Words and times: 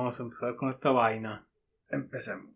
vamos 0.00 0.18
a 0.18 0.22
empezar 0.22 0.56
con 0.56 0.70
esta 0.70 0.88
vaina. 0.88 1.46
Empecemos. 1.90 2.54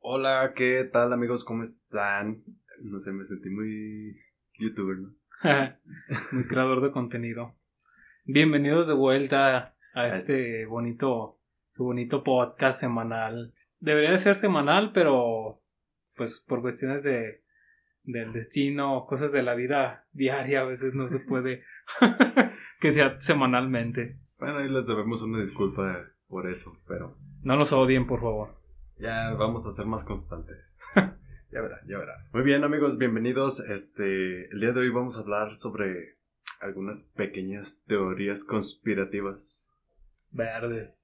Hola, 0.00 0.52
¿qué 0.54 0.86
tal 0.92 1.10
amigos? 1.14 1.46
¿Cómo 1.46 1.62
están? 1.62 2.44
No 2.82 2.98
sé, 2.98 3.10
me 3.12 3.24
sentí 3.24 3.48
muy 3.48 4.20
youtuber, 4.58 4.98
¿no? 4.98 5.14
muy 6.32 6.44
creador 6.46 6.82
de 6.82 6.90
contenido. 6.90 7.54
Bienvenidos 8.26 8.86
de 8.86 8.92
vuelta 8.92 9.74
a 9.94 10.08
este 10.08 10.66
bonito, 10.66 11.38
su 11.70 11.84
bonito 11.84 12.22
podcast 12.22 12.80
semanal. 12.80 13.54
Debería 13.80 14.10
de 14.10 14.18
ser 14.18 14.34
semanal, 14.34 14.92
pero 14.92 15.62
pues 16.16 16.44
por 16.46 16.60
cuestiones 16.60 17.02
de 17.02 17.44
del 18.02 18.34
destino, 18.34 19.06
cosas 19.06 19.32
de 19.32 19.42
la 19.42 19.54
vida 19.54 20.06
diaria, 20.12 20.60
a 20.60 20.64
veces 20.64 20.92
no 20.92 21.08
se 21.08 21.20
puede 21.20 21.64
que 22.80 22.90
sea 22.90 23.18
semanalmente. 23.20 24.18
Bueno, 24.38 24.58
ahí 24.58 24.68
les 24.68 24.86
debemos 24.86 25.22
una 25.22 25.38
disculpa 25.38 26.12
por 26.28 26.48
eso, 26.48 26.76
pero... 26.86 27.16
No 27.42 27.56
nos 27.56 27.72
odien, 27.72 28.06
por 28.06 28.20
favor. 28.20 28.54
Ya 28.98 29.32
vamos 29.34 29.66
a 29.66 29.70
ser 29.70 29.86
más 29.86 30.04
constantes. 30.04 30.56
ya 30.94 31.60
verá, 31.60 31.80
ya 31.86 31.98
verá. 31.98 32.28
Muy 32.32 32.42
bien, 32.42 32.64
amigos, 32.64 32.98
bienvenidos. 32.98 33.60
Este, 33.68 34.46
el 34.50 34.60
día 34.60 34.72
de 34.72 34.80
hoy 34.80 34.90
vamos 34.90 35.16
a 35.16 35.20
hablar 35.20 35.54
sobre 35.54 36.16
algunas 36.60 37.04
pequeñas 37.14 37.84
teorías 37.86 38.44
conspirativas. 38.44 39.72
Verde. 40.30 40.94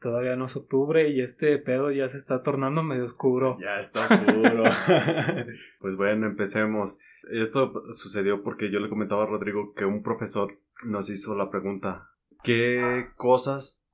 Todavía 0.00 0.34
no 0.34 0.46
es 0.46 0.56
octubre 0.56 1.08
y 1.08 1.20
este 1.20 1.58
pedo 1.58 1.92
ya 1.92 2.08
se 2.08 2.16
está 2.16 2.42
tornando 2.42 2.82
medio 2.82 3.06
oscuro. 3.06 3.56
Ya 3.60 3.76
está 3.76 4.04
oscuro. 4.04 4.64
pues 5.80 5.96
bueno, 5.96 6.26
empecemos. 6.26 7.00
Esto 7.30 7.84
sucedió 7.92 8.42
porque 8.42 8.70
yo 8.70 8.80
le 8.80 8.88
comentaba 8.88 9.22
a 9.22 9.26
Rodrigo 9.26 9.74
que 9.74 9.84
un 9.84 10.02
profesor 10.02 10.58
nos 10.84 11.08
hizo 11.08 11.36
la 11.36 11.50
pregunta, 11.50 12.10
¿qué 12.42 13.10
cosas 13.16 13.88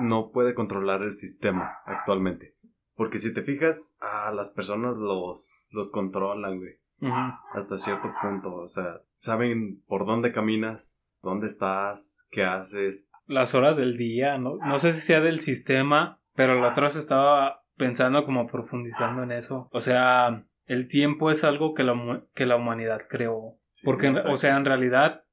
no 0.00 0.30
puede 0.30 0.54
controlar 0.54 1.02
el 1.02 1.16
sistema 1.16 1.78
actualmente? 1.84 2.54
Porque 2.94 3.18
si 3.18 3.32
te 3.32 3.42
fijas, 3.42 3.98
a 4.00 4.30
las 4.30 4.52
personas 4.52 4.96
los, 4.96 5.66
los 5.70 5.90
controlan, 5.90 6.58
güey. 6.58 6.74
Hasta 7.54 7.76
cierto 7.76 8.12
punto. 8.20 8.54
O 8.56 8.68
sea, 8.68 9.00
saben 9.16 9.82
por 9.86 10.04
dónde 10.04 10.32
caminas, 10.32 11.02
dónde 11.22 11.46
estás, 11.46 12.26
qué 12.30 12.44
haces. 12.44 13.10
Las 13.26 13.54
horas 13.54 13.76
del 13.76 13.96
día, 13.96 14.36
¿no? 14.38 14.56
No 14.56 14.78
sé 14.78 14.92
si 14.92 15.00
sea 15.00 15.20
del 15.20 15.40
sistema, 15.40 16.20
pero 16.34 16.60
la 16.60 16.72
otra 16.72 16.88
vez 16.88 16.96
estaba 16.96 17.62
pensando 17.76 18.24
como 18.26 18.46
profundizando 18.46 19.22
en 19.22 19.32
eso. 19.32 19.68
O 19.72 19.80
sea, 19.80 20.44
el 20.66 20.88
tiempo 20.88 21.30
es 21.30 21.42
algo 21.42 21.74
que 21.74 21.84
la, 21.84 22.24
que 22.34 22.46
la 22.46 22.56
humanidad 22.56 23.02
creó. 23.08 23.56
Porque, 23.82 24.10
o 24.10 24.36
sea, 24.36 24.56
en 24.56 24.66
realidad, 24.66 25.24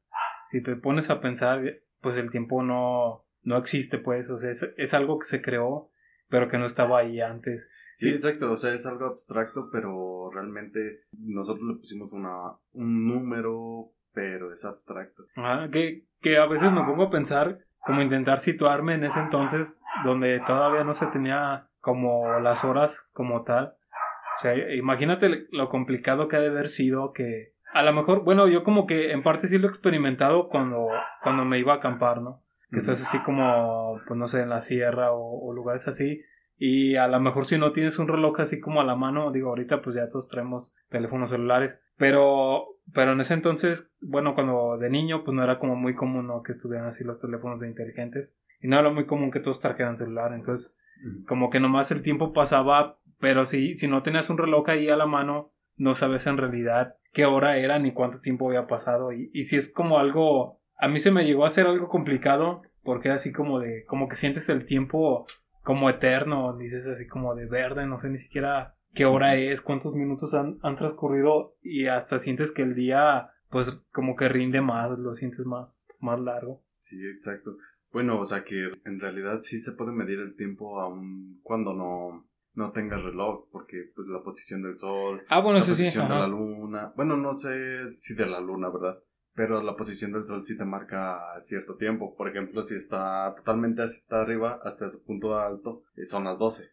si 0.47 0.63
te 0.63 0.77
pones 0.77 1.09
a 1.09 1.19
pensar, 1.19 1.61
pues 1.99 2.15
el 2.15 2.29
tiempo 2.29 2.63
no, 2.63 3.26
no 3.47 3.57
existe, 3.57 3.97
pues. 3.97 4.29
O 4.29 4.37
sea, 4.37 4.49
es, 4.49 4.73
es 4.77 4.93
algo 4.93 5.19
que 5.19 5.25
se 5.25 5.41
creó 5.41 5.91
pero 6.29 6.49
que 6.49 6.57
no 6.57 6.65
estaba 6.65 6.99
ahí 6.99 7.21
antes. 7.21 7.69
Sí, 7.95 8.09
exacto, 8.09 8.51
o 8.51 8.55
sea, 8.55 8.73
es 8.73 8.85
algo 8.85 9.05
abstracto, 9.05 9.69
pero 9.71 10.29
realmente 10.31 11.01
nosotros 11.11 11.65
le 11.67 11.75
pusimos 11.75 12.13
una, 12.13 12.51
un 12.73 13.07
número, 13.07 13.91
pero 14.13 14.51
es 14.51 14.63
abstracto. 14.65 15.23
Ah, 15.35 15.67
que, 15.71 16.03
que 16.21 16.37
a 16.37 16.45
veces 16.45 16.71
me 16.71 16.83
pongo 16.83 17.03
a 17.03 17.09
pensar, 17.09 17.59
como 17.79 18.01
intentar 18.01 18.39
situarme 18.39 18.95
en 18.95 19.05
ese 19.05 19.19
entonces 19.19 19.79
donde 20.03 20.41
todavía 20.45 20.83
no 20.83 20.93
se 20.93 21.07
tenía 21.07 21.69
como 21.79 22.39
las 22.39 22.63
horas 22.63 23.09
como 23.13 23.43
tal. 23.43 23.67
O 23.67 24.39
sea, 24.39 24.75
imagínate 24.75 25.47
lo 25.51 25.69
complicado 25.69 26.27
que 26.27 26.35
ha 26.35 26.41
de 26.41 26.49
haber 26.49 26.67
sido 26.67 27.13
que 27.13 27.53
a 27.73 27.81
lo 27.81 27.93
mejor, 27.93 28.23
bueno, 28.23 28.47
yo 28.47 28.63
como 28.63 28.85
que 28.85 29.11
en 29.11 29.23
parte 29.23 29.47
sí 29.47 29.57
lo 29.57 29.67
he 29.67 29.69
experimentado 29.69 30.49
cuando, 30.49 30.87
cuando 31.23 31.45
me 31.45 31.59
iba 31.59 31.73
a 31.73 31.77
acampar, 31.77 32.21
¿no? 32.21 32.43
Que 32.71 32.79
estás 32.79 33.01
así 33.01 33.19
como, 33.19 33.99
pues 34.07 34.17
no 34.17 34.27
sé, 34.27 34.41
en 34.41 34.49
la 34.49 34.61
sierra 34.61 35.11
o, 35.11 35.53
lugares 35.53 35.87
así. 35.87 36.21
Y 36.57 36.95
a 36.95 37.07
lo 37.07 37.19
mejor 37.19 37.45
si 37.45 37.57
no 37.57 37.71
tienes 37.71 37.99
un 37.99 38.07
reloj 38.07 38.39
así 38.39 38.59
como 38.59 38.81
a 38.81 38.83
la 38.83 38.95
mano, 38.95 39.31
digo, 39.31 39.49
ahorita 39.49 39.81
pues 39.81 39.95
ya 39.95 40.09
todos 40.09 40.27
traemos 40.27 40.73
teléfonos 40.89 41.29
celulares, 41.29 41.79
pero, 41.97 42.65
pero 42.93 43.13
en 43.13 43.19
ese 43.19 43.35
entonces, 43.35 43.95
bueno, 44.01 44.33
cuando 44.33 44.77
de 44.77 44.89
niño, 44.89 45.23
pues 45.23 45.35
no 45.35 45.43
era 45.43 45.59
como 45.59 45.75
muy 45.75 45.95
común, 45.95 46.27
¿no? 46.27 46.41
Que 46.41 46.53
estuvieran 46.53 46.87
así 46.87 47.03
los 47.03 47.21
teléfonos 47.21 47.59
de 47.59 47.67
inteligentes. 47.67 48.35
Y 48.59 48.67
no 48.67 48.79
era 48.79 48.89
muy 48.89 49.05
común 49.05 49.31
que 49.31 49.39
todos 49.39 49.59
trajeran 49.59 49.97
celular, 49.97 50.33
entonces, 50.33 50.79
como 51.27 51.51
que 51.51 51.59
nomás 51.59 51.91
el 51.91 52.01
tiempo 52.01 52.33
pasaba, 52.33 52.97
pero 53.19 53.45
si, 53.45 53.75
si 53.75 53.87
no 53.87 54.01
tenías 54.01 54.29
un 54.31 54.39
reloj 54.39 54.67
ahí 54.69 54.89
a 54.89 54.97
la 54.97 55.05
mano, 55.05 55.51
no 55.75 55.93
sabes 55.93 56.25
en 56.25 56.37
realidad 56.37 56.95
qué 57.13 57.25
hora 57.25 57.57
era 57.57 57.77
ni 57.77 57.93
cuánto 57.93 58.19
tiempo 58.19 58.47
había 58.47 58.65
pasado. 58.65 59.13
Y, 59.13 59.29
y 59.31 59.43
si 59.43 59.57
es 59.57 59.71
como 59.71 59.99
algo 59.99 60.59
a 60.77 60.87
mí 60.87 60.99
se 60.99 61.11
me 61.11 61.25
llegó 61.25 61.43
a 61.43 61.47
hacer 61.47 61.67
algo 61.67 61.89
complicado 61.89 62.61
porque 62.83 63.09
así 63.09 63.33
como 63.33 63.59
de, 63.59 63.83
como 63.85 64.07
que 64.07 64.15
sientes 64.15 64.47
el 64.49 64.65
tiempo 64.65 65.25
como 65.63 65.89
eterno, 65.89 66.55
dices 66.55 66.87
así 66.87 67.07
como 67.07 67.35
de 67.35 67.45
verde, 67.45 67.85
no 67.85 67.99
sé 67.99 68.09
ni 68.09 68.17
siquiera 68.17 68.75
qué 68.93 69.05
hora 69.05 69.35
es, 69.35 69.61
cuántos 69.61 69.93
minutos 69.93 70.33
han, 70.33 70.59
transcurrido 70.77 71.55
y 71.61 71.87
hasta 71.87 72.17
sientes 72.19 72.53
que 72.53 72.61
el 72.61 72.75
día 72.75 73.31
pues 73.49 73.83
como 73.91 74.15
que 74.15 74.29
rinde 74.29 74.61
más, 74.61 74.97
lo 74.97 75.13
sientes 75.15 75.45
más, 75.45 75.87
más 75.99 76.19
largo. 76.19 76.63
Sí, 76.79 76.97
exacto. 77.05 77.57
Bueno, 77.91 78.19
o 78.19 78.25
sea 78.25 78.43
que 78.43 78.71
en 78.85 78.99
realidad 78.99 79.39
sí 79.41 79.59
se 79.59 79.73
puede 79.73 79.91
medir 79.91 80.19
el 80.19 80.35
tiempo 80.35 80.79
aún 80.79 81.39
cuando 81.43 81.73
no, 81.73 82.27
no 82.53 82.71
tengas 82.71 83.01
reloj, 83.03 83.47
porque 83.51 83.91
pues 83.95 84.07
la 84.07 84.21
posición 84.21 84.63
del 84.63 84.77
sol, 84.77 85.23
ah, 85.29 85.41
bueno, 85.41 85.59
la 85.59 85.65
posición 85.65 86.07
de 86.07 86.15
la 86.15 86.27
luna, 86.27 86.93
bueno, 86.95 87.17
no 87.17 87.33
sé 87.33 87.93
si 87.93 88.15
de 88.15 88.25
la 88.25 88.39
luna, 88.39 88.69
¿verdad? 88.69 88.97
Pero 89.37 89.61
la 89.61 89.75
posición 89.75 90.13
del 90.13 90.25
sol 90.25 90.43
sí 90.43 90.57
te 90.57 90.65
marca 90.65 91.19
cierto 91.37 91.75
tiempo. 91.75 92.15
Por 92.15 92.27
ejemplo, 92.27 92.65
si 92.65 92.73
está 92.73 93.35
totalmente 93.37 93.83
hasta 93.83 94.21
arriba, 94.21 94.59
hasta 94.63 94.89
su 94.89 95.03
punto 95.03 95.37
alto, 95.37 95.83
eh, 95.95 96.05
son 96.05 96.23
las 96.23 96.39
12. 96.39 96.71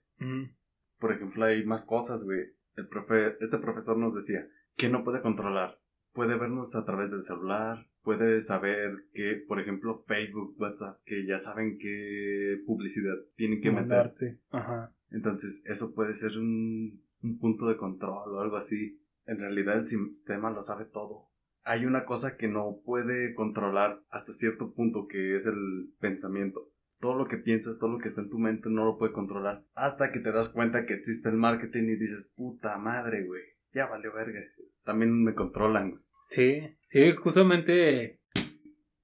Por 0.98 1.12
ejemplo, 1.12 1.44
hay 1.44 1.62
más 1.66 1.84
cosas, 1.84 2.24
güey. 2.24 2.40
El 2.76 2.88
profe, 2.88 3.36
este 3.40 3.58
profesor 3.58 3.98
nos 3.98 4.14
decía 4.14 4.48
que 4.76 4.88
no 4.88 5.04
puede 5.04 5.20
controlar. 5.20 5.78
Puede 6.14 6.38
vernos 6.38 6.74
a 6.74 6.86
través 6.86 7.10
del 7.10 7.22
celular, 7.22 7.86
puede 8.02 8.40
saber 8.40 9.08
que, 9.12 9.44
por 9.46 9.60
ejemplo, 9.60 10.02
Facebook, 10.06 10.56
WhatsApp, 10.58 11.02
que 11.04 11.26
ya 11.26 11.36
saben 11.36 11.76
qué 11.78 12.62
publicidad 12.64 13.16
tienen 13.36 13.60
que 13.60 13.72
meter. 13.72 14.38
Ajá. 14.48 14.90
Entonces, 15.10 15.62
eso 15.66 15.92
puede 15.94 16.14
ser 16.14 16.38
un, 16.38 17.04
un 17.22 17.38
punto 17.38 17.66
de 17.66 17.76
control 17.76 18.36
o 18.36 18.40
algo 18.40 18.56
así. 18.56 19.02
En 19.26 19.38
realidad, 19.38 19.76
el 19.76 19.86
sistema 19.86 20.50
lo 20.50 20.62
sabe 20.62 20.86
todo 20.86 21.33
hay 21.64 21.86
una 21.86 22.04
cosa 22.04 22.36
que 22.36 22.46
no 22.46 22.80
puede 22.84 23.34
controlar 23.34 24.00
hasta 24.10 24.32
cierto 24.32 24.72
punto, 24.74 25.06
que 25.08 25.36
es 25.36 25.46
el 25.46 25.92
pensamiento. 25.98 26.70
Todo 27.00 27.14
lo 27.16 27.26
que 27.26 27.38
piensas, 27.38 27.78
todo 27.78 27.90
lo 27.90 27.98
que 27.98 28.08
está 28.08 28.20
en 28.20 28.30
tu 28.30 28.38
mente 28.38 28.68
no 28.70 28.84
lo 28.84 28.98
puede 28.98 29.12
controlar. 29.12 29.64
Hasta 29.74 30.12
que 30.12 30.20
te 30.20 30.32
das 30.32 30.52
cuenta 30.52 30.86
que 30.86 30.94
existe 30.94 31.28
el 31.28 31.36
marketing 31.36 31.84
y 31.84 31.96
dices, 31.96 32.32
puta 32.36 32.76
madre, 32.78 33.24
güey, 33.24 33.42
ya 33.72 33.86
valió 33.86 34.12
verga. 34.12 34.40
También 34.84 35.22
me 35.22 35.34
controlan, 35.34 35.90
güey. 35.90 36.02
Sí, 36.28 36.76
sí, 36.86 37.12
justamente 37.12 38.20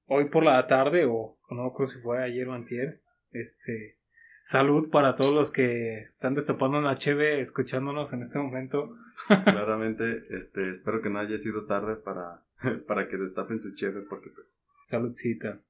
hoy 0.06 0.28
por 0.28 0.44
la 0.44 0.66
tarde, 0.66 1.06
o 1.06 1.38
no 1.50 1.72
creo 1.72 1.88
si 1.88 1.98
fue 2.00 2.22
ayer 2.22 2.48
o 2.48 2.54
antier, 2.54 3.00
este, 3.30 3.98
salud 4.44 4.90
para 4.90 5.16
todos 5.16 5.34
los 5.34 5.50
que 5.50 6.00
están 6.00 6.34
destapando 6.34 6.78
una 6.78 6.96
cheve 6.96 7.40
escuchándonos 7.40 8.12
en 8.12 8.22
este 8.22 8.38
momento. 8.38 8.96
Claramente, 9.44 10.24
este, 10.30 10.70
espero 10.70 11.00
que 11.02 11.10
no 11.10 11.20
haya 11.20 11.38
sido 11.38 11.66
tarde 11.66 11.96
para 11.96 12.42
para 12.86 13.08
que 13.08 13.16
destapen 13.16 13.60
su 13.60 13.74
cheve 13.74 14.02
porque 14.08 14.30
pues... 14.34 14.64
Saludcita. 14.84 15.60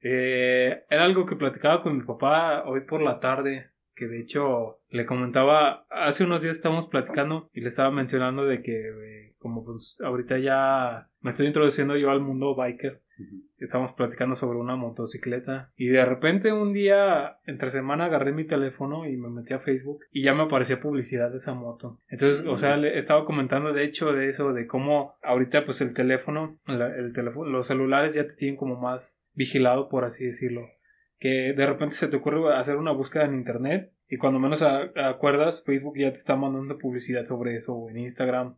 Eh, 0.00 0.84
era 0.88 1.04
algo 1.04 1.26
que 1.26 1.36
platicaba 1.36 1.82
con 1.82 1.96
mi 1.96 2.04
papá 2.04 2.64
hoy 2.64 2.80
por 2.80 3.02
la 3.02 3.20
tarde, 3.20 3.70
que 3.94 4.06
de 4.06 4.20
hecho 4.20 4.80
le 4.88 5.06
comentaba, 5.06 5.86
hace 5.90 6.24
unos 6.24 6.42
días 6.42 6.56
estábamos 6.56 6.88
platicando 6.90 7.50
y 7.52 7.60
le 7.60 7.68
estaba 7.68 7.90
mencionando 7.90 8.44
de 8.44 8.62
que 8.62 8.88
eh, 8.88 9.34
como 9.38 9.64
pues 9.64 9.96
ahorita 10.02 10.38
ya 10.38 11.08
me 11.20 11.30
estoy 11.30 11.46
introduciendo 11.46 11.96
yo 11.96 12.10
al 12.10 12.20
mundo 12.20 12.54
biker 12.54 13.00
Estábamos 13.62 13.94
platicando 13.94 14.34
sobre 14.34 14.58
una 14.58 14.76
motocicleta 14.76 15.70
y 15.76 15.88
de 15.88 16.04
repente 16.04 16.52
un 16.52 16.72
día 16.72 17.38
entre 17.46 17.70
semana 17.70 18.06
agarré 18.06 18.32
mi 18.32 18.44
teléfono 18.44 19.08
y 19.08 19.16
me 19.16 19.28
metí 19.28 19.54
a 19.54 19.60
Facebook 19.60 20.00
y 20.10 20.22
ya 20.22 20.34
me 20.34 20.42
aparecía 20.42 20.80
publicidad 20.80 21.30
de 21.30 21.36
esa 21.36 21.54
moto. 21.54 21.98
Entonces, 22.08 22.44
o 22.46 22.58
sea, 22.58 22.76
le 22.76 22.96
estaba 22.96 23.24
comentando 23.24 23.72
de 23.72 23.84
hecho 23.84 24.12
de 24.12 24.28
eso, 24.28 24.52
de 24.52 24.66
cómo 24.66 25.14
ahorita 25.22 25.64
pues 25.64 25.80
el 25.80 25.94
teléfono, 25.94 26.58
el 26.66 27.12
teléfono, 27.12 27.50
los 27.50 27.66
celulares 27.66 28.14
ya 28.14 28.26
te 28.26 28.34
tienen 28.34 28.56
como 28.56 28.80
más 28.80 29.20
vigilado 29.34 29.88
por 29.88 30.04
así 30.04 30.26
decirlo. 30.26 30.68
Que 31.18 31.54
de 31.56 31.66
repente 31.66 31.94
se 31.94 32.08
te 32.08 32.16
ocurre 32.16 32.56
hacer 32.56 32.76
una 32.76 32.92
búsqueda 32.92 33.24
en 33.24 33.34
internet 33.34 33.92
y 34.08 34.16
cuando 34.16 34.40
menos 34.40 34.62
acuerdas 34.62 35.62
Facebook 35.64 35.96
ya 35.96 36.10
te 36.10 36.18
está 36.18 36.36
mandando 36.36 36.78
publicidad 36.78 37.24
sobre 37.24 37.56
eso 37.56 37.74
o 37.74 37.90
en 37.90 37.98
Instagram 37.98 38.56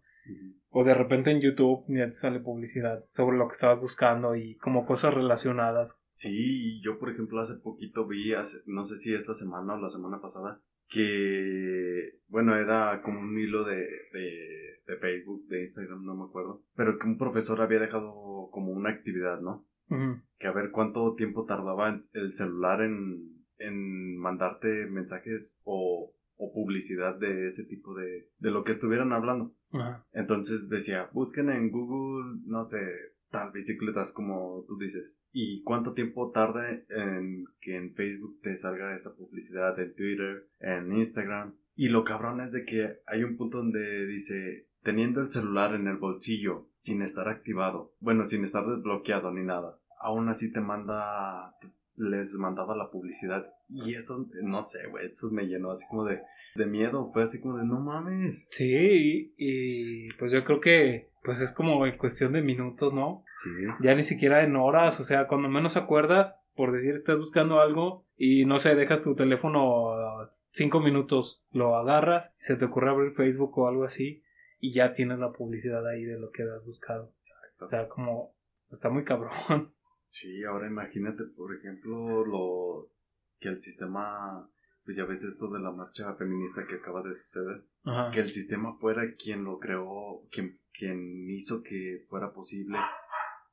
o 0.77 0.83
de 0.83 0.93
repente 0.93 1.31
en 1.31 1.41
YouTube 1.41 1.85
ya 1.87 2.07
te 2.07 2.13
sale 2.15 2.41
publicidad 2.41 3.05
sobre 3.13 3.39
lo 3.39 3.47
que 3.47 3.53
estabas 3.53 3.81
buscando 3.81 4.35
y 4.35 4.57
como 4.57 4.85
cosas 4.85 5.15
relacionadas. 5.15 6.03
Sí, 6.17 6.83
yo 6.83 6.99
por 6.99 7.11
ejemplo 7.11 7.41
hace 7.41 7.55
poquito 7.63 8.09
vi, 8.09 8.33
no 8.67 8.83
sé 8.83 8.97
si 8.97 9.15
esta 9.15 9.35
semana 9.35 9.75
o 9.75 9.81
la 9.81 9.89
semana 9.89 10.21
pasada, 10.21 10.61
que, 10.89 12.19
bueno, 12.27 12.57
era 12.57 13.03
como 13.03 13.21
un 13.21 13.39
hilo 13.39 13.65
de, 13.65 13.77
de, 13.77 14.97
Facebook, 15.01 15.47
de 15.47 15.61
Instagram, 15.61 16.05
no 16.05 16.17
me 16.17 16.25
acuerdo, 16.25 16.65
pero 16.75 16.99
que 16.99 17.07
un 17.07 17.19
profesor 17.19 17.61
había 17.63 17.79
dejado 17.79 18.49
como 18.51 18.73
una 18.73 18.91
actividad, 18.91 19.41
¿no? 19.41 19.65
Que 20.39 20.49
a 20.49 20.53
ver 20.53 20.73
cuánto 20.73 21.15
tiempo 21.15 21.45
tardaba 21.45 22.03
el 22.13 22.35
celular 22.35 22.81
en, 22.83 23.45
en 23.59 24.19
mandarte 24.19 24.87
mensajes 24.87 25.61
o, 25.63 26.13
o 26.37 26.53
publicidad 26.53 27.17
de 27.17 27.47
ese 27.47 27.65
tipo 27.65 27.95
de, 27.95 28.29
de 28.39 28.51
lo 28.51 28.65
que 28.65 28.73
estuvieran 28.73 29.13
hablando. 29.13 29.55
Entonces 30.13 30.69
decía, 30.69 31.09
busquen 31.13 31.51
en 31.51 31.71
Google, 31.71 32.41
no 32.47 32.63
sé, 32.63 32.81
tal 33.31 33.51
bicicletas 33.51 34.13
como 34.13 34.65
tú 34.69 34.79
dices. 34.79 35.21
¿Y 35.33 35.63
cuánto 35.63 35.93
tiempo 35.93 36.31
tarda 36.31 36.71
en 36.71 37.45
que 37.61 37.77
en 37.77 37.95
Facebook 37.95 38.41
te 38.43 38.57
salga 38.57 38.95
esa 38.95 39.15
publicidad, 39.17 39.79
en 39.81 39.95
Twitter, 39.95 40.49
en 40.61 40.93
Instagram? 40.93 41.55
Y 41.75 41.89
lo 41.89 42.05
cabrón 42.05 42.41
es 42.41 42.53
de 42.53 42.65
que 42.65 43.01
hay 43.07 43.25
un 43.25 43.37
punto 43.37 43.59
donde 43.59 44.07
dice, 44.07 44.69
teniendo 44.83 45.21
el 45.21 45.31
celular 45.31 45.75
en 45.75 45.89
el 45.89 45.97
bolsillo, 45.97 46.69
sin 46.79 47.03
estar 47.03 47.29
activado, 47.29 47.95
bueno, 47.99 48.25
sin 48.25 48.45
estar 48.45 48.65
desbloqueado 48.67 49.33
ni 49.33 49.43
nada, 49.43 49.79
aún 50.01 50.29
así 50.29 50.53
te 50.53 50.61
manda, 50.61 51.57
les 51.97 52.35
mandaba 52.35 52.77
la 52.77 52.91
publicidad. 52.91 53.53
Y 53.69 53.95
eso, 53.95 54.29
no 54.43 54.63
sé, 54.63 54.87
güey, 54.87 55.07
eso 55.07 55.33
me 55.33 55.47
llenó 55.47 55.73
así 55.73 55.85
como 55.89 56.05
de, 56.05 56.21
de 56.55 56.67
miedo, 56.67 57.11
fue 57.13 57.23
así 57.23 57.41
como 57.41 57.59
de, 57.59 57.65
no 57.65 57.81
mames. 57.81 58.47
Sí, 58.51 59.35
y, 59.37 60.13
pues 60.15 60.33
yo 60.33 60.45
creo 60.45 60.61
que 60.61 61.11
pues 61.23 61.41
es 61.41 61.55
como 61.55 61.87
en 61.87 61.97
cuestión 61.97 62.33
de 62.33 62.43
minutos, 62.43 62.93
¿no? 62.93 63.25
Sí. 63.43 63.51
Ya 63.83 63.95
ni 63.95 64.03
siquiera 64.03 64.45
en 64.45 64.57
horas, 64.57 65.01
o 65.01 65.05
sea, 65.05 65.27
cuando 65.27 65.49
menos 65.49 65.77
acuerdas, 65.77 66.39
por 66.55 66.73
decir, 66.73 66.95
estás 66.95 67.19
buscando 67.19 67.61
algo 67.61 68.07
y 68.17 68.45
no 68.45 68.59
sé, 68.59 68.75
dejas 68.75 69.01
tu 69.01 69.15
teléfono 69.15 70.31
cinco 70.51 70.81
minutos, 70.81 71.43
lo 71.51 71.77
agarras, 71.77 72.33
se 72.39 72.57
te 72.57 72.67
ocurre 72.67 72.91
abrir 72.91 73.13
Facebook 73.13 73.59
o 73.59 73.69
algo 73.69 73.85
así 73.85 74.23
y 74.61 74.73
ya 74.73 74.93
tienes 74.93 75.19
la 75.19 75.33
publicidad 75.33 75.87
ahí 75.87 76.05
de 76.05 76.19
lo 76.19 76.31
que 76.31 76.43
has 76.43 76.65
buscado. 76.65 77.13
O 77.61 77.69
sea, 77.69 77.89
como 77.89 78.35
está 78.71 78.89
muy 78.89 79.05
cabrón. 79.05 79.73
Sí, 80.07 80.45
ahora 80.45 80.69
imagínate, 80.69 81.25
por 81.37 81.57
ejemplo, 81.57 82.25
lo 82.25 82.91
que 83.41 83.49
el 83.49 83.61
sistema, 83.61 84.49
pues 84.85 84.97
ya 84.97 85.05
ves 85.05 85.25
esto 85.25 85.49
de 85.49 85.61
la 85.61 85.71
marcha 85.71 86.15
feminista 86.15 86.67
que 86.67 86.77
acaba 86.77 87.03
de 87.03 87.15
suceder, 87.15 87.63
Ajá. 87.85 88.11
que 88.11 88.21
el 88.21 88.31
sistema 88.31 88.75
fuera 88.75 89.15
quien 89.17 89.45
lo 89.45 89.59
creó, 89.59 90.23
quien, 90.31 90.59
quien 90.73 91.31
hizo 91.31 91.63
que 91.63 92.05
fuera 92.09 92.33
posible. 92.33 92.79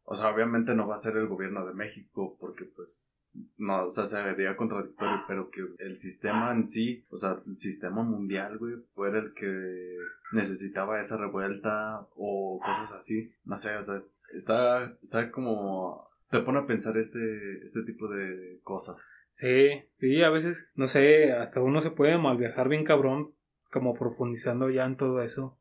O 0.04 0.16
sea, 0.16 0.30
obviamente 0.30 0.74
no 0.74 0.88
va 0.88 0.96
a 0.96 1.00
ser 1.00 1.16
el 1.18 1.28
gobierno 1.28 1.66
de 1.66 1.74
México, 1.74 2.36
porque 2.40 2.66
pues, 2.66 3.18
no, 3.58 3.86
o 3.86 3.92
sea, 3.92 4.06
sería 4.06 4.58
contradictorio, 4.58 5.24
pero 5.28 5.50
que 5.50 5.62
el 5.80 5.98
sistema 5.98 6.52
en 6.52 6.68
sí, 6.68 7.06
o 7.10 7.16
sea, 7.16 7.38
el 7.48 7.58
sistema 7.58 8.04
mundial, 8.04 8.58
güey, 8.58 8.76
fuera 8.94 9.20
el 9.20 9.34
que 9.34 9.98
necesitaba 10.34 11.00
esa 11.00 11.18
revuelta 11.18 12.08
o 12.16 12.60
cosas 12.66 12.92
así. 12.92 13.32
No 13.46 13.56
sé, 13.56 13.78
o 13.78 13.82
sea, 13.82 14.02
está, 14.34 14.98
está 15.02 15.32
como 15.32 16.12
te 16.32 16.40
pone 16.40 16.60
a 16.60 16.66
pensar 16.66 16.98
este, 16.98 17.66
este 17.66 17.84
tipo 17.84 18.08
de 18.08 18.60
cosas. 18.64 19.06
Sí, 19.32 19.70
sí, 19.96 20.22
a 20.24 20.30
veces, 20.30 20.70
no 20.76 20.88
sé, 20.88 21.32
hasta 21.32 21.62
uno 21.62 21.82
se 21.82 21.92
puede 21.92 22.18
mal 22.18 22.38
viajar 22.38 22.68
bien 22.68 22.84
cabrón, 22.84 23.34
como 23.72 23.94
profundizando 23.94 24.70
ya 24.70 24.86
en 24.86 24.98
todo 24.98 25.22
eso. 25.22 25.58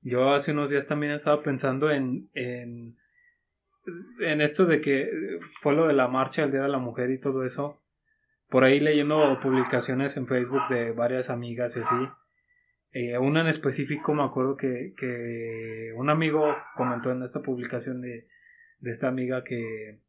Yo 0.00 0.30
hace 0.30 0.52
unos 0.52 0.70
días 0.70 0.86
también 0.86 1.12
estaba 1.12 1.42
pensando 1.42 1.90
en, 1.90 2.30
en, 2.32 2.96
en 4.20 4.40
esto 4.40 4.64
de 4.64 4.80
que 4.80 5.10
fue 5.60 5.74
lo 5.74 5.86
de 5.86 5.92
la 5.92 6.08
marcha 6.08 6.42
del 6.42 6.52
Día 6.52 6.62
de 6.62 6.68
la 6.68 6.78
Mujer 6.78 7.10
y 7.10 7.20
todo 7.20 7.44
eso. 7.44 7.82
Por 8.48 8.64
ahí 8.64 8.80
leyendo 8.80 9.38
publicaciones 9.42 10.16
en 10.16 10.26
Facebook 10.26 10.62
de 10.70 10.92
varias 10.92 11.28
amigas 11.28 11.76
y 11.76 11.80
así. 11.80 12.08
Eh, 12.92 13.18
una 13.18 13.42
en 13.42 13.48
específico 13.48 14.14
me 14.14 14.22
acuerdo 14.22 14.56
que, 14.56 14.94
que 14.96 15.92
un 15.96 16.08
amigo 16.08 16.56
comentó 16.74 17.10
en 17.12 17.22
esta 17.22 17.42
publicación 17.42 18.00
de, 18.00 18.28
de 18.78 18.90
esta 18.90 19.08
amiga 19.08 19.44
que 19.44 20.00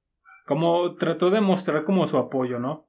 como 0.46 0.96
trató 0.96 1.30
de 1.30 1.42
mostrar 1.42 1.84
como 1.84 2.08
su 2.08 2.18
apoyo, 2.18 2.60
¿no? 2.60 2.88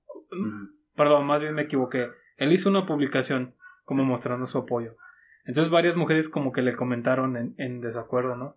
Perdón, 0.95 1.27
más 1.27 1.41
bien 1.41 1.55
me 1.55 1.63
equivoqué. 1.63 2.09
Él 2.37 2.53
hizo 2.53 2.69
una 2.71 2.87
publicación 2.87 3.55
como 3.85 4.03
Sí. 4.03 4.09
mostrando 4.09 4.47
su 4.47 4.59
apoyo. 4.59 4.97
Entonces 5.45 5.71
varias 5.71 5.97
mujeres 5.97 6.29
como 6.29 6.53
que 6.53 6.63
le 6.63 6.75
comentaron 6.77 7.37
en, 7.37 7.55
en 7.59 7.81
desacuerdo, 7.81 8.37
¿no? 8.37 8.57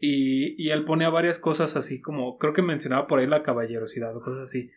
Y, 0.00 0.54
y 0.62 0.70
él 0.70 0.84
ponía 0.84 1.10
varias 1.10 1.38
cosas 1.38 1.76
así 1.76 2.00
como, 2.00 2.38
creo 2.38 2.54
que 2.54 2.62
mencionaba 2.62 3.06
por 3.06 3.18
ahí 3.18 3.26
la 3.26 3.42
caballerosidad 3.42 4.16
o 4.16 4.20
cosas 4.22 4.44
así. 4.44 4.70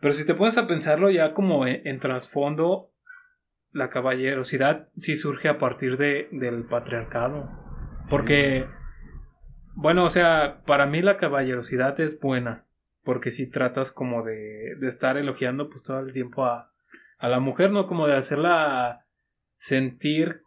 Pero 0.00 0.14
si 0.14 0.24
te 0.26 0.34
pones 0.34 0.56
a 0.56 0.66
pensarlo 0.66 1.10
ya 1.10 1.34
como 1.34 1.66
en, 1.66 1.86
en 1.86 1.98
trasfondo, 1.98 2.90
la 3.72 3.90
caballerosidad 3.90 4.88
sí 4.96 5.16
surge 5.16 5.48
a 5.48 5.58
partir 5.58 5.98
de, 5.98 6.28
del 6.32 6.64
patriarcado. 6.64 7.50
Porque, 8.10 8.66
bueno, 9.80 10.04
o 10.04 10.08
sea, 10.08 10.62
para 10.66 10.86
mí 10.86 11.02
la 11.02 11.18
caballerosidad 11.18 12.00
es 12.00 12.18
buena. 12.20 12.64
Porque 13.04 13.30
si 13.30 13.48
tratas 13.48 13.92
como 13.92 14.24
de, 14.24 14.74
de 14.78 14.86
estar 14.88 15.16
elogiando 15.16 15.70
pues 15.70 15.84
todo 15.84 16.00
el 16.00 16.12
tiempo 16.12 16.44
a, 16.44 16.72
a 17.18 17.28
la 17.28 17.38
mujer, 17.38 17.70
¿no? 17.70 17.86
Como 17.86 18.06
de 18.06 18.16
hacerla 18.16 19.06
sentir, 19.56 20.42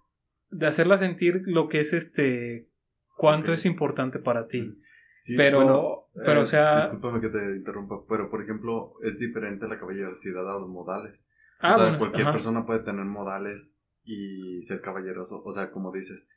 de 0.49 0.67
hacerla 0.67 0.97
sentir 0.97 1.43
lo 1.45 1.69
que 1.69 1.79
es 1.79 1.93
este, 1.93 2.67
cuánto 3.15 3.53
es 3.53 3.65
importante 3.65 4.19
para 4.19 4.47
ti. 4.47 4.77
Sí, 5.21 5.37
pero, 5.37 5.63
bueno, 5.63 6.07
pero, 6.13 6.39
eh, 6.41 6.43
o 6.43 6.45
sea, 6.45 6.81
Discúlpame 6.89 7.21
que 7.21 7.29
te 7.29 7.55
interrumpa, 7.55 8.01
pero 8.09 8.29
por 8.29 8.43
ejemplo, 8.43 8.95
es 9.01 9.17
diferente 9.17 9.67
la 9.67 9.79
caballerosidad 9.79 10.49
a 10.49 10.59
los 10.59 10.69
modales. 10.69 11.19
ah, 11.59 11.67
o 11.67 11.71
sea, 11.71 11.83
bueno, 11.83 11.99
cualquier 11.99 12.23
ajá. 12.23 12.31
persona 12.31 12.65
puede 12.65 12.79
tener 12.79 13.05
modales 13.05 13.79
y 14.03 14.61
ser 14.63 14.81
caballeroso. 14.81 15.41
O 15.43 15.51
sea, 15.51 15.71
como 15.71 15.91
dices, 15.91 16.27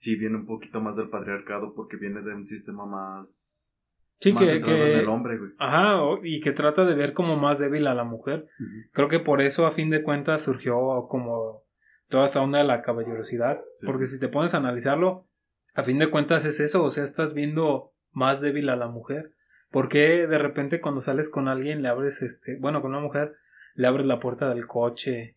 sí 0.00 0.16
viene 0.16 0.36
un 0.36 0.46
poquito 0.46 0.80
más 0.80 0.96
del 0.96 1.10
patriarcado 1.10 1.74
porque 1.74 1.98
viene 1.98 2.22
de 2.22 2.34
un 2.34 2.46
sistema 2.46 2.86
más, 2.86 3.78
Sí, 4.18 4.32
más 4.32 4.50
que, 4.50 4.56
en 4.58 4.98
el 4.98 5.08
hombre, 5.08 5.38
güey. 5.38 5.50
ajá, 5.58 6.00
y 6.22 6.40
que 6.40 6.52
trata 6.52 6.84
de 6.84 6.94
ver 6.94 7.12
como 7.12 7.36
más 7.36 7.58
débil 7.58 7.86
a 7.86 7.94
la 7.94 8.04
mujer. 8.04 8.46
Creo 8.92 9.08
que 9.08 9.20
por 9.20 9.40
eso, 9.42 9.66
a 9.66 9.72
fin 9.72 9.90
de 9.90 10.02
cuentas, 10.02 10.42
surgió 10.42 11.06
como 11.08 11.64
toda 12.08 12.24
esta 12.24 12.40
onda 12.40 12.58
de 12.58 12.64
la 12.64 12.82
caballerosidad. 12.82 13.60
Sí. 13.74 13.86
Porque 13.86 14.06
si 14.06 14.18
te 14.18 14.28
pones 14.28 14.54
a 14.54 14.58
analizarlo, 14.58 15.26
a 15.74 15.82
fin 15.84 15.98
de 15.98 16.10
cuentas 16.10 16.44
es 16.44 16.60
eso, 16.60 16.84
o 16.84 16.90
sea, 16.90 17.04
estás 17.04 17.34
viendo 17.34 17.92
más 18.10 18.40
débil 18.40 18.68
a 18.70 18.76
la 18.76 18.88
mujer. 18.88 19.32
Porque 19.70 20.26
de 20.26 20.38
repente 20.38 20.80
cuando 20.80 21.00
sales 21.00 21.30
con 21.30 21.46
alguien 21.46 21.82
le 21.82 21.88
abres, 21.88 22.22
este, 22.22 22.58
bueno, 22.58 22.80
con 22.82 22.90
una 22.90 23.00
mujer, 23.00 23.34
le 23.74 23.86
abres 23.86 24.06
la 24.06 24.18
puerta 24.18 24.48
del 24.48 24.66
coche? 24.66 25.36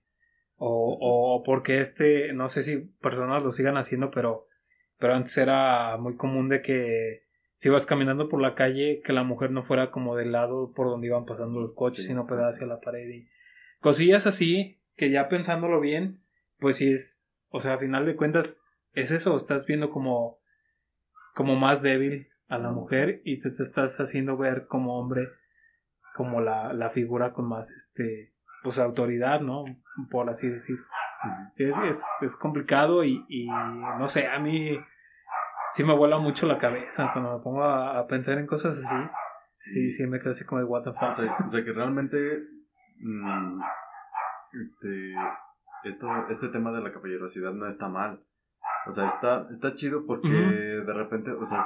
O, 0.56 0.98
o 1.00 1.44
porque 1.44 1.80
este, 1.80 2.32
no 2.34 2.48
sé 2.48 2.64
si 2.64 2.78
personas 3.02 3.44
lo 3.44 3.52
sigan 3.52 3.78
haciendo, 3.78 4.12
pero, 4.12 4.48
pero 5.00 5.16
antes 5.16 5.38
era 5.38 5.98
muy 5.98 6.16
común 6.16 6.50
de 6.50 6.62
que 6.62 7.24
si 7.56 7.70
ibas 7.70 7.86
caminando 7.86 8.30
por 8.30 8.42
la 8.42 8.56
calle, 8.56 9.02
que 9.06 9.14
la 9.14 9.24
mujer 9.24 9.52
no 9.52 9.64
fuera 9.64 9.92
como 9.92 10.16
del 10.16 10.32
lado 10.32 10.74
por 10.74 10.88
donde 10.88 11.08
iban 11.08 11.26
pasando 11.26 11.60
los 11.62 11.74
coches, 11.74 12.04
Sí. 12.04 12.10
sino 12.10 12.26
pegada 12.28 12.50
hacia 12.50 12.68
la 12.68 12.80
pared 12.80 13.08
y 13.10 13.28
cosillas 13.80 14.28
así, 14.28 14.82
que 14.96 15.12
ya 15.12 15.30
pensándolo 15.30 15.80
bien, 15.80 16.22
pues 16.60 16.78
sí 16.78 16.92
es, 16.92 17.26
o 17.50 17.60
sea, 17.60 17.76
a 17.76 17.78
final 17.80 18.06
de 18.06 18.16
cuentas, 18.16 18.62
es 18.94 19.12
eso, 19.12 19.36
estás 19.36 19.66
viendo 19.66 19.90
como, 19.90 20.40
como 21.36 21.56
más 21.56 21.82
débil 21.82 22.28
a 22.48 22.58
la 22.58 22.72
mujer 22.72 23.22
y 23.24 23.40
tú 23.40 23.54
te 23.56 23.64
estás 23.64 24.00
haciendo 24.00 24.38
ver 24.38 24.68
como 24.68 25.00
hombre, 25.00 25.28
como 26.16 26.42
la, 26.42 26.74
la 26.74 26.92
figura 26.92 27.34
con 27.34 27.48
más, 27.48 27.72
este, 27.72 28.34
pues 28.62 28.78
autoridad, 28.78 29.42
¿no? 29.42 29.66
Por 30.12 30.30
así 30.30 30.50
decir. 30.50 30.78
Sí, 31.56 31.64
es, 31.64 31.78
es, 31.80 32.06
es 32.22 32.36
complicado 32.38 33.04
y, 33.06 33.24
y 33.30 33.48
no 33.48 34.08
sé, 34.10 34.28
a 34.28 34.40
mí 34.40 34.78
sí 35.74 35.84
me 35.84 35.96
vuela 35.96 36.20
mucho 36.20 36.46
la 36.46 36.60
cabeza 36.60 37.10
cuando 37.12 37.38
me 37.38 37.44
pongo 37.44 37.64
a, 37.64 38.00
a 38.00 38.08
pensar 38.08 38.38
en 38.38 38.46
cosas 38.46 38.78
así. 38.78 38.96
Sí, 39.52 39.90
sí, 39.90 40.08
me 40.08 40.20
quedo 40.20 40.32
así 40.32 40.46
como 40.46 40.60
de 40.60 40.66
what 40.66 40.84
the 40.84 40.94
fuck. 40.94 41.10
O 41.10 41.12
sea, 41.12 41.38
o 41.44 41.48
sea 41.48 41.64
que 41.64 41.74
realmente 41.74 42.44
mm, 43.00 43.62
este 44.62 45.14
esto 45.84 46.08
este 46.30 46.50
tema 46.50 46.72
de 46.72 46.82
la 46.82 46.94
caballerosidad 46.94 47.54
no 47.54 47.68
está 47.68 47.88
mal. 47.88 48.24
O 48.86 48.92
sea, 48.92 49.06
está 49.06 49.48
está 49.52 49.74
chido 49.74 50.06
porque 50.06 50.30
de 50.30 50.94
repente, 50.94 51.32
o 51.32 51.44
sea, 51.44 51.60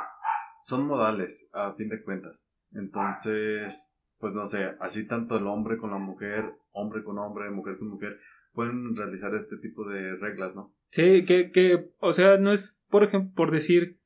son 0.64 0.88
modales 0.88 1.50
a 1.54 1.74
fin 1.74 1.90
de 1.90 2.02
cuentas. 2.02 2.46
Entonces, 2.72 3.94
pues 4.20 4.34
no 4.34 4.46
sé, 4.46 4.76
así 4.80 5.08
tanto 5.08 5.38
el 5.38 5.48
hombre 5.48 5.78
con 5.78 5.92
la 5.92 5.98
mujer, 5.98 6.54
hombre 6.72 7.04
con 7.04 7.18
hombre, 7.20 7.50
mujer 7.50 7.78
con 7.78 7.90
mujer, 7.90 8.20
pueden 8.58 8.96
realizar 8.96 9.36
este 9.36 9.56
tipo 9.58 9.88
de 9.88 10.16
reglas, 10.16 10.56
¿no? 10.56 10.74
Sí, 10.88 11.26
que, 11.26 11.52
que, 11.52 11.92
o 12.00 12.12
sea, 12.12 12.38
no 12.38 12.52
es, 12.52 12.84
por 12.90 13.04
ejemplo, 13.04 13.32
por 13.36 13.52
decir 13.52 14.00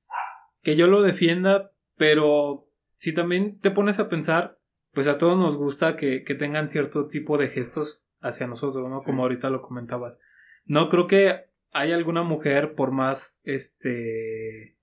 que 0.61 0.75
yo 0.75 0.87
lo 0.87 1.01
defienda, 1.01 1.71
pero 1.95 2.67
si 2.95 3.13
también 3.13 3.61
te 3.61 3.71
pones 3.71 4.01
a 4.01 4.09
pensar, 4.09 4.57
pues 4.91 5.07
a 5.07 5.17
todos 5.17 5.37
nos 5.37 5.55
gusta 5.55 5.95
que, 5.95 6.25
que 6.25 6.35
tengan 6.35 6.67
cierto 6.67 7.07
tipo 7.07 7.37
de 7.37 7.47
gestos 7.47 8.05
hacia 8.19 8.45
nosotros, 8.45 8.89
¿no? 8.89 8.97
Sí. 8.97 9.05
Como 9.05 9.23
ahorita 9.23 9.49
lo 9.49 9.61
comentabas. 9.61 10.17
No 10.65 10.89
creo 10.89 11.07
que 11.07 11.45
haya 11.71 11.95
alguna 11.95 12.23
mujer, 12.23 12.75
por 12.75 12.91
más, 12.91 13.39
este, 13.45 14.75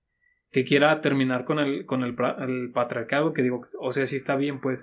que 0.49 0.65
quiera 0.65 0.99
terminar 1.01 1.45
con 1.45 1.59
el, 1.59 1.85
con 1.85 2.01
el, 2.01 2.15
el 2.39 2.71
patriarcado, 2.71 3.33
que 3.33 3.43
digo, 3.43 3.67
o 3.79 3.93
sea, 3.93 4.07
sí 4.07 4.15
está 4.15 4.35
bien, 4.35 4.61
pues, 4.61 4.79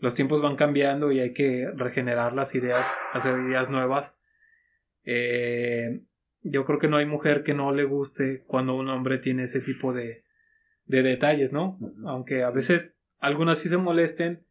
los 0.00 0.14
tiempos 0.14 0.42
van 0.42 0.56
cambiando 0.56 1.12
y 1.12 1.20
hay 1.20 1.32
que 1.32 1.70
regenerar 1.76 2.32
las 2.32 2.56
ideas, 2.56 2.92
hacer 3.12 3.38
ideas 3.38 3.70
nuevas. 3.70 4.16
Eh, 5.04 6.00
yo 6.42 6.64
creo 6.64 6.78
que 6.78 6.88
no 6.88 6.98
hay 6.98 7.06
mujer 7.06 7.42
que 7.42 7.54
no 7.54 7.72
le 7.72 7.84
guste 7.84 8.42
cuando 8.46 8.76
un 8.76 8.88
hombre 8.88 9.18
tiene 9.18 9.44
ese 9.44 9.60
tipo 9.60 9.92
de, 9.92 10.24
de 10.86 11.02
detalles, 11.02 11.52
¿no? 11.52 11.78
Aunque 12.06 12.42
a 12.42 12.50
veces 12.50 13.00
algunas 13.18 13.58
sí 13.58 13.68
se 13.68 13.78
molesten, 13.78 14.44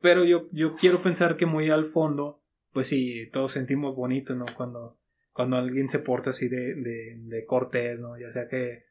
Pero 0.00 0.24
yo, 0.24 0.48
yo 0.52 0.76
quiero 0.76 1.02
pensar 1.02 1.36
que 1.36 1.46
muy 1.46 1.70
al 1.70 1.86
fondo, 1.86 2.42
pues 2.72 2.88
sí, 2.88 3.30
todos 3.32 3.52
sentimos 3.52 3.96
bonito, 3.96 4.34
¿no? 4.34 4.44
Cuando, 4.56 4.98
cuando 5.32 5.56
alguien 5.56 5.88
se 5.88 6.00
porta 6.00 6.30
así 6.30 6.48
de, 6.48 6.74
de, 6.74 7.16
de 7.16 7.44
cortés, 7.46 7.98
¿no? 7.98 8.18
Ya 8.18 8.30
sea 8.30 8.46
que 8.48 8.84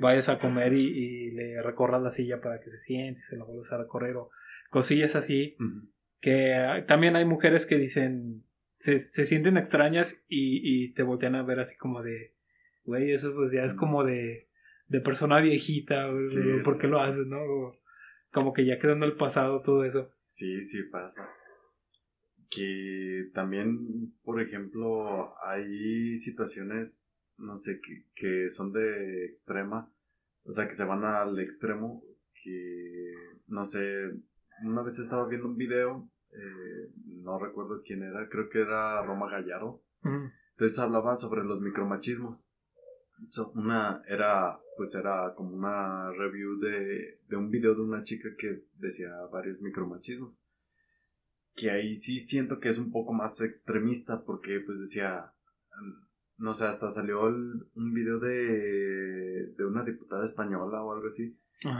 vayas 0.00 0.28
a 0.28 0.38
comer 0.38 0.72
y, 0.72 0.86
y, 0.86 1.30
le 1.30 1.62
recorras 1.62 2.02
la 2.02 2.10
silla 2.10 2.40
para 2.40 2.58
que 2.60 2.70
se 2.70 2.78
siente 2.78 3.20
y 3.20 3.22
se 3.22 3.36
la 3.36 3.44
vuelvas 3.44 3.70
a 3.70 3.78
recorrer 3.78 4.16
o 4.16 4.30
cosillas 4.70 5.14
así. 5.14 5.56
Que 6.20 6.84
también 6.88 7.14
hay 7.14 7.24
mujeres 7.24 7.64
que 7.66 7.76
dicen, 7.76 8.42
se, 8.78 8.98
se 8.98 9.26
sienten 9.26 9.56
extrañas 9.56 10.24
y, 10.28 10.60
y, 10.62 10.92
te 10.92 11.02
voltean 11.02 11.34
a 11.34 11.42
ver 11.42 11.60
así 11.60 11.76
como 11.76 12.02
de, 12.02 12.34
güey, 12.84 13.12
eso 13.12 13.34
pues 13.34 13.52
ya 13.52 13.64
es 13.64 13.74
como 13.74 14.04
de, 14.04 14.48
de 14.88 15.00
persona 15.00 15.40
viejita, 15.40 16.08
¿por 16.64 16.78
qué 16.78 16.86
lo 16.86 17.00
haces, 17.00 17.26
no? 17.26 17.38
como 18.32 18.52
que 18.52 18.66
ya 18.66 18.78
quedó 18.78 18.92
en 18.92 19.02
el 19.02 19.16
pasado 19.16 19.62
todo 19.62 19.84
eso. 19.84 20.10
Sí, 20.26 20.60
sí 20.62 20.82
pasa. 20.84 21.28
Que 22.50 23.30
también, 23.34 24.14
por 24.22 24.40
ejemplo, 24.40 25.34
hay 25.44 26.16
situaciones, 26.16 27.12
no 27.36 27.56
sé, 27.56 27.80
que, 27.80 28.04
que 28.14 28.48
son 28.48 28.72
de 28.72 29.26
extrema, 29.26 29.92
o 30.44 30.52
sea, 30.52 30.66
que 30.66 30.72
se 30.72 30.84
van 30.84 31.04
al 31.04 31.38
extremo, 31.40 32.02
que, 32.42 33.12
no 33.48 33.64
sé, 33.64 33.82
una 34.62 34.82
vez 34.82 34.98
estaba 34.98 35.28
viendo 35.28 35.48
un 35.48 35.56
video, 35.56 36.08
eh, 36.32 36.92
no 37.06 37.38
recuerdo 37.38 37.82
quién 37.84 38.02
era, 38.02 38.28
creo 38.28 38.48
que 38.48 38.60
era 38.60 39.02
Roma 39.02 39.30
Gallardo. 39.30 39.82
Entonces 40.02 40.78
hablaba 40.78 41.16
sobre 41.16 41.44
los 41.44 41.60
micromachismos. 41.60 42.48
una 43.54 44.02
era, 44.06 44.58
pues 44.76 44.94
era 44.94 45.34
como 45.34 45.56
una 45.56 46.10
review 46.12 46.58
de, 46.58 47.20
de 47.28 47.36
un 47.36 47.50
video 47.50 47.74
de 47.74 47.82
una 47.82 48.02
chica 48.04 48.28
que 48.38 48.64
decía 48.74 49.10
varios 49.32 49.60
micromachismos. 49.60 50.44
Que 51.54 51.70
ahí 51.70 51.94
sí 51.94 52.20
siento 52.20 52.60
que 52.60 52.68
es 52.68 52.78
un 52.78 52.92
poco 52.92 53.12
más 53.12 53.40
extremista 53.42 54.22
porque 54.24 54.60
pues 54.60 54.78
decía, 54.78 55.32
no 56.36 56.54
sé, 56.54 56.66
hasta 56.66 56.88
salió 56.88 57.24
un 57.24 57.92
video 57.92 58.20
de, 58.20 59.54
de 59.56 59.64
una 59.66 59.82
diputada 59.82 60.24
española 60.24 60.82
o 60.82 60.92
algo 60.92 61.08
así, 61.08 61.36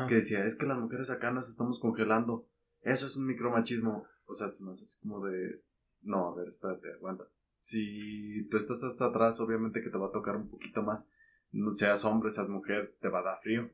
que 0.08 0.16
decía, 0.16 0.44
es 0.44 0.56
que 0.56 0.66
las 0.66 0.78
mujeres 0.78 1.10
acá 1.10 1.30
nos 1.30 1.48
estamos 1.48 1.78
congelando 1.78 2.48
eso 2.82 3.06
es 3.06 3.16
un 3.16 3.26
micromachismo. 3.26 4.06
O 4.28 4.34
sea, 4.34 4.46
es 4.46 4.60
más 4.60 4.80
así 4.80 5.00
como 5.00 5.24
de. 5.26 5.62
No, 6.02 6.28
a 6.28 6.36
ver, 6.36 6.48
espérate, 6.48 6.92
aguanta. 6.92 7.24
Si 7.60 8.46
tú 8.48 8.56
estás 8.56 8.82
hasta 8.84 9.06
atrás, 9.06 9.40
obviamente 9.40 9.82
que 9.82 9.90
te 9.90 9.98
va 9.98 10.08
a 10.08 10.12
tocar 10.12 10.36
un 10.36 10.48
poquito 10.48 10.82
más. 10.82 11.06
No 11.50 11.72
seas 11.72 12.04
hombre, 12.04 12.30
seas 12.30 12.48
mujer, 12.48 12.94
te 13.00 13.08
va 13.08 13.20
a 13.20 13.24
dar 13.24 13.40
frío. 13.42 13.70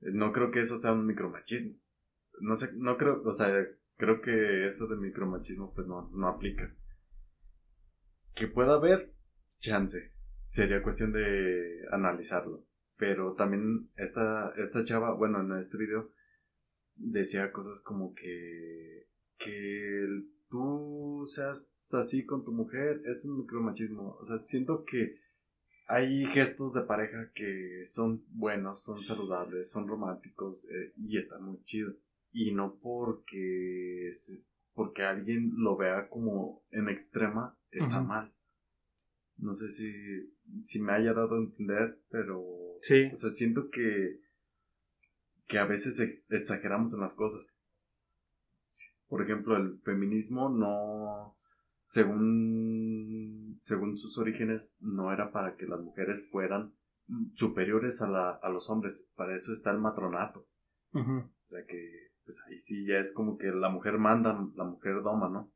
No 0.00 0.32
creo 0.32 0.50
que 0.50 0.60
eso 0.60 0.76
sea 0.76 0.92
un 0.92 1.06
micromachismo. 1.06 1.74
No 2.40 2.54
sé, 2.54 2.72
no 2.74 2.98
creo, 2.98 3.22
o 3.24 3.32
sea, 3.32 3.48
creo 3.96 4.20
que 4.20 4.66
eso 4.66 4.86
de 4.86 4.96
micromachismo 4.96 5.72
pues 5.72 5.86
no, 5.86 6.10
no 6.12 6.28
aplica. 6.28 6.74
Que 8.34 8.46
pueda 8.46 8.74
haber, 8.74 9.14
chance. 9.58 10.12
Sería 10.48 10.82
cuestión 10.82 11.12
de 11.12 11.86
analizarlo. 11.90 12.66
Pero 12.96 13.34
también 13.34 13.90
esta, 13.96 14.52
esta 14.56 14.84
chava, 14.84 15.14
bueno, 15.14 15.40
en 15.40 15.58
este 15.58 15.78
video, 15.78 16.12
decía 16.94 17.52
cosas 17.52 17.82
como 17.82 18.14
que, 18.14 19.03
que 19.38 20.06
tú 20.48 21.24
seas 21.26 21.94
así 21.94 22.24
con 22.24 22.44
tu 22.44 22.52
mujer 22.52 23.02
es 23.06 23.24
un 23.24 23.38
micromachismo. 23.38 24.16
O 24.20 24.26
sea, 24.26 24.38
siento 24.38 24.84
que 24.84 25.16
hay 25.86 26.24
gestos 26.26 26.72
de 26.72 26.82
pareja 26.82 27.30
que 27.34 27.80
son 27.84 28.24
buenos, 28.28 28.82
son 28.84 28.98
saludables, 28.98 29.70
son 29.70 29.86
románticos 29.86 30.66
eh, 30.70 30.92
y 30.96 31.18
están 31.18 31.42
muy 31.42 31.62
chidos. 31.64 31.96
Y 32.32 32.52
no 32.52 32.78
porque, 32.80 34.08
porque 34.72 35.02
alguien 35.02 35.52
lo 35.56 35.76
vea 35.76 36.08
como 36.08 36.64
en 36.70 36.88
extrema, 36.88 37.56
está 37.70 38.00
mal. 38.00 38.34
No 39.36 39.52
sé 39.52 39.68
si, 39.70 39.92
si 40.62 40.82
me 40.82 40.92
haya 40.92 41.12
dado 41.12 41.36
a 41.36 41.38
entender, 41.38 42.00
pero... 42.10 42.42
Sí. 42.80 43.10
O 43.12 43.16
sea, 43.16 43.30
siento 43.30 43.70
que 43.70 44.24
que 45.46 45.58
a 45.58 45.64
veces 45.64 46.00
exageramos 46.30 46.94
en 46.94 47.00
las 47.00 47.14
cosas. 47.14 47.48
Por 49.08 49.22
ejemplo, 49.22 49.56
el 49.56 49.80
feminismo 49.80 50.48
no, 50.48 51.36
según, 51.84 53.60
según 53.62 53.96
sus 53.96 54.18
orígenes, 54.18 54.74
no 54.80 55.12
era 55.12 55.30
para 55.32 55.56
que 55.56 55.66
las 55.66 55.80
mujeres 55.80 56.26
fueran 56.30 56.74
superiores 57.34 58.02
a, 58.02 58.08
la, 58.08 58.30
a 58.30 58.48
los 58.48 58.68
hombres. 58.70 59.10
Para 59.14 59.34
eso 59.34 59.52
está 59.52 59.70
el 59.70 59.78
matronato. 59.78 60.46
O 60.92 61.30
sea 61.44 61.64
que, 61.66 62.12
pues 62.24 62.42
ahí 62.48 62.58
sí 62.58 62.86
ya 62.86 62.98
es 62.98 63.12
como 63.12 63.36
que 63.36 63.48
la 63.48 63.68
mujer 63.68 63.98
manda, 63.98 64.32
la 64.54 64.64
mujer 64.64 65.02
doma, 65.02 65.28
¿no? 65.28 65.52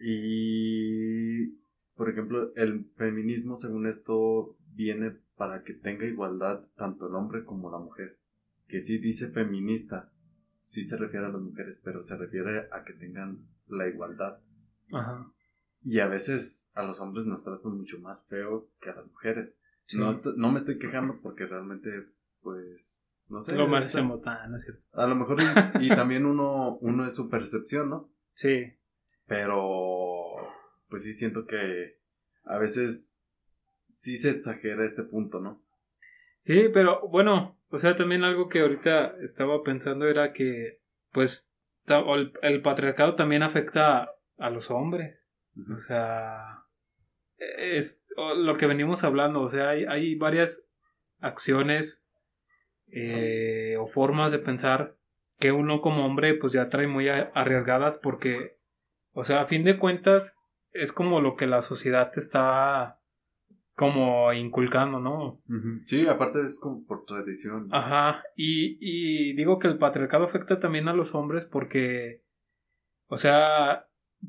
Y, 0.00 1.58
por 1.94 2.10
ejemplo, 2.10 2.52
el 2.56 2.90
feminismo, 2.96 3.56
según 3.56 3.86
esto, 3.86 4.56
viene 4.74 5.18
para 5.36 5.62
que 5.62 5.74
tenga 5.74 6.06
igualdad 6.06 6.66
tanto 6.76 7.08
el 7.08 7.14
hombre 7.14 7.44
como 7.44 7.70
la 7.70 7.78
mujer 7.78 8.18
que 8.66 8.80
sí 8.80 8.98
dice 8.98 9.30
feminista, 9.30 10.10
sí 10.64 10.84
se 10.84 10.96
refiere 10.96 11.26
a 11.26 11.30
las 11.30 11.40
mujeres, 11.40 11.80
pero 11.84 12.02
se 12.02 12.16
refiere 12.16 12.68
a 12.72 12.84
que 12.84 12.92
tengan 12.94 13.38
la 13.68 13.88
igualdad. 13.88 14.38
Ajá. 14.92 15.26
Y 15.84 15.98
a 16.00 16.06
veces 16.06 16.70
a 16.74 16.82
los 16.82 17.00
hombres 17.00 17.26
nos 17.26 17.44
tratan 17.44 17.76
mucho 17.76 17.98
más 17.98 18.26
feo 18.28 18.68
que 18.80 18.90
a 18.90 18.94
las 18.94 19.06
mujeres. 19.06 19.58
No, 19.94 20.10
no 20.36 20.50
me 20.50 20.58
estoy 20.58 20.78
quejando 20.78 21.20
porque 21.20 21.44
realmente, 21.46 21.90
pues, 22.40 23.00
no 23.28 23.42
sé. 23.42 23.56
Lo 23.56 23.66
merecemos 23.66 24.22
tan, 24.22 24.54
¿es 24.54 24.64
cierto? 24.64 24.82
A 24.92 25.06
lo 25.06 25.16
mejor, 25.16 25.38
y, 25.80 25.88
también 25.88 26.24
uno, 26.24 26.76
uno 26.76 27.06
es 27.06 27.14
su 27.14 27.28
percepción, 27.28 27.90
¿no? 27.90 28.10
Sí. 28.32 28.72
Pero, 29.26 30.36
pues 30.88 31.02
sí 31.02 31.14
siento 31.14 31.46
que 31.46 31.98
a 32.44 32.58
veces 32.58 33.22
sí 33.88 34.16
se 34.16 34.30
exagera 34.30 34.84
este 34.84 35.02
punto, 35.02 35.40
¿no? 35.40 35.62
Sí, 36.38 36.68
pero 36.72 37.08
bueno, 37.08 37.56
o 37.72 37.78
sea, 37.78 37.96
también 37.96 38.22
algo 38.22 38.50
que 38.50 38.60
ahorita 38.60 39.16
estaba 39.22 39.62
pensando 39.62 40.06
era 40.06 40.34
que, 40.34 40.78
pues, 41.10 41.50
el, 42.42 42.62
patriarcado 42.62 43.16
también 43.16 43.42
afecta 43.42 44.10
a 44.36 44.50
los 44.50 44.70
hombres. 44.70 45.18
O 45.74 45.80
sea, 45.80 46.64
es 47.38 48.06
lo 48.36 48.58
que 48.58 48.66
venimos 48.66 49.04
hablando. 49.04 49.40
O 49.40 49.50
sea, 49.50 49.70
hay, 49.70 49.86
hay 49.86 50.14
varias 50.16 50.68
acciones 51.20 52.08
eh, 52.88 53.76
o 53.80 53.86
formas 53.86 54.32
de 54.32 54.38
pensar 54.38 54.96
que 55.38 55.50
uno 55.50 55.80
como 55.80 56.04
hombre 56.04 56.34
pues 56.34 56.52
ya 56.52 56.68
trae 56.68 56.86
muy 56.86 57.08
arriesgadas 57.08 57.96
porque, 58.02 58.58
o 59.12 59.24
sea, 59.24 59.40
a 59.40 59.46
fin 59.46 59.64
de 59.64 59.78
cuentas 59.78 60.38
es 60.72 60.92
como 60.92 61.22
lo 61.22 61.36
que 61.36 61.46
la 61.46 61.62
sociedad 61.62 62.12
te 62.12 62.20
está 62.20 63.00
como 63.74 64.32
inculcando, 64.32 65.00
¿no? 65.00 65.40
Sí, 65.84 66.06
aparte 66.06 66.44
es 66.44 66.58
como 66.60 66.84
por 66.84 67.04
tradición. 67.04 67.68
Ajá, 67.72 68.22
y, 68.36 68.76
y 68.80 69.34
digo 69.34 69.58
que 69.58 69.68
el 69.68 69.78
patriarcado 69.78 70.24
afecta 70.24 70.60
también 70.60 70.88
a 70.88 70.94
los 70.94 71.14
hombres 71.14 71.46
porque, 71.46 72.22
o 73.06 73.16
sea, 73.16 73.86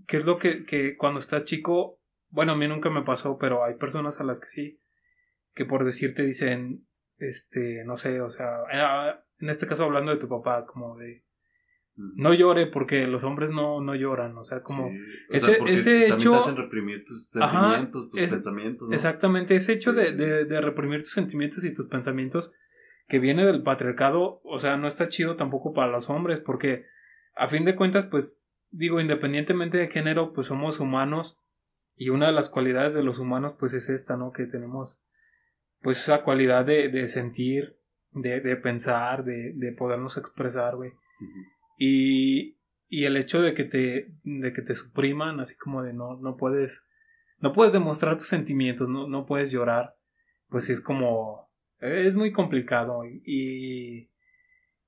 ¿qué 0.08 0.18
es 0.18 0.26
lo 0.26 0.38
que, 0.38 0.66
que 0.66 0.96
cuando 0.96 1.20
estás 1.20 1.44
chico, 1.44 2.00
bueno, 2.30 2.54
a 2.54 2.56
mí 2.56 2.68
nunca 2.68 2.90
me 2.90 3.04
pasó, 3.04 3.38
pero 3.38 3.64
hay 3.64 3.76
personas 3.76 4.20
a 4.20 4.24
las 4.24 4.40
que 4.40 4.48
sí, 4.48 4.80
que 5.54 5.66
por 5.66 5.84
decirte 5.84 6.24
dicen, 6.24 6.88
este, 7.18 7.84
no 7.86 7.98
sé, 7.98 8.22
o 8.22 8.30
sea, 8.30 8.64
en 9.40 9.50
este 9.50 9.68
caso 9.68 9.84
hablando 9.84 10.12
de 10.12 10.20
tu 10.20 10.30
papá, 10.30 10.66
como 10.66 10.98
de, 10.98 11.26
no 11.96 12.34
llore 12.34 12.68
porque 12.68 13.06
los 13.06 13.24
hombres 13.24 13.52
no, 13.52 13.80
no 13.82 13.96
lloran, 13.96 14.36
o 14.38 14.44
sea, 14.44 14.62
como 14.62 14.92
ese, 15.30 15.60
ese 15.68 16.08
hecho... 16.08 16.32
Te 16.32 16.38
hacen 16.38 16.56
reprimir 16.56 17.06
tus 17.06 17.28
sentimientos, 17.30 18.10
tus 18.10 18.20
pensamientos. 18.20 18.92
Exactamente, 18.92 19.56
ese 19.56 19.74
hecho 19.74 19.94
de, 19.94 20.46
De, 20.46 20.62
reprimir 20.62 21.02
tus 21.02 21.12
sentimientos 21.12 21.64
y 21.64 21.74
tus 21.74 21.88
pensamientos 21.88 22.52
que 23.08 23.20
viene 23.20 23.46
del 23.46 23.62
patriarcado, 23.62 24.42
o 24.44 24.60
sea, 24.60 24.78
no 24.78 24.88
está 24.88 25.08
chido 25.08 25.36
tampoco 25.36 25.74
para 25.74 25.92
los 25.92 26.10
hombres 26.10 26.40
porque 26.40 26.86
a 27.36 27.48
fin 27.48 27.66
de 27.66 27.76
cuentas, 27.76 28.08
pues 28.10 28.42
digo, 28.72 29.00
independientemente 29.00 29.78
de 29.78 29.90
género, 29.90 30.34
pues 30.34 30.48
somos 30.48 30.80
humanos 30.80 31.38
y 31.96 32.10
una 32.10 32.28
de 32.28 32.34
las 32.34 32.50
cualidades 32.50 32.96
de 32.96 33.04
los 33.04 33.20
humanos 33.20 33.54
pues 33.60 33.74
es 33.74 33.90
esta, 33.90 34.18
¿no? 34.18 34.32
Que 34.32 34.46
tenemos 34.46 35.04
pues 35.82 36.00
esa 36.00 36.24
cualidad 36.24 36.66
de, 36.66 36.90
de 36.90 37.08
sentir, 37.08 37.78
de, 38.12 38.40
de 38.40 38.56
pensar, 38.56 39.24
de, 39.26 39.54
de 39.54 39.74
podernos 39.74 40.18
expresar, 40.18 40.76
güey. 40.76 40.92
Y, 41.86 42.56
el 42.90 43.18
hecho 43.18 43.42
de 43.42 43.54
que 43.54 43.66
te, 43.66 44.14
de 44.24 44.54
que 44.54 44.62
te 44.62 44.74
supriman, 44.74 45.42
así 45.42 45.58
como 45.58 45.84
de 45.84 45.92
no, 45.92 46.16
no 46.16 46.38
puedes, 46.38 46.88
no 47.40 47.52
puedes 47.52 47.74
demostrar 47.74 48.16
tus 48.16 48.28
sentimientos, 48.28 48.88
no, 48.88 49.08
no 49.10 49.26
puedes 49.26 49.52
llorar, 49.52 49.98
pues 50.48 50.70
es 50.70 50.80
como, 50.80 51.52
es 51.80 52.14
muy 52.14 52.32
complicado 52.32 53.04
y, 53.04 54.10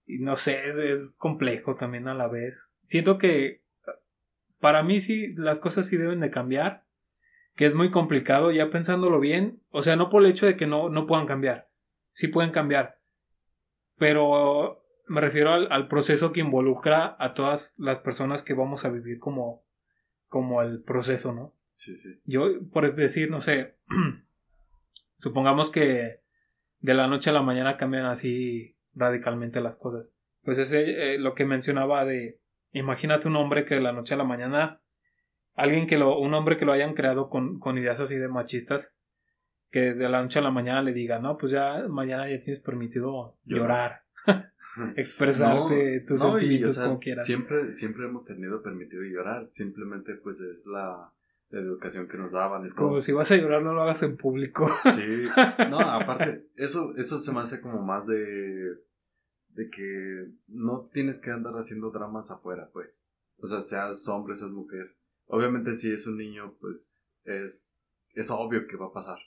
y, 0.08 0.20
no 0.20 0.38
sé, 0.38 0.68
es, 0.68 0.78
es, 0.78 1.14
complejo 1.18 1.76
también 1.76 2.08
a 2.08 2.14
la 2.14 2.30
vez. 2.30 2.74
Siento 2.86 3.18
que 3.18 3.64
para 4.62 4.82
mí 4.82 5.02
sí, 5.02 5.34
las 5.34 5.60
cosas 5.60 5.86
sí 5.86 5.98
deben 5.98 6.22
de 6.22 6.32
cambiar, 6.32 6.86
que 7.56 7.66
es 7.66 7.74
muy 7.74 7.92
complicado 7.92 8.52
ya 8.52 8.70
pensándolo 8.70 9.20
bien, 9.20 9.60
o 9.72 9.84
sea, 9.84 9.98
no 9.98 10.10
por 10.10 10.24
el 10.24 10.32
hecho 10.32 10.46
de 10.46 10.56
que 10.56 10.68
no, 10.68 10.88
no 10.90 11.08
puedan 11.08 11.28
cambiar, 11.28 11.68
sí 12.12 12.30
pueden 12.30 12.52
cambiar, 12.52 13.00
pero 13.98 14.85
me 15.08 15.22
refiero 15.22 15.54
al, 15.54 15.72
al, 15.72 15.88
proceso 15.88 16.32
que 16.32 16.40
involucra 16.40 17.16
a 17.20 17.34
todas 17.34 17.76
las 17.78 18.00
personas 18.00 18.44
que 18.44 18.54
vamos 18.54 18.86
a 18.86 18.90
vivir 18.90 19.20
como, 19.20 19.64
como 20.28 20.62
el 20.62 20.82
proceso, 20.84 21.34
¿no? 21.34 21.54
Sí, 21.76 21.96
sí. 21.98 22.20
Yo, 22.26 22.48
por 22.72 22.96
decir, 22.96 23.30
no 23.30 23.42
sé, 23.42 23.76
supongamos 25.18 25.72
que 25.72 26.22
de 26.80 26.94
la 26.94 27.08
noche 27.08 27.30
a 27.30 27.34
la 27.34 27.42
mañana 27.42 27.78
cambian 27.78 28.06
así 28.06 28.78
radicalmente 28.94 29.62
las 29.62 29.78
cosas. 29.78 30.08
Pues 30.44 30.58
es 30.58 30.72
eh, 30.72 31.18
lo 31.18 31.34
que 31.34 31.46
mencionaba 31.46 32.06
de, 32.06 32.40
imagínate 32.72 33.28
un 33.28 33.36
hombre 33.36 33.66
que 33.66 33.76
de 33.76 33.82
la 33.82 33.92
noche 33.92 34.14
a 34.14 34.18
la 34.18 34.24
mañana, 34.24 34.82
alguien 35.54 35.88
que 35.88 35.98
lo, 35.98 36.20
un 36.20 36.34
hombre 36.34 36.58
que 36.58 36.66
lo 36.66 36.74
hayan 36.74 36.94
creado 36.94 37.30
con, 37.30 37.60
con 37.60 37.78
ideas 37.78 38.00
así 38.00 38.16
de 38.16 38.28
machistas, 38.28 38.94
que 39.72 39.94
de 39.94 40.10
la 40.10 40.22
noche 40.22 40.40
a 40.40 40.44
la 40.44 40.52
mañana 40.52 40.82
le 40.82 40.94
diga, 40.94 41.20
no, 41.20 41.38
pues 41.38 41.52
ya 41.52 41.86
mañana 41.90 42.30
ya 42.30 42.40
tienes 42.40 42.62
permitido 42.62 43.38
llorar, 43.44 44.02
expresarte 44.96 46.02
tus 46.02 46.20
sentimientos 46.20 46.80
como 46.80 47.00
quieras. 47.00 47.26
Siempre, 47.26 47.74
siempre 47.74 48.06
hemos 48.06 48.26
tenido 48.26 48.62
permitido 48.62 49.04
llorar, 49.04 49.46
simplemente 49.46 50.16
pues 50.16 50.40
es 50.42 50.66
la, 50.66 51.12
la 51.50 51.60
educación 51.60 52.08
que 52.08 52.18
nos 52.18 52.32
daban. 52.32 52.64
Es 52.64 52.74
como, 52.74 53.00
si 53.00 53.12
vas 53.12 53.32
a 53.32 53.38
llorar 53.38 53.64
no 53.64 53.74
lo 53.74 53.82
hagas 53.82 54.04
en 54.04 54.18
público. 54.18 54.70
sí, 54.84 55.24
no, 55.70 55.80
aparte, 55.80 56.48
eso, 56.56 56.94
eso 56.98 57.20
se 57.20 57.34
me 57.34 57.42
hace 57.42 57.62
como 57.62 57.82
más 57.82 58.06
de, 58.08 58.76
de 59.50 59.70
que 59.70 60.28
no 60.48 60.90
tienes 60.94 61.20
que 61.20 61.32
andar 61.32 61.54
haciendo 61.54 61.92
dramas 61.92 62.32
afuera, 62.32 62.70
pues. 62.74 63.06
O 63.38 63.48
sea, 63.48 63.60
seas 63.60 64.08
hombre, 64.08 64.36
seas 64.36 64.52
mujer. 64.52 64.96
Obviamente 65.28 65.74
si 65.74 65.92
es 65.92 66.08
un 66.08 66.18
niño, 66.18 66.56
pues 66.60 67.12
es, 67.24 67.74
es 68.14 68.32
obvio 68.32 68.68
que 68.68 68.78
va 68.78 68.88
a 68.88 68.94
pasar. 68.94 69.18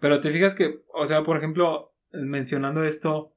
Pero 0.00 0.20
te 0.20 0.32
fijas 0.32 0.54
que, 0.54 0.82
o 0.92 1.06
sea, 1.06 1.22
por 1.24 1.36
ejemplo, 1.36 1.92
mencionando 2.12 2.82
esto, 2.84 3.31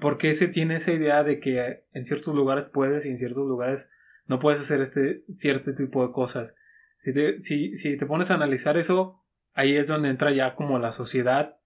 ¿por 0.00 0.18
qué 0.18 0.34
se 0.34 0.48
tiene 0.48 0.76
esa 0.76 0.92
idea 0.92 1.22
de 1.22 1.40
que 1.40 1.84
en 1.92 2.04
ciertos 2.04 2.34
lugares 2.34 2.66
puedes 2.66 3.06
y 3.06 3.10
en 3.10 3.18
ciertos 3.18 3.46
lugares 3.46 3.90
no 4.26 4.38
puedes 4.38 4.60
hacer 4.60 4.80
este 4.80 5.22
cierto 5.32 5.74
tipo 5.74 6.06
de 6.06 6.12
cosas? 6.12 6.54
Si 7.00 7.12
te, 7.12 7.40
si, 7.40 7.76
si 7.76 7.96
te 7.96 8.06
pones 8.06 8.30
a 8.30 8.34
analizar 8.34 8.76
eso, 8.76 9.22
ahí 9.54 9.76
es 9.76 9.88
donde 9.88 10.10
entra 10.10 10.32
ya 10.32 10.54
como 10.54 10.78
la 10.78 10.92
sociedad, 10.92 11.56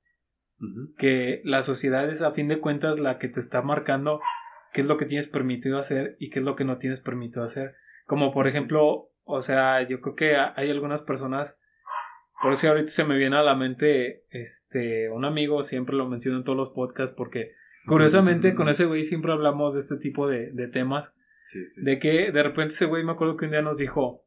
que 0.97 1.41
la 1.45 1.63
sociedad 1.63 2.09
es 2.09 2.23
a 2.23 2.33
fin 2.33 2.49
de 2.49 2.61
cuentas 2.61 2.99
la 2.99 3.19
que 3.19 3.29
te 3.29 3.41
está 3.41 3.63
marcando 3.63 4.21
qué 4.73 4.83
es 4.83 4.87
lo 4.87 4.97
que 4.97 5.07
tienes 5.07 5.27
permitido 5.27 5.79
hacer 5.79 6.17
y 6.19 6.31
qué 6.31 6.39
es 6.39 6.45
lo 6.45 6.57
que 6.57 6.65
no 6.65 6.79
tienes 6.79 7.01
permitido 7.01 7.45
hacer. 7.45 7.75
Como 8.07 8.33
por 8.33 8.47
ejemplo, 8.47 9.11
o 9.25 9.43
sea, 9.43 9.87
yo 9.89 10.01
creo 10.01 10.15
que 10.15 10.37
hay 10.37 10.71
algunas 10.71 11.03
personas 11.03 11.59
por 12.43 12.55
eso 12.55 12.69
ahorita 12.69 12.89
se 12.89 13.05
me 13.05 13.17
viene 13.17 13.37
a 13.37 13.43
la 13.45 13.55
mente 13.55 14.25
este 14.31 15.09
un 15.11 15.25
amigo, 15.25 15.63
siempre 15.63 15.95
lo 15.95 16.09
menciono 16.09 16.39
en 16.39 16.45
todos 16.45 16.59
los 16.59 16.71
podcasts 16.71 17.15
porque 17.17 17.53
curiosamente 17.87 18.55
con 18.55 18.69
ese 18.69 18.85
güey 18.85 19.03
siempre 19.03 19.33
hablamos 19.33 19.75
de 19.75 19.81
este 19.81 19.97
tipo 19.97 20.29
de, 20.29 20.51
de 20.53 20.69
temas. 20.69 21.13
De 21.77 21.99
que 21.99 22.31
de 22.33 22.43
repente 22.43 22.69
ese 22.69 22.87
güey 22.87 23.05
me 23.05 23.13
acuerdo 23.13 23.37
que 23.37 23.47
un 23.47 23.51
día 23.51 23.63
nos 23.63 23.79
dijo, 23.79 24.25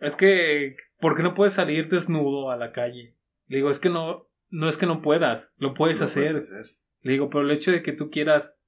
es 0.00 0.16
que, 0.16 0.76
¿por 1.00 1.16
qué 1.16 1.22
no 1.22 1.34
puedes 1.34 1.54
salir 1.54 1.88
desnudo 1.88 2.50
a 2.50 2.56
la 2.56 2.72
calle? 2.72 3.16
Le 3.48 3.56
digo, 3.56 3.70
es 3.70 3.80
que 3.80 3.90
no, 3.90 4.28
no 4.50 4.68
es 4.68 4.76
que 4.76 4.86
no 4.86 5.02
puedas, 5.02 5.54
lo 5.58 5.74
puedes, 5.74 6.00
hacer. 6.00 6.30
Le 7.02 7.12
digo, 7.12 7.28
pero 7.28 7.42
el 7.42 7.50
hecho 7.50 7.72
de 7.72 7.82
que 7.82 7.92
tú 7.92 8.10
quieras 8.10 8.62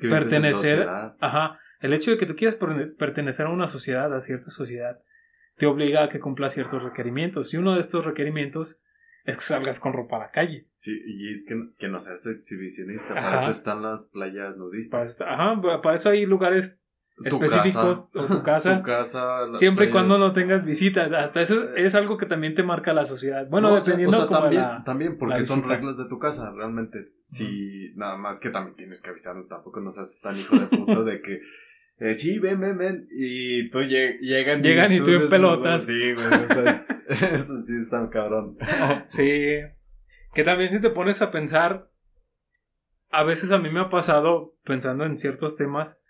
pertenecer, 0.00 0.86
ajá, 0.88 1.58
el 1.80 1.92
hecho 1.92 2.10
de 2.10 2.18
que 2.18 2.26
tú 2.26 2.36
quieras 2.36 2.56
pertenecer 2.98 3.46
a 3.46 3.50
una 3.50 3.68
sociedad, 3.68 4.14
a 4.14 4.20
cierta 4.20 4.50
sociedad, 4.50 5.00
te 5.56 5.66
obliga 5.66 6.04
a 6.04 6.08
que 6.08 6.20
cumpla 6.20 6.48
ciertos 6.48 6.82
requerimientos. 6.82 7.52
Y 7.52 7.56
uno 7.56 7.74
de 7.74 7.80
estos 7.80 8.04
requerimientos 8.04 8.80
es 9.24 9.36
que 9.36 9.42
salgas 9.42 9.80
con 9.80 9.92
ropa 9.92 10.16
a 10.16 10.20
la 10.20 10.30
calle. 10.30 10.66
Sí, 10.74 11.00
y 11.06 11.30
es 11.30 11.44
que, 11.46 11.54
que 11.78 11.88
no 11.88 11.98
seas 11.98 12.26
exhibicionista. 12.26 13.14
Para 13.14 13.36
eso 13.36 13.50
están 13.50 13.82
las 13.82 14.08
playas 14.08 14.56
nudistas. 14.56 15.20
ajá, 15.22 15.60
para 15.82 15.94
eso 15.94 16.10
hay 16.10 16.26
lugares 16.26 16.82
específicos 17.24 18.10
o 18.14 18.26
tu 18.26 18.42
casa. 18.42 18.78
tu 18.78 18.84
casa 18.84 19.52
siempre 19.52 19.86
y 19.86 19.90
cuando 19.90 20.18
no 20.18 20.32
tengas 20.32 20.64
visitas. 20.64 21.10
Hasta 21.10 21.40
eso 21.40 21.74
es 21.74 21.94
algo 21.94 22.18
que 22.18 22.26
también 22.26 22.54
te 22.54 22.62
marca 22.62 22.92
la 22.92 23.06
sociedad. 23.06 23.48
Bueno, 23.48 23.74
dependiendo 23.74 24.28
también, 24.28 24.64
también 24.84 25.16
porque 25.16 25.42
son 25.42 25.62
reglas 25.66 25.96
de 25.96 26.04
tu 26.06 26.18
casa, 26.18 26.52
realmente. 26.54 27.12
Si 27.22 27.92
nada 27.96 28.18
más 28.18 28.40
que 28.40 28.50
también 28.50 28.76
tienes 28.76 29.00
que 29.00 29.10
avisar, 29.10 29.36
tampoco 29.48 29.80
no 29.80 29.90
seas 29.90 30.20
tan 30.22 30.36
hijo 30.38 30.58
de 30.58 30.66
puta 30.66 31.02
de 31.02 31.22
que 31.22 31.40
eh, 31.98 32.12
sí, 32.12 32.38
ven, 32.38 32.60
ven, 32.60 32.76
ven. 32.76 33.08
Y 33.10 33.70
tú 33.70 33.80
llegan. 33.80 34.62
Llegan 34.62 34.92
y, 34.92 35.00
tú, 35.00 35.10
en 35.12 35.28
pelotas. 35.28 35.86
Sí, 35.86 36.12
güey. 36.12 36.26
O 36.26 36.52
sea, 36.52 36.84
eso 37.32 37.56
sí 37.58 37.76
está 37.76 38.08
cabrón. 38.10 38.56
sí. 39.06 39.60
Que 40.34 40.44
también 40.44 40.70
si 40.70 40.80
te 40.80 40.90
pones 40.90 41.22
a 41.22 41.30
pensar. 41.30 41.90
A 43.10 43.22
veces 43.22 43.52
a 43.52 43.58
mí 43.58 43.70
me 43.70 43.80
ha 43.80 43.90
pasado, 43.90 44.56
pensando 44.64 45.04
en 45.04 45.18
ciertos 45.18 45.54
temas, 45.54 46.02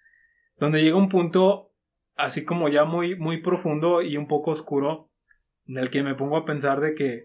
donde 0.56 0.82
llega 0.82 0.96
un 0.96 1.10
punto 1.10 1.72
así 2.16 2.44
como 2.44 2.68
ya 2.68 2.84
muy, 2.84 3.16
muy 3.16 3.42
profundo 3.42 4.00
y 4.00 4.16
un 4.16 4.26
poco 4.26 4.52
oscuro, 4.52 5.10
en 5.66 5.78
el 5.78 5.90
que 5.90 6.02
me 6.02 6.14
pongo 6.14 6.36
a 6.36 6.46
pensar 6.46 6.80
de 6.80 6.94
que 6.94 7.24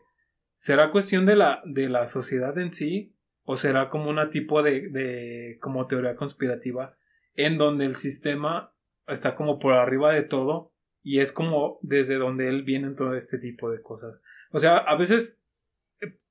será 0.57 0.91
cuestión 0.91 1.25
de 1.25 1.35
la, 1.35 1.61
de 1.63 1.87
la 1.87 2.07
sociedad 2.07 2.57
en 2.57 2.73
sí, 2.73 3.15
o 3.43 3.55
será 3.55 3.89
como 3.89 4.09
una 4.09 4.29
tipo 4.29 4.61
de, 4.61 4.89
de 4.89 5.57
como 5.61 5.87
teoría 5.87 6.15
conspirativa 6.15 6.95
en 7.35 7.57
donde 7.57 7.85
el 7.85 7.95
sistema 7.95 8.73
está 9.07 9.35
como 9.35 9.59
por 9.59 9.73
arriba 9.73 10.13
de 10.13 10.23
todo 10.23 10.68
y 11.01 11.19
es 11.19 11.31
como 11.31 11.79
desde 11.81 12.15
donde 12.15 12.49
él 12.49 12.63
viene 12.63 12.91
todo 12.91 13.15
este 13.15 13.37
tipo 13.37 13.69
de 13.71 13.81
cosas. 13.81 14.19
O 14.51 14.59
sea, 14.59 14.77
a 14.77 14.95
veces, 14.95 15.43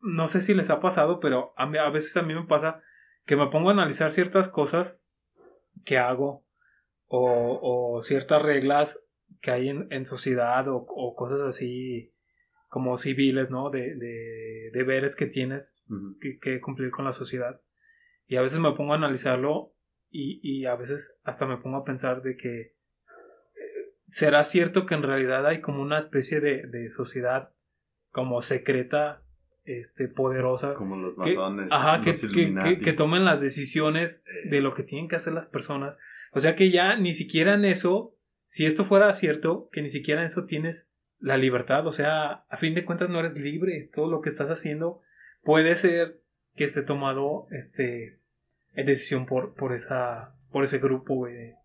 no 0.00 0.28
sé 0.28 0.40
si 0.40 0.54
les 0.54 0.70
ha 0.70 0.80
pasado, 0.80 1.20
pero 1.20 1.52
a, 1.56 1.64
a 1.64 1.90
veces 1.90 2.16
a 2.16 2.22
mí 2.22 2.34
me 2.34 2.46
pasa 2.46 2.82
que 3.24 3.36
me 3.36 3.48
pongo 3.48 3.70
a 3.70 3.72
analizar 3.72 4.10
ciertas 4.10 4.48
cosas 4.48 5.00
que 5.84 5.98
hago 5.98 6.44
o, 7.06 7.96
o 7.96 8.02
ciertas 8.02 8.42
reglas 8.42 9.08
que 9.40 9.50
hay 9.50 9.68
en, 9.68 9.86
en 9.90 10.06
sociedad 10.06 10.68
o, 10.68 10.76
o, 10.88 11.14
cosas 11.14 11.40
así 11.40 12.14
como 12.68 12.96
civiles, 12.96 13.50
¿no? 13.50 13.70
De, 13.70 13.94
de 13.94 14.70
deberes 14.72 15.16
que 15.16 15.26
tienes 15.26 15.84
que, 16.20 16.38
que, 16.38 16.60
cumplir 16.60 16.90
con 16.90 17.04
la 17.04 17.12
sociedad. 17.12 17.60
Y 18.26 18.36
a 18.36 18.42
veces 18.42 18.58
me 18.58 18.72
pongo 18.72 18.92
a 18.92 18.96
analizarlo 18.96 19.74
y, 20.10 20.40
y 20.42 20.66
a 20.66 20.74
veces 20.74 21.20
hasta 21.24 21.46
me 21.46 21.58
pongo 21.58 21.78
a 21.78 21.84
pensar 21.84 22.22
de 22.22 22.36
que 22.36 22.60
eh, 22.60 22.77
será 24.08 24.44
cierto 24.44 24.86
que 24.86 24.94
en 24.94 25.02
realidad 25.02 25.46
hay 25.46 25.60
como 25.60 25.82
una 25.82 25.98
especie 25.98 26.40
de, 26.40 26.66
de 26.66 26.90
sociedad 26.90 27.50
como 28.10 28.42
secreta 28.42 29.22
este 29.64 30.08
poderosa 30.08 30.74
como 30.74 30.96
los 30.96 31.16
masones 31.16 31.70
ajá, 31.70 32.02
que, 32.02 32.12
que, 32.12 32.80
que, 32.80 32.92
tomen 32.94 33.26
las 33.26 33.40
decisiones 33.42 34.24
eh. 34.26 34.48
de 34.48 34.60
lo 34.62 34.74
que 34.74 34.82
tienen 34.82 35.08
que 35.08 35.16
hacer 35.16 35.34
las 35.34 35.46
personas. 35.46 35.98
O 36.32 36.40
sea 36.40 36.56
que 36.56 36.70
ya 36.70 36.96
ni 36.96 37.12
siquiera 37.12 37.54
en 37.54 37.66
eso 37.66 38.14
si 38.46 38.64
esto 38.64 38.86
fuera 38.86 39.12
cierto 39.12 39.68
que 39.70 39.82
ni 39.82 39.90
siquiera 39.90 40.22
en 40.22 40.26
eso 40.26 40.46
tienes 40.46 40.90
la 41.20 41.36
libertad. 41.36 41.86
O 41.86 41.92
sea 41.92 42.44
a 42.48 42.56
fin 42.56 42.74
de 42.74 42.86
cuentas 42.86 43.10
no 43.10 43.20
eres 43.20 43.34
libre. 43.34 43.90
Todo 43.94 44.10
lo 44.10 44.22
que 44.22 44.30
estás 44.30 44.48
haciendo 44.48 45.02
puede 45.42 45.76
ser 45.76 46.22
que 46.56 46.64
esté 46.64 46.82
tomado 46.82 47.46
este 47.50 48.20
decisión 48.74 49.26
por, 49.26 49.54
por, 49.54 49.74
esa, 49.74 50.34
por 50.50 50.64
ese 50.64 50.78
grupo 50.78 51.26
de, 51.26 51.56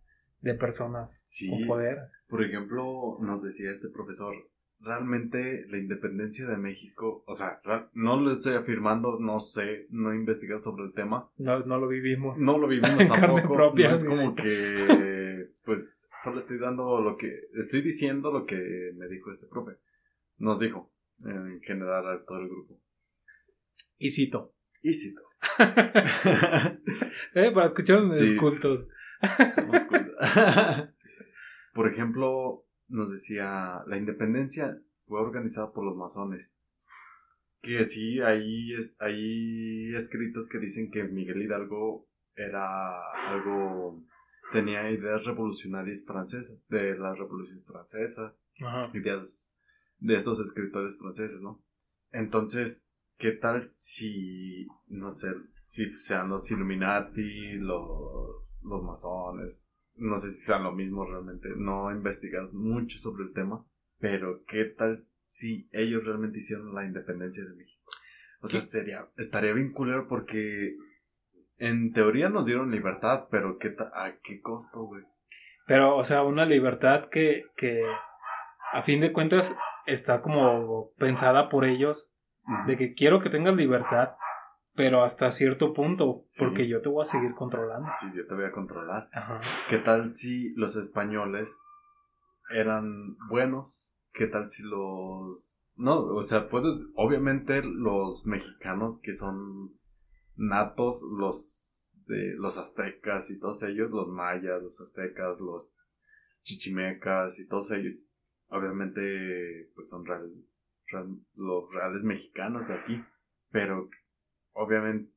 de 0.43 0.53
personas 0.55 1.25
con 1.49 1.67
poder. 1.67 1.97
Por 2.27 2.43
ejemplo, 2.43 3.17
nos 3.21 3.41
decía 3.41 3.71
este 3.71 3.87
profesor, 3.87 4.35
realmente 4.79 5.65
la 5.69 5.77
independencia 5.77 6.45
de 6.45 6.57
México, 6.57 7.23
o 7.25 7.33
sea, 7.33 7.61
no 7.93 8.19
lo 8.19 8.31
estoy 8.31 8.55
afirmando, 8.55 9.17
no 9.19 9.39
sé, 9.39 9.87
no 9.89 10.11
he 10.11 10.17
investigado 10.17 10.59
sobre 10.59 10.83
el 10.83 10.93
tema. 10.93 11.29
No, 11.37 11.59
no 11.65 11.77
lo 11.77 11.87
vivimos. 11.87 12.37
No 12.37 12.57
lo 12.57 12.67
vivimos 12.67 13.07
tampoco. 13.19 13.55
Propia, 13.55 13.89
no 13.89 13.95
es 13.95 14.03
como 14.03 14.35
que, 14.35 15.47
pues, 15.63 15.89
solo 16.19 16.39
estoy 16.39 16.59
dando 16.59 16.99
lo 16.99 17.15
que, 17.15 17.31
estoy 17.57 17.81
diciendo 17.81 18.29
lo 18.31 18.45
que 18.45 18.91
me 18.95 19.07
dijo 19.07 19.31
este 19.31 19.47
profe. 19.47 19.77
Nos 20.39 20.59
dijo, 20.59 20.93
en 21.23 21.61
general, 21.61 22.05
a 22.05 22.25
todo 22.25 22.39
el 22.39 22.49
grupo. 22.49 22.81
Y 23.97 24.09
cito. 24.09 24.53
Y 24.81 24.91
cito. 24.91 25.21
eh, 27.33 27.51
para 27.53 27.65
escuchar 27.65 28.05
sí. 28.05 28.35
cultos. 28.35 28.89
por 31.73 31.91
ejemplo, 31.91 32.65
nos 32.87 33.11
decía, 33.11 33.83
la 33.87 33.97
independencia 33.97 34.77
fue 35.05 35.21
organizada 35.21 35.71
por 35.71 35.85
los 35.85 35.95
masones. 35.95 36.59
Que 37.61 37.83
sí, 37.83 38.19
hay, 38.19 38.73
es, 38.73 38.97
hay 38.99 39.95
escritos 39.95 40.49
que 40.49 40.59
dicen 40.59 40.91
que 40.91 41.03
Miguel 41.03 41.41
Hidalgo 41.41 42.09
era 42.35 43.29
algo, 43.29 44.03
tenía 44.51 44.91
ideas 44.91 45.23
revolucionarias 45.23 46.03
francesas, 46.05 46.57
de 46.67 46.97
la 46.97 47.15
revolución 47.15 47.63
francesa, 47.63 48.35
ideas 48.93 49.57
de 49.99 50.15
estos 50.15 50.41
escritores 50.41 50.97
franceses, 50.97 51.39
¿no? 51.39 51.63
Entonces, 52.11 52.91
¿qué 53.17 53.31
tal 53.31 53.71
si, 53.75 54.67
no 54.87 55.09
sé, 55.09 55.33
si 55.65 55.95
sean 55.95 56.29
los 56.29 56.51
Illuminati, 56.51 57.53
los, 57.53 58.52
los 58.63 58.83
masones, 58.83 59.71
no 59.95 60.17
sé 60.17 60.29
si 60.29 60.45
sean 60.45 60.63
lo 60.63 60.71
mismo 60.71 61.05
realmente, 61.05 61.49
no 61.55 61.91
he 61.91 61.95
investigado 61.95 62.49
mucho 62.53 62.97
sobre 62.99 63.23
el 63.23 63.33
tema, 63.33 63.65
pero 63.99 64.43
¿qué 64.47 64.65
tal 64.65 65.05
si 65.27 65.69
ellos 65.71 66.03
realmente 66.03 66.37
hicieron 66.37 66.73
la 66.73 66.85
independencia 66.85 67.43
de 67.43 67.55
México? 67.55 67.83
O 68.41 68.47
sea, 68.47 68.61
sería, 68.61 69.07
estaría 69.17 69.53
bien 69.53 69.71
culero 69.71 70.07
porque 70.07 70.75
en 71.57 71.93
teoría 71.93 72.29
nos 72.29 72.45
dieron 72.45 72.71
libertad, 72.71 73.27
pero 73.31 73.57
¿qué 73.57 73.75
¿a 73.93 74.17
qué 74.23 74.41
costo, 74.41 74.83
güey? 74.83 75.03
Pero, 75.65 75.95
o 75.95 76.03
sea, 76.03 76.23
una 76.23 76.45
libertad 76.45 77.07
que, 77.09 77.45
que 77.55 77.81
a 78.73 78.83
fin 78.83 78.99
de 78.99 79.13
cuentas 79.13 79.55
está 79.85 80.21
como 80.21 80.91
pensada 80.97 81.49
por 81.49 81.63
ellos, 81.65 82.11
de 82.67 82.75
que 82.75 82.93
quiero 82.93 83.21
que 83.21 83.29
tengas 83.29 83.55
libertad, 83.55 84.15
pero 84.75 85.03
hasta 85.03 85.29
cierto 85.31 85.73
punto, 85.73 86.25
porque 86.39 86.67
yo 86.67 86.81
te 86.81 86.89
voy 86.89 87.03
a 87.03 87.05
seguir 87.05 87.33
controlando. 87.35 87.89
Sí, 87.97 88.07
yo 88.15 88.25
te 88.25 88.33
voy 88.33 88.45
a 88.45 88.51
controlar. 88.51 89.09
¿Qué 89.69 89.77
tal 89.77 90.13
si 90.13 90.53
los 90.55 90.75
españoles 90.75 91.59
eran 92.49 93.17
buenos? 93.29 93.93
¿Qué 94.13 94.27
tal 94.27 94.49
si 94.49 94.63
los... 94.67 95.61
No, 95.75 95.99
o 95.99 96.23
sea, 96.23 96.49
puedes, 96.49 96.73
obviamente 96.95 97.61
los 97.63 98.25
mexicanos 98.25 98.99
que 99.01 99.13
son 99.13 99.73
natos, 100.35 101.03
los 101.17 101.73
de 102.07 102.35
los 102.37 102.57
aztecas 102.57 103.31
y 103.31 103.39
todos 103.39 103.63
ellos, 103.63 103.91
los 103.91 104.07
mayas, 104.07 104.61
los 104.61 104.79
aztecas, 104.81 105.39
los 105.39 105.67
chichimecas 106.41 107.39
y 107.39 107.47
todos 107.47 107.71
ellos, 107.71 107.95
obviamente 108.47 109.71
pues 109.73 109.89
son 109.89 110.03
los 111.35 111.73
reales 111.73 112.03
mexicanos 112.03 112.67
de 112.67 112.73
aquí, 112.73 113.03
pero 113.51 113.89
obviamente, 114.53 115.11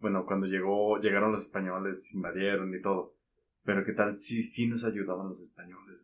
bueno, 0.00 0.26
cuando 0.26 0.46
llegó, 0.46 0.98
llegaron 0.98 1.32
los 1.32 1.44
españoles, 1.44 2.12
invadieron 2.14 2.74
y 2.74 2.80
todo. 2.80 3.14
Pero 3.64 3.84
qué 3.84 3.92
tal 3.92 4.18
si 4.18 4.42
sí 4.42 4.68
nos 4.68 4.84
ayudaban 4.84 5.28
los 5.28 5.40
españoles. 5.40 6.00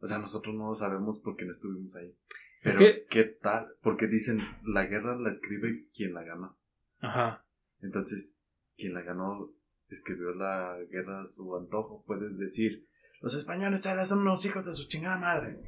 O 0.00 0.06
sea, 0.06 0.18
nosotros 0.18 0.54
no 0.54 0.68
lo 0.68 0.74
sabemos 0.74 1.20
porque 1.22 1.44
no 1.44 1.52
estuvimos 1.52 1.94
ahí. 1.96 2.14
Pero 2.62 2.78
qué 3.08 3.24
tal, 3.24 3.68
porque 3.82 4.06
dicen, 4.08 4.38
la 4.64 4.86
guerra 4.86 5.16
la 5.16 5.28
escribe 5.28 5.88
quien 5.94 6.14
la 6.14 6.24
gana. 6.24 6.56
Ajá. 7.00 7.44
Entonces, 7.80 8.42
quien 8.76 8.94
la 8.94 9.02
ganó 9.02 9.52
escribió 9.88 10.34
la 10.34 10.76
guerra 10.90 11.22
a 11.22 11.26
su 11.26 11.56
antojo. 11.56 12.02
Puedes 12.06 12.36
decir, 12.38 12.86
los 13.20 13.34
españoles 13.34 13.82
son 13.82 14.20
unos 14.20 14.44
hijos 14.46 14.64
de 14.64 14.72
su 14.72 14.88
chingada 14.88 15.18
madre. 15.18 15.60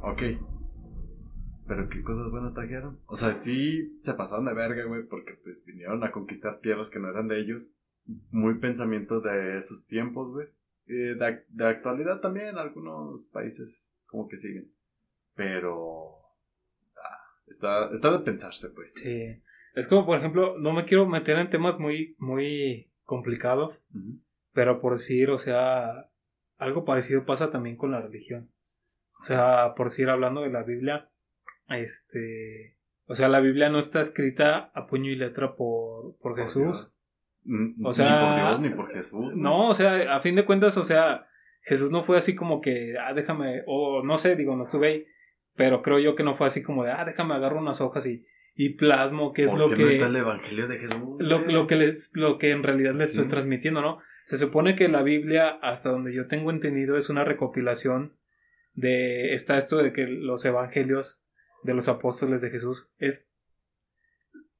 Ok, 0.00 0.22
pero 1.68 1.88
qué 1.88 2.02
cosas 2.02 2.30
buenas 2.30 2.54
trajeron. 2.54 2.98
O 3.06 3.14
sea, 3.14 3.38
sí 3.40 3.98
se 4.00 4.14
pasaron 4.14 4.46
de 4.46 4.54
verga, 4.54 4.84
güey, 4.84 5.02
porque 5.04 5.34
pues 5.44 5.62
vinieron 5.64 6.02
a 6.02 6.10
conquistar 6.10 6.60
tierras 6.60 6.90
que 6.90 6.98
no 6.98 7.10
eran 7.10 7.28
de 7.28 7.40
ellos. 7.40 7.70
Muy 8.30 8.54
pensamiento 8.54 9.20
de 9.20 9.58
esos 9.58 9.86
tiempos, 9.86 10.32
güey. 10.32 10.48
Eh, 10.86 11.14
de, 11.14 11.44
de, 11.48 11.66
actualidad 11.66 12.20
también, 12.20 12.56
algunos 12.56 13.26
países 13.26 14.00
como 14.06 14.26
que 14.26 14.38
siguen. 14.38 14.72
Pero 15.34 16.16
está, 17.46 17.90
está, 17.92 18.10
de 18.10 18.20
pensarse, 18.20 18.70
pues. 18.70 18.94
Sí. 18.94 19.42
Es 19.74 19.86
como, 19.86 20.06
por 20.06 20.18
ejemplo, 20.18 20.58
no 20.58 20.72
me 20.72 20.86
quiero 20.86 21.06
meter 21.06 21.36
en 21.36 21.50
temas 21.50 21.78
muy, 21.78 22.16
muy 22.18 22.90
complicados, 23.04 23.78
pero 24.54 24.80
por 24.80 24.94
decir, 24.94 25.30
o 25.30 25.38
sea, 25.38 26.08
algo 26.56 26.84
parecido 26.84 27.26
pasa 27.26 27.50
también 27.50 27.76
con 27.76 27.92
la 27.92 28.00
religión. 28.00 28.50
O 29.20 29.24
sea, 29.24 29.74
por 29.76 29.90
decir, 29.90 30.08
hablando 30.08 30.40
de 30.40 30.50
la 30.50 30.62
Biblia, 30.62 31.10
este, 31.76 32.76
o 33.06 33.14
sea, 33.14 33.28
la 33.28 33.40
Biblia 33.40 33.68
no 33.68 33.78
está 33.78 34.00
escrita 34.00 34.70
a 34.74 34.86
puño 34.86 35.10
y 35.10 35.16
letra 35.16 35.54
por, 35.54 36.16
por, 36.18 36.36
Jesús. 36.36 36.88
O 37.82 37.92
sea, 37.92 38.10
ni 38.10 38.26
por 38.26 38.36
Dios 38.36 38.60
ni 38.60 38.68
por 38.70 38.92
Jesús. 38.92 39.34
¿no? 39.34 39.68
o 39.68 39.74
sea, 39.74 40.14
a 40.14 40.20
fin 40.20 40.34
de 40.36 40.44
cuentas, 40.44 40.76
o 40.76 40.82
sea, 40.82 41.26
Jesús 41.62 41.90
no 41.90 42.02
fue 42.02 42.16
así 42.16 42.34
como 42.34 42.60
que, 42.60 42.94
ah, 42.98 43.12
déjame, 43.14 43.62
o 43.66 44.02
no 44.02 44.18
sé, 44.18 44.36
digo, 44.36 44.56
no 44.56 44.64
estuve 44.64 44.88
ahí, 44.88 45.06
pero 45.54 45.82
creo 45.82 45.98
yo 45.98 46.14
que 46.14 46.22
no 46.22 46.36
fue 46.36 46.46
así 46.46 46.62
como 46.62 46.84
de, 46.84 46.92
ah, 46.92 47.04
déjame 47.04 47.34
agarro 47.34 47.58
unas 47.58 47.80
hojas 47.80 48.06
y, 48.06 48.24
y 48.54 48.74
plasmo 48.74 49.32
qué 49.32 49.44
es 49.44 49.54
lo 49.54 49.68
que... 49.68 49.76
no 49.76 49.88
está 49.88 50.06
el 50.06 50.16
Evangelio 50.16 50.68
de 50.68 50.78
Jesús? 50.78 51.16
Lo, 51.18 51.38
lo, 51.40 51.66
que 51.66 51.76
les, 51.76 52.12
lo 52.14 52.38
que 52.38 52.50
en 52.50 52.62
realidad 52.62 52.92
les 52.92 53.10
estoy 53.10 53.28
transmitiendo, 53.28 53.80
¿no? 53.80 53.98
Se 54.24 54.36
supone 54.36 54.74
que 54.74 54.88
la 54.88 55.02
Biblia, 55.02 55.58
hasta 55.62 55.90
donde 55.90 56.14
yo 56.14 56.26
tengo 56.26 56.50
entendido, 56.50 56.98
es 56.98 57.08
una 57.08 57.24
recopilación 57.24 58.16
de, 58.74 59.32
está 59.32 59.56
esto 59.56 59.78
de 59.78 59.92
que 59.92 60.06
los 60.06 60.44
evangelios 60.44 61.22
de 61.62 61.74
los 61.74 61.88
apóstoles 61.88 62.40
de 62.40 62.50
Jesús 62.50 62.88
es 62.98 63.32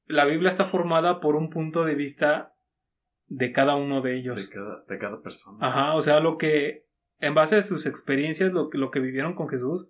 la 0.09 0.25
Biblia 0.25 0.49
está 0.49 0.65
formada 0.65 1.21
por 1.21 1.37
un 1.37 1.51
punto 1.51 1.85
de 1.85 1.95
vista 1.95 2.55
de 3.27 3.53
cada 3.53 3.77
uno 3.77 4.01
de 4.01 4.17
ellos. 4.17 4.37
De 4.37 4.49
cada, 4.49 4.85
de 4.89 4.99
cada 4.99 5.21
persona. 5.21 5.59
Ajá, 5.61 5.95
o 5.95 6.01
sea, 6.01 6.21
lo 6.21 6.39
que, 6.39 6.87
en 7.21 7.35
base 7.35 7.57
a 7.57 7.63
sus 7.63 7.87
experiencias, 7.87 8.53
lo, 8.53 8.71
lo 8.73 8.91
que 8.91 9.01
vivieron 9.01 9.35
con 9.35 9.49
Jesús, 9.49 9.89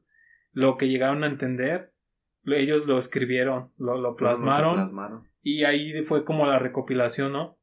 lo 0.52 0.76
que 0.76 0.88
llegaron 0.88 1.22
a 1.22 1.28
entender, 1.28 1.92
ellos 2.44 2.86
lo 2.86 2.98
escribieron, 2.98 3.72
lo, 3.78 3.96
lo 3.98 4.16
plasmaron, 4.16 4.74
plasmaron, 4.74 5.28
y 5.42 5.64
ahí 5.64 6.02
fue 6.02 6.24
como 6.24 6.46
la 6.46 6.58
recopilación, 6.58 7.32
¿no? 7.32 7.58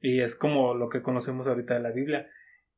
Y 0.00 0.20
es 0.20 0.38
como 0.38 0.74
lo 0.74 0.88
que 0.88 1.02
conocemos 1.02 1.46
ahorita 1.46 1.74
de 1.74 1.80
la 1.80 1.90
Biblia. 1.90 2.28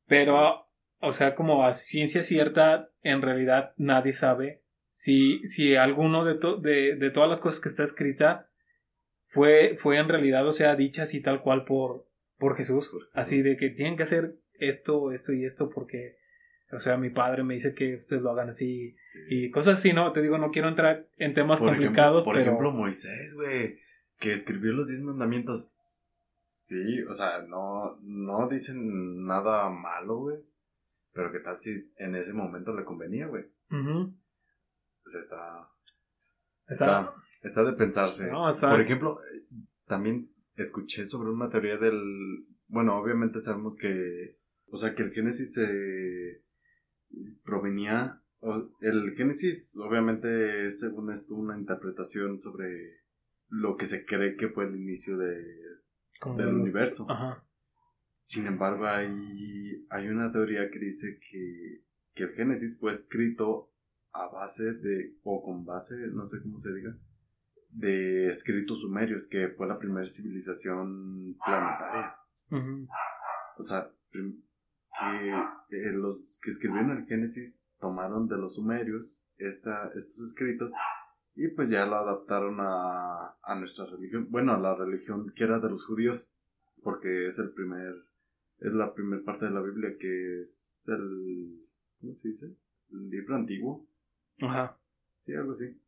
Pero, 0.06 0.66
o 1.00 1.12
sea, 1.12 1.34
como 1.34 1.64
a 1.64 1.72
ciencia 1.72 2.22
cierta, 2.22 2.90
en 3.02 3.22
realidad 3.22 3.74
nadie 3.76 4.12
sabe 4.12 4.62
si, 4.90 5.46
si 5.46 5.76
alguno 5.76 6.24
de, 6.24 6.34
de, 6.60 6.96
de, 6.96 7.10
todas 7.10 7.28
las 7.28 7.40
cosas 7.40 7.60
que 7.60 7.68
está 7.68 7.84
escrita 7.84 8.48
fue, 9.26 9.76
fue 9.76 9.98
en 9.98 10.08
realidad, 10.08 10.46
o 10.46 10.52
sea, 10.52 10.74
dicha 10.74 11.04
así 11.04 11.22
tal 11.22 11.42
cual 11.42 11.64
por, 11.64 12.06
por 12.38 12.56
Jesús. 12.56 12.90
Así 13.12 13.42
de 13.42 13.56
que 13.56 13.70
tienen 13.70 13.96
que 13.96 14.02
hacer 14.02 14.34
esto, 14.54 15.12
esto 15.12 15.32
y 15.32 15.44
esto 15.44 15.70
porque, 15.70 16.16
o 16.72 16.80
sea, 16.80 16.96
mi 16.96 17.10
padre 17.10 17.44
me 17.44 17.54
dice 17.54 17.74
que 17.74 17.96
ustedes 17.96 18.22
lo 18.22 18.30
hagan 18.30 18.50
así 18.50 18.96
y 19.28 19.50
cosas 19.50 19.74
así, 19.74 19.92
¿no? 19.92 20.12
Te 20.12 20.22
digo, 20.22 20.38
no 20.38 20.50
quiero 20.50 20.68
entrar 20.68 21.06
en 21.16 21.34
temas 21.34 21.60
complicados. 21.60 22.24
por 22.24 22.38
ejemplo, 22.38 22.72
Moisés, 22.72 23.34
güey, 23.34 23.78
que 24.18 24.32
escribió 24.32 24.72
los 24.72 24.88
diez 24.88 25.00
mandamientos. 25.00 25.76
Sí, 26.62 27.02
o 27.08 27.14
sea, 27.14 27.42
no, 27.48 27.96
no 28.02 28.48
dicen 28.48 29.24
nada 29.24 29.70
malo, 29.70 30.18
güey. 30.18 30.36
Pero 31.12 31.32
qué 31.32 31.40
tal 31.40 31.60
si 31.60 31.90
en 31.96 32.14
ese 32.14 32.32
momento 32.32 32.74
le 32.74 32.84
convenía, 32.84 33.26
güey 33.26 33.44
pues 35.10 35.24
está, 35.24 35.68
está, 36.68 37.14
está, 37.42 37.64
de 37.64 37.72
pensarse. 37.72 38.30
Por 38.30 38.80
ejemplo, 38.80 39.20
también 39.86 40.30
escuché 40.54 41.04
sobre 41.04 41.30
una 41.30 41.48
teoría 41.48 41.76
del, 41.76 42.46
bueno, 42.68 42.96
obviamente 42.96 43.40
sabemos 43.40 43.76
que, 43.76 44.38
o 44.66 44.76
sea, 44.76 44.94
que 44.94 45.02
el 45.02 45.12
Génesis 45.12 45.54
se 45.54 46.44
provenía, 47.44 48.22
el 48.80 49.14
Génesis 49.16 49.78
obviamente 49.84 50.66
es 50.66 50.80
según 50.80 51.12
esto 51.12 51.34
una 51.34 51.58
interpretación 51.58 52.40
sobre 52.40 53.00
lo 53.48 53.76
que 53.76 53.86
se 53.86 54.06
cree 54.06 54.36
que 54.36 54.48
fue 54.48 54.66
el 54.66 54.76
inicio 54.76 55.18
de, 55.18 55.44
del 56.36 56.54
universo. 56.54 57.06
Sin 58.22 58.46
embargo, 58.46 58.86
hay, 58.86 59.86
hay 59.90 60.06
una 60.06 60.30
teoría 60.30 60.70
que 60.70 60.78
dice 60.78 61.18
que, 61.28 61.82
que 62.14 62.24
el 62.24 62.34
Génesis 62.34 62.78
fue 62.78 62.92
escrito 62.92 63.69
a 64.12 64.26
base 64.26 64.72
de, 64.72 65.16
o 65.22 65.42
con 65.42 65.64
base, 65.64 65.96
no 66.12 66.26
sé 66.26 66.42
cómo 66.42 66.60
se 66.60 66.72
diga, 66.72 66.96
de 67.70 68.28
escritos 68.28 68.80
sumerios, 68.80 69.28
que 69.28 69.48
fue 69.48 69.66
la 69.66 69.78
primera 69.78 70.06
civilización 70.06 71.36
planetaria. 71.44 72.16
O 73.56 73.62
sea, 73.62 73.90
que 74.10 74.18
eh, 75.70 75.92
los 75.92 76.38
que 76.42 76.50
escribieron 76.50 76.90
el 76.90 77.06
Génesis 77.06 77.62
tomaron 77.78 78.26
de 78.28 78.36
los 78.36 78.56
sumerios 78.56 79.22
esta, 79.38 79.90
estos 79.94 80.20
escritos 80.20 80.72
y 81.34 81.48
pues 81.48 81.70
ya 81.70 81.86
lo 81.86 81.96
adaptaron 81.96 82.58
a, 82.60 83.36
a 83.42 83.54
nuestra 83.54 83.86
religión, 83.86 84.26
bueno, 84.30 84.52
a 84.52 84.58
la 84.58 84.74
religión 84.74 85.32
que 85.34 85.44
era 85.44 85.58
de 85.60 85.70
los 85.70 85.86
judíos, 85.86 86.30
porque 86.82 87.26
es 87.26 87.38
el 87.38 87.52
primer, 87.52 87.94
es 88.58 88.72
la 88.72 88.92
primera 88.92 89.22
parte 89.24 89.46
de 89.46 89.52
la 89.52 89.62
Biblia 89.62 89.96
que 89.98 90.42
es 90.42 90.84
el, 90.88 91.66
¿cómo 92.00 92.14
se 92.16 92.28
dice? 92.28 92.56
El 92.90 93.08
libro 93.08 93.36
antiguo 93.36 93.89
Ajá. 94.40 94.78
Sí, 95.24 95.34
algo 95.34 95.52
así. 95.52 95.80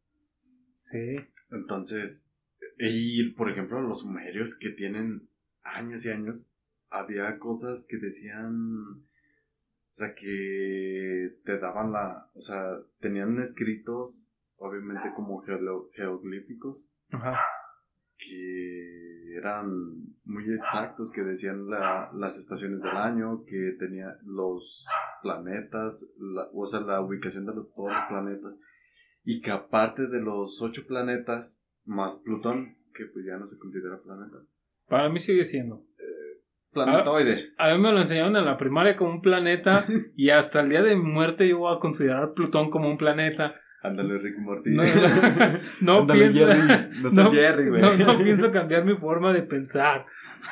Sí. 0.83 1.17
Entonces, 1.51 2.31
y 2.79 3.31
por 3.31 3.51
ejemplo, 3.51 3.81
los 3.81 4.01
sumerios 4.01 4.59
que 4.59 4.71
tienen 4.71 5.29
años 5.62 6.05
y 6.07 6.11
años, 6.11 6.53
había 6.91 7.38
cosas 7.38 7.87
que 7.88 7.97
decían, 7.97 8.55
o 8.85 9.95
sea, 9.95 10.15
que 10.15 11.38
te 11.45 11.59
daban 11.59 11.93
la, 11.93 12.31
o 12.35 12.41
sea, 12.41 12.79
tenían 13.01 13.41
escritos, 13.41 14.31
obviamente 14.57 15.12
como 15.15 15.43
geoglíficos, 15.43 16.91
Ajá. 17.11 17.41
Que 18.24 19.37
eran 19.37 19.66
muy 20.24 20.44
exactos, 20.54 21.12
que 21.12 21.22
decían 21.22 21.66
las 21.68 22.38
estaciones 22.38 22.80
del 22.80 22.96
año, 22.96 23.44
que 23.44 23.76
tenía 23.78 24.16
los 24.24 24.85
planetas, 25.22 26.14
o 26.52 26.66
sea, 26.66 26.80
la 26.80 27.00
ubicación 27.00 27.46
de 27.46 27.54
los, 27.54 27.72
todos 27.74 27.92
los 27.92 28.04
planetas, 28.08 28.58
y 29.24 29.40
que 29.40 29.50
aparte 29.50 30.06
de 30.06 30.20
los 30.20 30.61
ocho 30.62 30.87
planetas, 30.87 31.68
más 31.85 32.20
Plutón, 32.24 32.76
que 32.94 33.06
pues 33.06 33.24
ya 33.24 33.37
no 33.37 33.46
se 33.46 33.58
considera 33.58 34.00
planeta. 34.02 34.37
Para 34.88 35.08
mí 35.08 35.18
sigue 35.18 35.44
siendo. 35.44 35.85
Eh, 35.98 36.42
planetoide. 36.72 37.52
A, 37.58 37.72
mí 37.72 37.80
me 37.80 37.92
lo 37.92 37.98
enseñaron 37.98 38.37
en 38.37 38.44
la 38.44 38.58
primaria 38.58 38.96
como 38.96 39.12
un 39.12 39.22
planeta 39.22 39.87
y 40.16 40.30
hasta 40.30 40.61
el 40.61 40.68
día 40.68 40.82
de 40.82 40.96
mi 40.96 41.11
muerte 41.11 41.48
yo 41.48 41.58
voy 41.58 41.76
a 41.76 41.80
considerar 41.80 42.35
Plutón 42.35 42.70
como 42.70 42.90
un 42.90 42.98
planeta. 42.98 43.54
Ándale, 43.83 44.18
Rick 44.18 44.38
Morty. 44.38 44.71
No, 44.71 44.83
pienso, 46.07 46.47
No, 47.81 47.95
no 48.14 48.18
pienso 48.25 48.53
cambiar 48.53 48.85
mi 48.85 48.97
forma 48.97 49.33
de 49.33 49.42
pensar. 49.42 50.07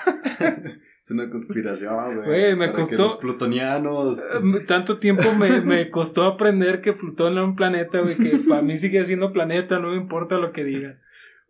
Es 1.02 1.10
una 1.12 1.30
conspiración, 1.30 2.16
güey. 2.16 2.26
Güey, 2.26 2.56
me 2.56 2.66
para 2.68 2.72
que 2.72 2.78
costó- 2.82 3.02
los 3.04 3.16
plutonianos. 3.16 4.20
Eh, 4.22 4.64
Tanto 4.66 4.98
tiempo 4.98 5.22
me, 5.40 5.62
me 5.62 5.90
costó 5.90 6.24
aprender 6.24 6.82
que 6.82 6.92
Plutón 6.92 7.32
era 7.32 7.42
un 7.44 7.56
planeta, 7.56 8.00
güey, 8.00 8.16
que 8.18 8.36
para 8.46 8.60
mí 8.60 8.76
sigue 8.76 9.02
siendo 9.04 9.32
planeta, 9.32 9.78
no 9.78 9.90
me 9.92 9.96
importa 9.96 10.36
lo 10.36 10.52
que 10.52 10.62
digan. 10.62 11.00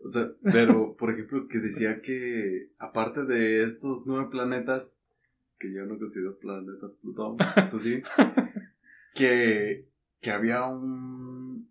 O 0.05 0.09
sea, 0.09 0.29
pero, 0.45 0.95
por 0.97 1.11
ejemplo, 1.11 1.49
que 1.49 1.59
decía 1.59 2.01
que, 2.01 2.69
aparte 2.79 3.25
de 3.25 3.65
estos 3.65 4.05
nueve 4.07 4.29
planetas, 4.31 5.03
que 5.59 5.71
yo 5.75 5.85
no 5.85 5.99
considero 5.99 6.39
planeta 6.39 6.87
Plutón, 7.03 7.37
tú 7.73 7.79
sí, 7.81 8.03
que, 9.15 9.85
que 10.21 10.31
había 10.31 10.65
un, 10.65 11.70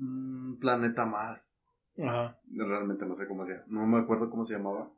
un 0.00 0.58
planeta 0.60 1.04
más. 1.04 1.54
Ajá. 2.02 2.38
Realmente 2.52 3.06
no 3.06 3.14
sé 3.16 3.26
cómo 3.26 3.44
se 3.46 3.52
llama, 3.52 3.64
no 3.68 3.86
me 3.86 3.98
acuerdo 3.98 4.30
cómo 4.30 4.46
se 4.46 4.54
llamaba. 4.54 4.90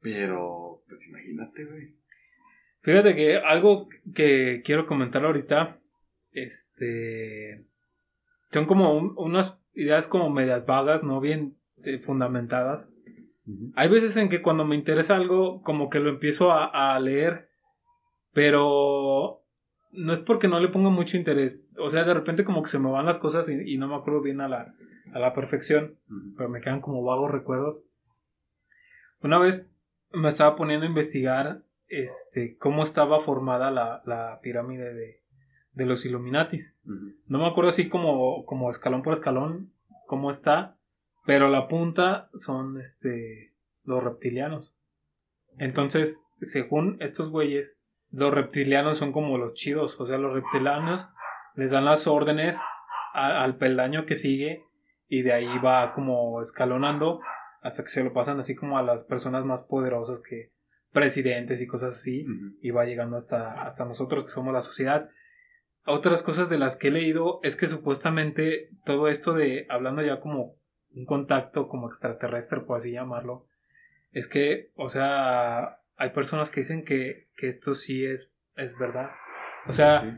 Pero, 0.00 0.82
pues 0.88 1.08
imagínate, 1.08 1.64
güey. 1.64 1.94
Fíjate 2.82 3.14
que 3.14 3.36
algo 3.36 3.88
que 4.14 4.62
quiero 4.64 4.86
comentar 4.86 5.24
ahorita, 5.24 5.78
este, 6.32 7.66
son 8.50 8.66
como 8.66 8.96
un- 8.96 9.12
unas 9.16 9.60
ideas 9.74 10.08
como 10.08 10.30
medias 10.30 10.64
vagas, 10.66 11.02
no 11.02 11.20
bien 11.20 11.56
eh, 11.84 11.98
fundamentadas. 11.98 12.94
Hay 13.74 13.88
veces 13.88 14.16
en 14.16 14.28
que 14.28 14.42
cuando 14.42 14.64
me 14.64 14.76
interesa 14.76 15.16
algo, 15.16 15.60
como 15.62 15.90
que 15.90 15.98
lo 15.98 16.10
empiezo 16.10 16.52
a, 16.52 16.94
a 16.94 17.00
leer, 17.00 17.48
pero 18.32 19.39
no 19.92 20.12
es 20.12 20.20
porque 20.20 20.48
no 20.48 20.60
le 20.60 20.68
ponga 20.68 20.90
mucho 20.90 21.16
interés. 21.16 21.60
O 21.78 21.90
sea, 21.90 22.04
de 22.04 22.14
repente 22.14 22.44
como 22.44 22.62
que 22.62 22.68
se 22.68 22.78
me 22.78 22.90
van 22.90 23.06
las 23.06 23.18
cosas 23.18 23.48
y, 23.48 23.74
y 23.74 23.78
no 23.78 23.88
me 23.88 23.96
acuerdo 23.96 24.22
bien 24.22 24.40
a 24.40 24.48
la, 24.48 24.74
a 25.12 25.18
la 25.18 25.34
perfección, 25.34 25.96
pero 26.36 26.48
me 26.48 26.60
quedan 26.60 26.80
como 26.80 27.02
vagos 27.02 27.30
recuerdos. 27.30 27.78
Una 29.22 29.38
vez 29.38 29.72
me 30.12 30.28
estaba 30.28 30.56
poniendo 30.56 30.86
a 30.86 30.88
investigar 30.88 31.62
este, 31.88 32.56
cómo 32.58 32.82
estaba 32.82 33.20
formada 33.20 33.70
la, 33.70 34.02
la 34.06 34.40
pirámide 34.42 34.94
de, 34.94 35.20
de 35.72 35.86
los 35.86 36.04
Illuminatis. 36.04 36.76
No 37.26 37.38
me 37.38 37.46
acuerdo 37.46 37.70
así 37.70 37.88
como, 37.88 38.44
como 38.46 38.70
escalón 38.70 39.02
por 39.02 39.12
escalón 39.12 39.72
cómo 40.06 40.30
está, 40.30 40.76
pero 41.26 41.48
la 41.48 41.68
punta 41.68 42.30
son 42.34 42.80
este 42.80 43.52
los 43.84 44.02
reptilianos. 44.02 44.74
Entonces, 45.58 46.26
según 46.40 46.96
estos 47.00 47.30
güeyes, 47.30 47.76
los 48.12 48.32
reptilianos 48.34 48.98
son 48.98 49.12
como 49.12 49.38
los 49.38 49.54
chidos, 49.54 49.98
o 50.00 50.06
sea, 50.06 50.18
los 50.18 50.32
reptilianos 50.34 51.06
les 51.54 51.70
dan 51.70 51.84
las 51.84 52.06
órdenes 52.06 52.62
a- 53.14 53.42
al 53.42 53.56
peldaño 53.56 54.06
que 54.06 54.14
sigue 54.14 54.64
y 55.08 55.22
de 55.22 55.32
ahí 55.32 55.58
va 55.64 55.92
como 55.94 56.40
escalonando 56.42 57.20
hasta 57.62 57.82
que 57.82 57.88
se 57.88 58.04
lo 58.04 58.12
pasan 58.12 58.38
así 58.38 58.54
como 58.54 58.78
a 58.78 58.82
las 58.82 59.04
personas 59.04 59.44
más 59.44 59.62
poderosas 59.62 60.20
que 60.28 60.50
presidentes 60.92 61.60
y 61.60 61.66
cosas 61.66 61.96
así 61.96 62.24
y 62.62 62.70
va 62.70 62.84
llegando 62.84 63.16
hasta, 63.16 63.62
hasta 63.62 63.84
nosotros 63.84 64.24
que 64.24 64.30
somos 64.30 64.52
la 64.52 64.62
sociedad. 64.62 65.08
Otras 65.86 66.22
cosas 66.22 66.48
de 66.48 66.58
las 66.58 66.76
que 66.78 66.88
he 66.88 66.90
leído 66.90 67.40
es 67.42 67.56
que 67.56 67.66
supuestamente 67.66 68.70
todo 68.84 69.08
esto 69.08 69.32
de, 69.34 69.66
hablando 69.68 70.02
ya 70.02 70.20
como 70.20 70.54
un 70.94 71.04
contacto 71.06 71.68
como 71.68 71.86
extraterrestre, 71.88 72.60
por 72.60 72.78
así 72.78 72.92
llamarlo, 72.92 73.46
es 74.12 74.28
que, 74.28 74.70
o 74.74 74.88
sea, 74.90 75.79
hay 76.00 76.10
personas 76.10 76.50
que 76.50 76.60
dicen 76.60 76.84
que, 76.84 77.28
que 77.36 77.46
esto 77.46 77.74
sí 77.74 78.04
es, 78.04 78.34
es 78.56 78.76
verdad. 78.78 79.10
O 79.66 79.72
sea, 79.72 80.00
Sí. 80.00 80.08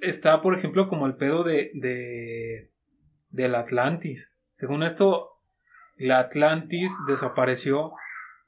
está, 0.00 0.40
por 0.40 0.56
ejemplo, 0.56 0.88
como 0.88 1.06
el 1.06 1.16
pedo 1.16 1.42
de, 1.42 1.70
de 1.74 2.70
del 3.30 3.54
Atlantis. 3.56 4.32
Según 4.52 4.84
esto, 4.84 5.30
la 5.96 6.20
Atlantis 6.20 6.96
desapareció 7.08 7.92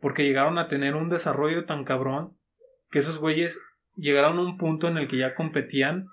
porque 0.01 0.23
llegaron 0.23 0.59
a 0.59 0.69
tener 0.69 0.95
un 0.95 1.09
desarrollo 1.09 1.65
tan 1.67 1.85
cabrón 1.85 2.37
que 2.93 3.01
esos 3.01 3.19
güeyes 3.19 3.61
llegaron 3.97 4.39
a 4.39 4.43
un 4.43 4.57
punto 4.59 4.87
en 4.87 4.99
el 4.99 5.09
que 5.09 5.19
ya 5.19 5.35
competían 5.35 6.07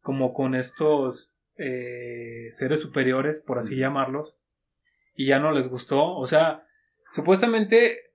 como 0.00 0.32
con 0.34 0.54
estos 0.56 1.32
eh, 1.56 2.48
seres 2.50 2.80
superiores, 2.80 3.40
por 3.46 3.58
así 3.58 3.76
llamarlos, 3.76 4.34
y 5.14 5.26
ya 5.28 5.38
no 5.38 5.52
les 5.52 5.68
gustó. 5.68 6.16
O 6.16 6.26
sea, 6.26 6.64
supuestamente, 7.12 8.09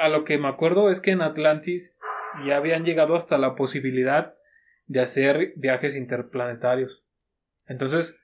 a 0.00 0.08
lo 0.08 0.24
que 0.24 0.38
me 0.38 0.48
acuerdo 0.48 0.90
es 0.90 1.00
que 1.00 1.10
en 1.12 1.22
Atlantis 1.22 1.96
ya 2.46 2.56
habían 2.56 2.84
llegado 2.84 3.16
hasta 3.16 3.38
la 3.38 3.54
posibilidad 3.54 4.34
de 4.86 5.00
hacer 5.00 5.52
viajes 5.56 5.96
interplanetarios. 5.96 7.02
Entonces, 7.66 8.18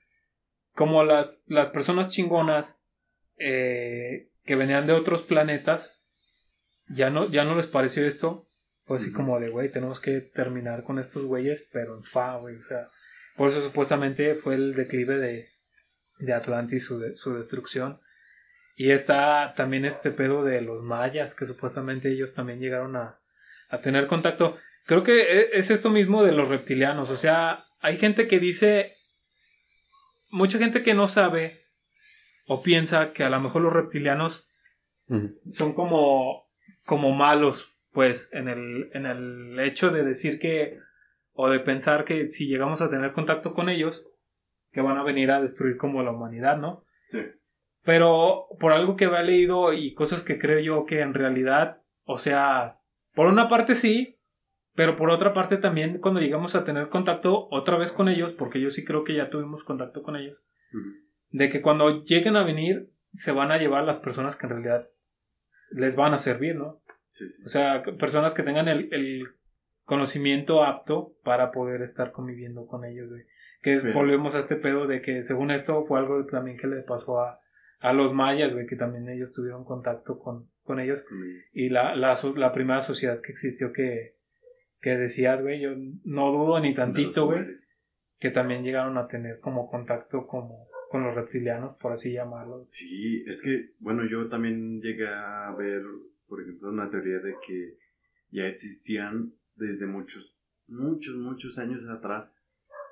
como 0.73 1.03
las, 1.03 1.43
las 1.47 1.71
personas 1.71 2.07
chingonas 2.09 2.83
eh, 3.37 4.29
que 4.43 4.55
venían 4.55 4.87
de 4.87 4.93
otros 4.93 5.23
planetas, 5.23 5.93
ya 6.89 7.09
no, 7.09 7.29
ya 7.29 7.43
no 7.43 7.55
les 7.55 7.67
pareció 7.67 8.05
esto, 8.05 8.43
así 8.87 9.09
Ujú. 9.09 9.17
como 9.17 9.39
de, 9.39 9.49
güey, 9.49 9.71
tenemos 9.71 9.99
que 9.99 10.21
terminar 10.33 10.83
con 10.83 10.99
estos 10.99 11.25
güeyes, 11.25 11.69
pero 11.73 11.95
en 11.97 12.03
fa, 12.03 12.37
güey, 12.37 12.55
o 12.55 12.63
sea, 12.63 12.87
por 13.35 13.49
eso 13.49 13.61
supuestamente 13.61 14.35
fue 14.35 14.55
el 14.55 14.73
declive 14.73 15.17
de, 15.17 15.47
de 16.19 16.33
Atlantis, 16.33 16.85
su, 16.85 16.99
de- 16.99 17.15
su 17.15 17.35
destrucción. 17.37 17.97
Y 18.79 18.91
está 18.91 19.55
también 19.57 19.85
este 19.85 20.11
pedo 20.11 20.43
de 20.43 20.61
los 20.61 20.83
mayas, 20.83 21.33
que 21.35 21.47
supuestamente 21.47 22.11
ellos 22.11 22.33
también 22.35 22.59
llegaron 22.59 22.95
a, 22.95 23.19
a 23.69 23.79
tener 23.79 24.05
contacto. 24.07 24.55
Creo 24.85 25.03
que 25.03 25.19
e- 25.23 25.49
es 25.57 25.71
esto 25.71 25.89
mismo 25.89 26.23
de 26.23 26.31
los 26.31 26.47
reptilianos. 26.47 27.09
O 27.09 27.15
sea, 27.15 27.65
hay 27.81 27.97
gente 27.97 28.27
que 28.27 28.39
dice. 28.39 28.93
Mucha 30.29 30.57
gente 30.59 30.83
que 30.83 30.93
no 30.93 31.07
sabe 31.07 31.61
o 32.47 32.61
piensa 32.61 33.11
que 33.13 33.23
a 33.23 33.29
lo 33.29 33.39
mejor 33.39 33.61
los 33.63 33.73
reptilianos 33.73 34.47
son 35.47 35.73
como, 35.73 36.45
como 36.85 37.13
malos, 37.13 37.73
pues, 37.93 38.29
en 38.33 38.49
el, 38.49 38.89
en 38.93 39.05
el 39.05 39.57
hecho 39.61 39.89
de 39.89 40.03
decir 40.03 40.37
que, 40.37 40.77
o 41.33 41.49
de 41.49 41.61
pensar 41.61 42.03
que 42.03 42.27
si 42.27 42.47
llegamos 42.47 42.81
a 42.81 42.89
tener 42.89 43.13
contacto 43.13 43.53
con 43.53 43.69
ellos, 43.69 44.03
que 44.73 44.81
van 44.81 44.97
a 44.97 45.03
venir 45.03 45.31
a 45.31 45.39
destruir 45.41 45.77
como 45.77 46.03
la 46.03 46.11
humanidad, 46.11 46.57
¿no? 46.57 46.83
Sí. 47.09 47.19
Pero 47.87 48.47
por 48.59 48.73
algo 48.73 48.97
que 48.97 49.05
había 49.05 49.21
leído 49.23 49.71
y 49.71 49.93
cosas 49.93 50.21
que 50.21 50.37
creo 50.37 50.59
yo 50.59 50.85
que 50.85 50.99
en 50.99 51.13
realidad, 51.13 51.81
o 52.03 52.17
sea, 52.17 52.81
por 53.15 53.27
una 53.27 53.47
parte 53.47 53.75
sí, 53.75 54.19
pero 54.75 54.97
por 54.97 55.09
otra 55.09 55.33
parte 55.33 55.55
también 55.55 55.99
cuando 55.99 56.19
llegamos 56.19 56.53
a 56.53 56.65
tener 56.65 56.89
contacto 56.89 57.47
otra 57.49 57.77
vez 57.77 57.93
con 57.93 58.09
ellos, 58.09 58.33
porque 58.33 58.59
yo 58.59 58.71
sí 58.71 58.83
creo 58.83 59.05
que 59.05 59.15
ya 59.15 59.29
tuvimos 59.29 59.63
contacto 59.63 60.03
con 60.03 60.17
ellos, 60.17 60.37
de 61.29 61.49
que 61.49 61.61
cuando 61.61 62.03
lleguen 62.03 62.35
a 62.35 62.43
venir 62.43 62.89
se 63.13 63.31
van 63.31 63.53
a 63.53 63.57
llevar 63.57 63.85
las 63.85 63.99
personas 63.99 64.35
que 64.35 64.47
en 64.47 64.49
realidad 64.51 64.89
les 65.71 65.95
van 65.95 66.13
a 66.13 66.17
servir, 66.17 66.57
¿no? 66.57 66.81
Sí. 67.07 67.23
O 67.45 67.47
sea, 67.47 67.83
personas 67.97 68.33
que 68.33 68.43
tengan 68.43 68.67
el, 68.67 68.89
el 68.93 69.27
conocimiento 69.85 70.61
apto 70.61 71.13
para 71.23 71.51
poder 71.51 71.81
estar 71.83 72.11
conviviendo 72.11 72.67
con 72.67 72.83
ellos, 72.83 73.07
güey. 73.09 73.23
Que 73.61 73.75
es- 73.75 73.93
volvemos 73.93 74.35
a 74.35 74.39
este 74.39 74.57
pedo 74.57 74.87
de 74.87 75.01
que 75.01 75.23
según 75.23 75.51
esto 75.51 75.85
fue 75.85 75.99
algo 75.99 76.25
también 76.25 76.57
que 76.57 76.67
le 76.67 76.81
pasó 76.83 77.21
a, 77.21 77.39
a 77.79 77.93
los 77.93 78.13
mayas, 78.13 78.53
güey, 78.53 78.65
que 78.65 78.75
también 78.75 79.07
ellos 79.09 79.33
tuvieron 79.33 79.63
contacto 79.63 80.17
con, 80.19 80.49
con 80.63 80.79
ellos. 80.79 81.01
Y 81.53 81.69
la, 81.69 81.95
la, 81.95 82.17
la 82.35 82.53
primera 82.53 82.81
sociedad 82.81 83.21
que 83.21 83.31
existió 83.31 83.71
que, 83.71 84.15
que 84.81 84.91
decías, 84.91 85.41
güey, 85.41 85.61
yo 85.61 85.71
no 86.03 86.31
dudo 86.31 86.59
ni 86.59 86.73
tantito, 86.73 87.25
güey, 87.27 87.45
que 88.19 88.31
también 88.31 88.63
llegaron 88.63 88.97
a 88.97 89.07
tener 89.07 89.39
como 89.39 89.69
contacto 89.69 90.25
como 90.27 90.67
con 90.89 91.03
los 91.03 91.15
reptilianos, 91.15 91.75
por 91.77 91.91
así 91.91 92.13
llamarlos. 92.13 92.63
Sí, 92.67 93.23
es 93.27 93.41
que, 93.41 93.71
bueno, 93.79 94.07
yo 94.09 94.29
también 94.29 94.81
llegué 94.81 95.07
a 95.07 95.53
ver, 95.57 95.83
por 96.27 96.41
ejemplo, 96.41 96.69
una 96.69 96.89
teoría 96.89 97.19
de 97.19 97.35
que 97.45 97.77
ya 98.29 98.47
existían 98.47 99.33
desde 99.55 99.85
muchos, 99.85 100.39
muchos, 100.67 101.15
muchos 101.17 101.57
años 101.57 101.85
atrás, 101.89 102.33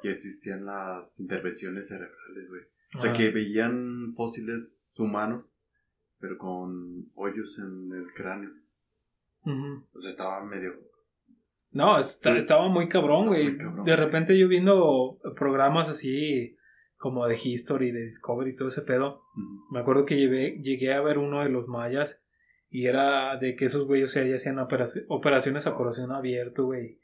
ya 0.03 0.11
existían 0.11 0.65
las 0.65 1.19
intervenciones 1.19 1.87
cerebrales, 1.87 2.49
güey. 2.49 2.61
O 2.95 2.97
sea, 2.97 3.11
Ah. 3.11 3.13
que 3.13 3.29
veían 3.29 4.13
fósiles 4.15 4.95
humanos, 4.97 5.53
pero 6.19 6.37
con 6.37 7.05
hoyos 7.15 7.59
en 7.59 7.91
el 7.93 8.07
cráneo. 8.13 8.49
O 9.93 9.99
sea, 9.99 10.09
estaba 10.11 10.43
medio... 10.43 10.71
No, 11.71 11.99
está- 11.99 12.35
estaba 12.37 12.67
muy 12.69 12.87
cabrón, 12.87 13.27
güey. 13.27 13.57
De 13.85 13.95
repente 13.95 14.37
yo 14.37 14.47
viendo 14.47 15.19
programas 15.37 15.89
así 15.89 16.57
como 16.97 17.27
de 17.27 17.37
History, 17.41 17.91
de 17.91 18.03
Discovery 18.03 18.51
y 18.51 18.55
todo 18.55 18.69
ese 18.69 18.81
pedo, 18.81 19.21
me 19.71 19.79
acuerdo 19.79 20.05
que 20.05 20.15
llevé, 20.15 20.57
llegué 20.61 20.93
a 20.93 21.01
ver 21.01 21.17
uno 21.17 21.41
de 21.43 21.49
los 21.49 21.67
mayas 21.67 22.25
y 22.69 22.85
era 22.87 23.37
de 23.37 23.55
que 23.55 23.65
esos 23.65 23.85
güeyes 23.85 24.09
o 24.09 24.13
sea, 24.13 24.23
ya 24.25 24.35
hacían 24.35 24.55
operaci- 24.57 25.05
operaciones 25.09 25.67
a 25.67 25.75
corazón 25.75 26.11
abierto, 26.11 26.65
güey. 26.65 26.99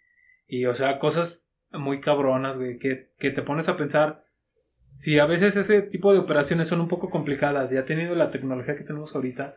Y 0.48 0.66
o 0.66 0.74
sea, 0.74 0.98
cosas 1.00 1.52
muy 1.72 2.00
cabronas, 2.02 2.58
güey, 2.58 2.80
que, 2.80 3.12
que 3.20 3.32
te 3.32 3.44
pones 3.44 3.68
a 3.70 3.78
pensar. 3.78 4.24
Si 5.02 5.18
a 5.18 5.26
veces 5.26 5.58
ese 5.58 5.82
tipo 5.82 6.14
de 6.14 6.20
operaciones 6.20 6.68
son 6.68 6.80
un 6.80 6.88
poco 6.88 7.10
complicadas, 7.10 7.72
ya 7.72 7.86
teniendo 7.86 8.14
la 8.16 8.30
tecnología 8.30 8.76
que 8.76 8.84
tenemos 8.84 9.14
ahorita. 9.16 9.56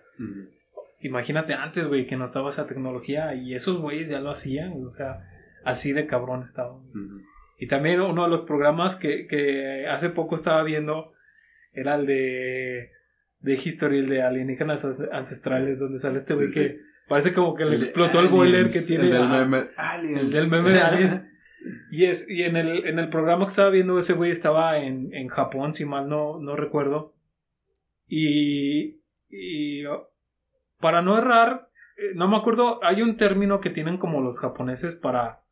Imagínate 1.00 1.52
antes, 1.52 1.86
güey, 1.86 2.06
que 2.06 2.16
no 2.16 2.24
estaba 2.24 2.48
esa 2.48 2.66
tecnología 2.66 3.34
y 3.34 3.52
esos 3.54 3.78
güeyes 3.78 4.08
ya 4.08 4.20
lo 4.20 4.30
hacían, 4.30 4.72
o 4.84 4.94
sea, 4.94 5.18
así 5.64 5.92
de 5.92 6.06
cabrón 6.06 6.42
estaban. 6.42 6.76
Ujú. 6.78 7.20
Y 7.58 7.68
también 7.68 8.00
uno 8.00 8.24
de 8.24 8.30
los 8.30 8.40
programas 8.42 8.96
que, 8.96 9.26
que 9.26 9.86
hace 9.86 10.08
poco 10.10 10.36
estaba 10.36 10.62
viendo 10.62 11.12
era 11.72 11.96
el 11.96 12.06
de, 12.06 12.90
de 13.40 13.52
History, 13.54 13.98
el 13.98 14.08
de 14.08 14.22
alienígenas 14.22 14.84
ancestrales, 15.12 15.78
donde 15.78 15.98
sale 15.98 16.18
este 16.18 16.34
güey 16.34 16.48
Sí, 16.48 16.60
sí. 16.60 16.68
que 16.68 16.80
Parece 17.06 17.34
como 17.34 17.54
que 17.54 17.66
le 17.66 17.74
El 17.76 17.82
explotó 17.82 18.18
el 18.20 18.28
boiler 18.28 18.64
que 18.64 18.80
tiene. 18.86 19.04
El 19.04 19.10
del 19.12 19.28
meme. 19.28 19.58
el 19.58 19.68
Aliens. 19.76 20.34
del 20.34 20.50
meme 20.50 20.72
de 20.72 20.80
Aliens. 20.80 21.30
Y, 21.94 22.06
es, 22.06 22.28
y 22.28 22.42
en, 22.42 22.56
el, 22.56 22.86
en 22.88 22.98
el 22.98 23.08
programa 23.08 23.44
que 23.44 23.50
estaba 23.50 23.70
viendo, 23.70 23.96
ese 23.98 24.14
güey 24.14 24.32
estaba 24.32 24.78
en, 24.78 25.14
en 25.14 25.28
Japón, 25.28 25.74
si 25.74 25.84
mal 25.84 26.08
no, 26.08 26.40
no 26.40 26.56
recuerdo. 26.56 27.14
Y, 28.08 29.00
y 29.30 29.84
para 30.80 31.02
no 31.02 31.16
errar, 31.16 31.68
eh, 31.96 32.10
no 32.16 32.26
me 32.26 32.36
acuerdo, 32.36 32.82
hay 32.82 33.00
un 33.00 33.16
término 33.16 33.60
que 33.60 33.70
tienen 33.70 33.98
como 33.98 34.20
los 34.20 34.40
japoneses 34.40 34.96
para, 34.96 35.44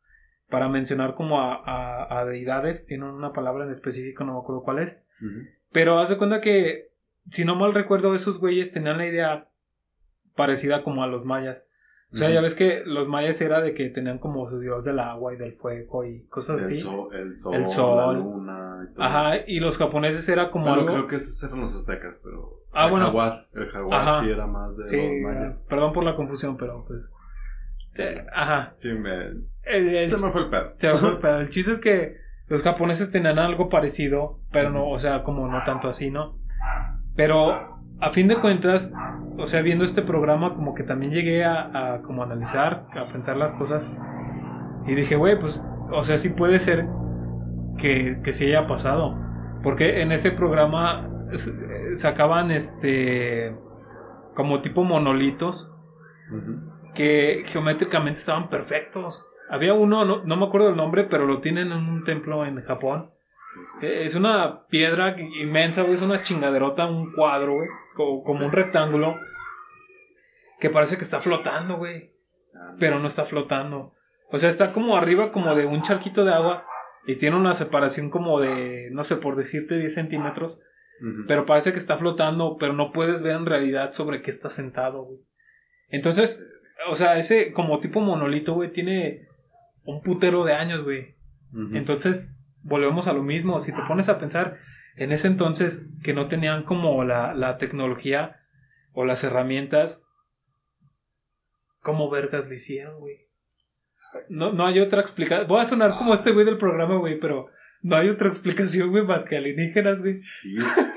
para 0.49 0.67
mencionar 0.67 1.15
como 1.15 1.39
a, 1.39 1.55
a, 1.55 2.19
a 2.19 2.25
deidades, 2.25 2.85
tienen 2.85 3.07
una 3.07 3.31
palabra 3.31 3.63
en 3.63 3.71
específico, 3.71 4.25
no 4.25 4.33
me 4.33 4.39
acuerdo 4.39 4.63
cuál 4.63 4.79
es. 4.79 5.01
Pero 5.71 5.99
haz 5.99 6.09
de 6.09 6.17
cuenta 6.17 6.41
que, 6.41 6.89
si 7.29 7.45
no 7.45 7.55
mal 7.55 7.73
recuerdo, 7.73 8.13
esos 8.13 8.37
güeyes 8.37 8.71
tenían 8.71 8.97
la 8.97 9.07
idea 9.07 9.47
parecida 10.35 10.83
como 10.83 11.03
a 11.03 11.07
los 11.07 11.23
mayas. 11.23 11.65
O 12.13 12.15
sea, 12.15 12.29
ya 12.29 12.41
ves 12.41 12.53
que 12.53 12.83
los 12.85 13.07
mayas 13.07 13.41
era 13.41 13.59
de 13.59 13.73
que 13.73 13.89
tenían 13.89 14.19
como 14.19 14.47
su 14.49 14.59
dios 14.59 14.83
del 14.85 14.99
agua 14.99 15.33
y 15.33 15.37
del 15.37 15.53
fuego 15.53 16.05
y 16.05 16.23
cosas 16.27 16.61
así. 16.61 16.75
El 16.75 16.79
sol, 16.81 17.15
el 17.15 17.37
sol, 17.37 17.55
El 17.55 17.67
sol. 17.67 17.97
la 17.97 18.13
luna. 18.13 18.87
y 18.89 18.93
todo. 18.93 19.03
Ajá, 19.03 19.31
y 19.47 19.59
los 19.59 19.77
japoneses 19.77 20.29
era 20.29 20.51
como 20.51 20.65
Bueno, 20.65 20.81
algo... 20.81 20.93
creo 20.93 21.07
que 21.07 21.15
esos 21.15 21.43
eran 21.43 21.61
los 21.61 21.75
aztecas, 21.75 22.19
pero. 22.23 22.59
Ah, 22.71 22.85
el 22.85 22.91
bueno. 22.91 23.05
jaguar. 23.07 23.47
El 23.53 23.67
jaguar 23.69 24.01
Ajá. 24.01 24.19
sí 24.23 24.29
era 24.29 24.45
más 24.45 24.77
de 24.77 24.87
Sí, 24.87 24.97
los 24.97 25.21
mayas. 25.33 25.55
perdón 25.67 25.93
por 25.93 26.03
la 26.03 26.15
confusión, 26.15 26.55
pero 26.57 26.85
pues... 26.87 26.99
Sí, 27.91 28.03
eh, 28.03 28.25
Ajá. 28.33 28.73
sí, 28.77 28.93
me. 28.93 29.25
El, 29.63 29.95
el- 29.95 30.07
Se 30.07 30.23
me 30.25 30.31
fue 30.31 30.41
el 30.43 30.49
pedo. 30.49 30.73
se 30.77 30.93
me 30.93 30.99
fue 30.99 31.09
el 31.09 31.17
pedo. 31.19 31.39
El 31.39 31.49
chiste 31.49 31.71
es 31.71 31.79
que 31.79 32.17
los 32.47 32.61
japoneses 32.61 33.11
tenían 33.11 33.39
algo 33.39 33.69
parecido, 33.69 34.39
pero 34.51 34.69
no, 34.69 34.87
o 34.89 34.99
sea, 34.99 35.23
como 35.23 35.47
no 35.47 35.63
tanto 35.63 35.87
así, 35.87 36.11
¿no? 36.11 36.37
Pero 37.15 37.72
a 38.03 38.11
fin 38.11 38.27
de 38.27 38.39
cuentas, 38.39 38.95
o 39.37 39.45
sea, 39.45 39.61
viendo 39.61 39.85
este 39.85 40.01
programa, 40.01 40.55
como 40.55 40.75
que 40.75 40.83
también 40.83 41.11
llegué 41.13 41.43
a, 41.45 41.93
a 41.95 42.01
como 42.01 42.23
analizar, 42.23 42.85
a 42.95 43.07
pensar 43.11 43.37
las 43.37 43.53
cosas. 43.53 43.85
Y 44.85 44.95
dije, 44.95 45.15
güey, 45.15 45.39
pues, 45.39 45.63
o 45.91 46.03
sea, 46.03 46.17
sí 46.17 46.33
puede 46.33 46.59
ser 46.59 46.85
que, 47.77 48.19
que 48.23 48.31
sí 48.31 48.47
haya 48.47 48.67
pasado. 48.67 49.15
Porque 49.63 50.01
en 50.01 50.11
ese 50.11 50.31
programa 50.31 51.09
eh, 51.31 51.95
sacaban 51.95 52.51
este 52.51 53.55
como 54.35 54.61
tipo 54.61 54.83
monolitos 54.83 55.69
que 56.95 57.43
geométricamente 57.45 58.19
estaban 58.19 58.49
perfectos. 58.49 59.25
Había 59.49 59.73
uno, 59.73 60.03
no, 60.05 60.23
no 60.23 60.35
me 60.35 60.45
acuerdo 60.45 60.69
el 60.69 60.75
nombre, 60.75 61.05
pero 61.05 61.25
lo 61.25 61.39
tienen 61.39 61.71
en 61.71 61.87
un 61.87 62.03
templo 62.03 62.45
en 62.45 62.61
Japón. 62.63 63.11
Sí, 63.53 63.59
sí. 63.79 63.85
Eh, 63.85 64.03
Es 64.03 64.15
una 64.15 64.65
piedra 64.67 65.15
inmensa, 65.19 65.83
güey. 65.83 65.93
Es 65.95 66.01
una 66.01 66.21
chingaderota, 66.21 66.85
un 66.85 67.13
cuadro, 67.13 67.53
güey. 67.53 67.69
Co- 67.95 68.23
Como, 68.23 68.45
un 68.45 68.51
rectángulo. 68.51 69.15
Que 70.59 70.69
parece 70.69 70.97
que 70.97 71.03
está 71.03 71.19
flotando, 71.19 71.77
güey. 71.77 72.11
Ah, 72.55 72.75
Pero 72.79 72.99
no 72.99 73.07
está 73.07 73.25
flotando. 73.25 73.93
O 74.31 74.37
sea, 74.37 74.49
está 74.49 74.71
como 74.73 74.95
arriba, 74.97 75.31
como 75.31 75.53
de 75.55 75.65
un 75.65 75.81
charquito 75.81 76.23
de 76.25 76.33
agua. 76.33 76.65
Y 77.05 77.17
tiene 77.17 77.35
una 77.35 77.53
separación 77.53 78.09
como 78.09 78.39
de, 78.39 78.89
no 78.91 79.03
sé, 79.03 79.17
por 79.17 79.35
decirte 79.35 79.77
10 79.77 79.93
centímetros. 79.93 80.59
Pero 81.27 81.45
parece 81.45 81.73
que 81.73 81.79
está 81.79 81.97
flotando, 81.97 82.55
pero 82.57 82.71
no 82.71 82.93
puedes 82.93 83.21
ver 83.21 83.35
en 83.35 83.45
realidad 83.45 83.91
sobre 83.91 84.21
qué 84.21 84.29
está 84.31 84.49
sentado, 84.49 85.03
güey. 85.03 85.19
Entonces, 85.89 86.47
o 86.87 86.95
sea, 86.95 87.17
ese 87.17 87.51
como 87.51 87.79
tipo 87.79 87.99
monolito, 87.99 88.53
güey, 88.53 88.71
tiene 88.71 89.27
un 89.83 90.01
putero 90.01 90.45
de 90.45 90.53
años, 90.53 90.85
güey. 90.85 91.15
Entonces, 91.73 92.39
volvemos 92.61 93.05
a 93.07 93.13
lo 93.13 93.21
mismo. 93.21 93.59
Si 93.59 93.73
te 93.75 93.81
pones 93.85 94.07
a 94.07 94.17
pensar 94.17 94.57
en 94.95 95.11
ese 95.11 95.27
entonces 95.27 95.89
que 96.03 96.13
no 96.13 96.27
tenían 96.27 96.63
como 96.63 97.03
la, 97.03 97.33
la 97.33 97.57
tecnología 97.57 98.39
o 98.93 99.05
las 99.05 99.23
herramientas, 99.23 100.07
¿cómo 101.81 102.09
vergas 102.09 102.45
lo 102.45 102.53
hicieron, 102.53 102.99
güey? 102.99 103.27
No, 104.29 104.53
no 104.53 104.67
hay 104.67 104.79
otra 104.79 105.01
explicación. 105.01 105.47
Voy 105.47 105.61
a 105.61 105.65
sonar 105.65 105.97
como 105.97 106.13
este 106.13 106.31
güey 106.31 106.45
del 106.45 106.57
programa, 106.57 106.97
güey, 106.97 107.19
pero 107.19 107.47
no 107.81 107.97
hay 107.97 108.09
otra 108.09 108.27
explicación, 108.27 108.91
güey, 108.91 109.03
más 109.03 109.25
que 109.25 109.37
alienígenas, 109.37 109.99
güey. 109.99 110.13
Sí, 110.13 110.55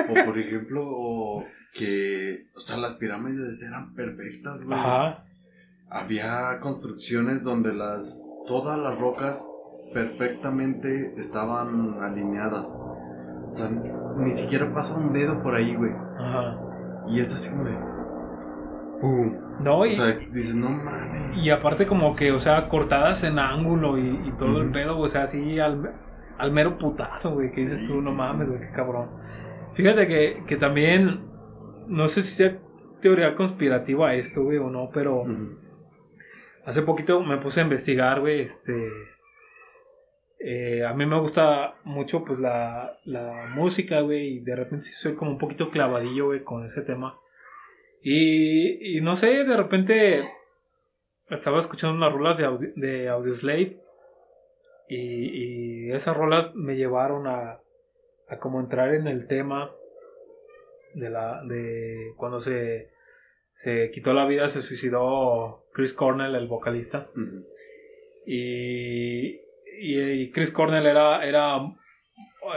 o 0.09 0.25
por 0.25 0.39
ejemplo, 0.39 1.45
que, 1.73 2.47
o 2.55 2.61
sea, 2.61 2.79
las 2.79 2.95
pirámides 2.95 3.63
eran 3.63 3.95
perfectas, 3.95 4.67
güey. 4.67 4.79
Ajá. 4.79 5.25
Había 5.89 6.59
construcciones 6.61 7.43
donde 7.43 7.73
las, 7.73 8.31
todas 8.47 8.79
las 8.79 8.99
rocas 8.99 9.51
perfectamente 9.95 11.15
estaban 11.17 12.03
alineadas. 12.03 12.69
O 13.47 13.51
sea, 13.51 13.71
ni 14.17 14.31
siquiera 14.31 14.73
pasa 14.75 14.99
un 14.99 15.13
dedo 15.13 15.43
por 15.43 15.55
ahí, 15.55 15.75
güey. 15.75 15.93
Ajá. 16.19 16.59
Y 17.09 17.21
es 17.21 17.35
así 17.35 17.57
como 17.57 17.69
de... 17.69 17.77
¡Pum! 19.01 19.37
No, 19.61 19.87
y, 19.87 19.91
O 19.91 19.93
sea, 19.93 20.19
dices, 20.33 20.55
no 20.57 20.69
mames. 20.69 21.37
y 21.37 21.51
aparte 21.51 21.87
como 21.87 22.15
que, 22.17 22.33
o 22.33 22.39
sea, 22.39 22.69
cortadas 22.69 23.25
en 23.25 23.39
ángulo 23.39 23.99
y, 23.99 24.29
y 24.29 24.33
todo 24.39 24.61
el 24.61 24.71
pedo, 24.73 24.99
o 24.99 25.09
sea, 25.09 25.23
así 25.23 25.59
al, 25.61 25.95
al 26.39 26.53
mero 26.53 26.77
putazo, 26.79 27.35
güey, 27.35 27.51
que 27.53 27.63
dices 27.63 27.79
Sí, 27.79 27.87
tú, 27.87 28.01
no 28.01 28.11
sí, 28.11 28.17
mames, 28.17 28.49
güey, 28.49 28.61
qué 28.61 28.71
cabrón. 28.75 29.09
Fíjate 29.75 30.07
que, 30.09 30.43
que 30.47 30.57
también, 30.57 31.27
no 31.87 32.09
sé 32.09 32.23
si 32.23 32.35
sea 32.37 32.59
teoría 33.01 33.35
conspirativa 33.37 34.15
esto, 34.15 34.43
güey, 34.45 34.59
o 34.59 34.69
no, 34.71 34.91
pero 34.93 35.25
hace 36.67 36.83
poquito 36.83 37.21
me 37.23 37.37
puse 37.39 37.61
a 37.61 37.65
investigar, 37.65 38.21
güey, 38.21 38.41
este... 38.41 38.91
eh, 40.38 40.85
a 40.85 40.92
mí 40.94 41.07
me 41.07 41.18
gusta 41.20 41.77
mucho, 41.85 42.25
pues, 42.25 42.38
la, 42.38 42.99
la 43.05 43.46
música, 43.55 44.01
güey, 44.01 44.37
y 44.37 44.40
de 44.40 44.57
repente 44.57 44.81
sí 44.81 44.92
soy 44.94 45.14
como 45.14 45.33
un 45.33 45.38
poquito 45.38 45.70
clavadillo, 45.70 46.27
güey, 46.27 46.42
con 46.44 46.64
ese 46.64 46.83
tema. 46.83 47.18
Y, 48.03 48.96
y 48.96 49.01
no 49.01 49.16
sé, 49.16 49.44
de 49.44 49.57
repente 49.57 50.29
estaba 51.31 51.59
escuchando 51.59 51.96
unas 51.96 52.12
rolas 52.12 52.38
de, 52.38 52.72
de 52.77 53.09
Audioslave 53.09 53.81
y, 54.88 55.87
y 55.88 55.90
esas 55.90 56.16
rolas 56.16 56.55
me 56.55 56.77
llevaron 56.77 57.27
a, 57.27 57.61
a 58.29 58.38
como 58.38 58.61
entrar 58.61 58.94
en 58.94 59.09
el 59.09 59.27
tema 59.27 59.72
de 60.94 61.11
la 61.11 61.42
de 61.44 62.12
cuando 62.16 62.40
se, 62.40 62.90
se 63.55 63.90
quitó 63.90 64.14
la 64.14 64.27
vida, 64.27 64.49
se 64.49 64.62
suicidó 64.62 65.64
Chris 65.72 65.92
Cornell, 65.94 66.35
el 66.35 66.46
vocalista. 66.46 67.11
Y, 68.27 69.40
y, 69.81 69.99
y 70.01 70.31
Chris 70.31 70.51
Cornell 70.53 70.87
era, 70.87 71.25
era, 71.25 71.59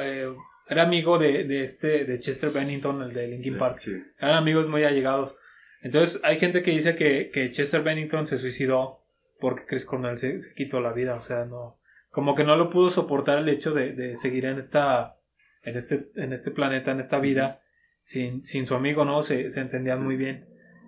eh, 0.01 0.33
era 0.67 0.83
amigo 0.83 1.17
de, 1.17 1.43
de 1.45 1.61
este 1.61 2.05
de 2.05 2.19
Chester 2.19 2.51
Bennington, 2.51 3.01
el 3.01 3.13
de 3.13 3.27
Linkin 3.27 3.57
Park 3.57 3.77
Sí. 3.79 4.01
eran 4.19 4.35
amigos 4.35 4.67
muy 4.67 4.83
allegados. 4.83 5.35
Entonces 5.81 6.21
hay 6.23 6.37
gente 6.37 6.61
que 6.61 6.71
dice 6.71 6.95
que, 6.95 7.31
que 7.33 7.49
Chester 7.49 7.81
Bennington 7.81 8.27
se 8.27 8.37
suicidó 8.37 8.99
porque 9.39 9.65
Chris 9.65 9.85
Cornell 9.85 10.17
se, 10.17 10.39
se 10.41 10.53
quitó 10.53 10.81
la 10.81 10.91
vida, 10.91 11.15
o 11.15 11.21
sea, 11.21 11.45
no, 11.45 11.77
como 12.11 12.35
que 12.35 12.43
no 12.43 12.55
lo 12.57 12.69
pudo 12.69 12.89
soportar 12.89 13.37
el 13.37 13.49
hecho 13.49 13.71
de, 13.73 13.93
de 13.93 14.15
seguir 14.15 14.45
en 14.45 14.57
esta, 14.57 15.15
en 15.63 15.77
este, 15.77 16.07
en 16.15 16.33
este 16.33 16.51
planeta, 16.51 16.91
en 16.91 16.99
esta 16.99 17.19
vida, 17.19 17.61
sin, 18.01 18.43
sin 18.43 18.65
su 18.65 18.75
amigo, 18.75 19.05
¿no? 19.05 19.23
Se, 19.23 19.49
se 19.51 19.61
entendían 19.61 19.99
Sí, 19.99 20.03
muy 20.03 20.17
bien. 20.17 20.45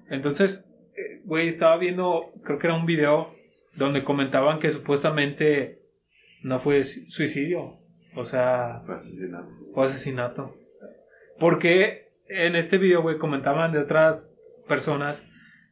Entonces, 0.10 0.70
eh, 0.98 1.22
güey, 1.24 1.48
estaba 1.48 1.78
viendo, 1.78 2.34
creo 2.44 2.60
que 2.60 2.68
era 2.68 2.76
un 2.76 2.86
video 2.86 3.34
donde 3.76 4.04
comentaban 4.04 4.60
que 4.60 4.70
supuestamente 4.70 5.81
no 6.44 6.60
fue 6.60 6.84
su- 6.84 7.10
suicidio, 7.12 7.78
o 8.16 8.26
sea, 8.26 8.82
Fue 8.86 8.96
asesinado. 8.96 9.48
fue 9.74 9.86
asesinato. 9.86 10.56
Porque 11.40 12.10
en 12.28 12.56
este 12.56 12.78
video, 12.78 13.02
güey, 13.02 13.18
comentaban 13.18 13.72
de 13.72 13.80
otras 13.80 14.34
personas 14.68 15.28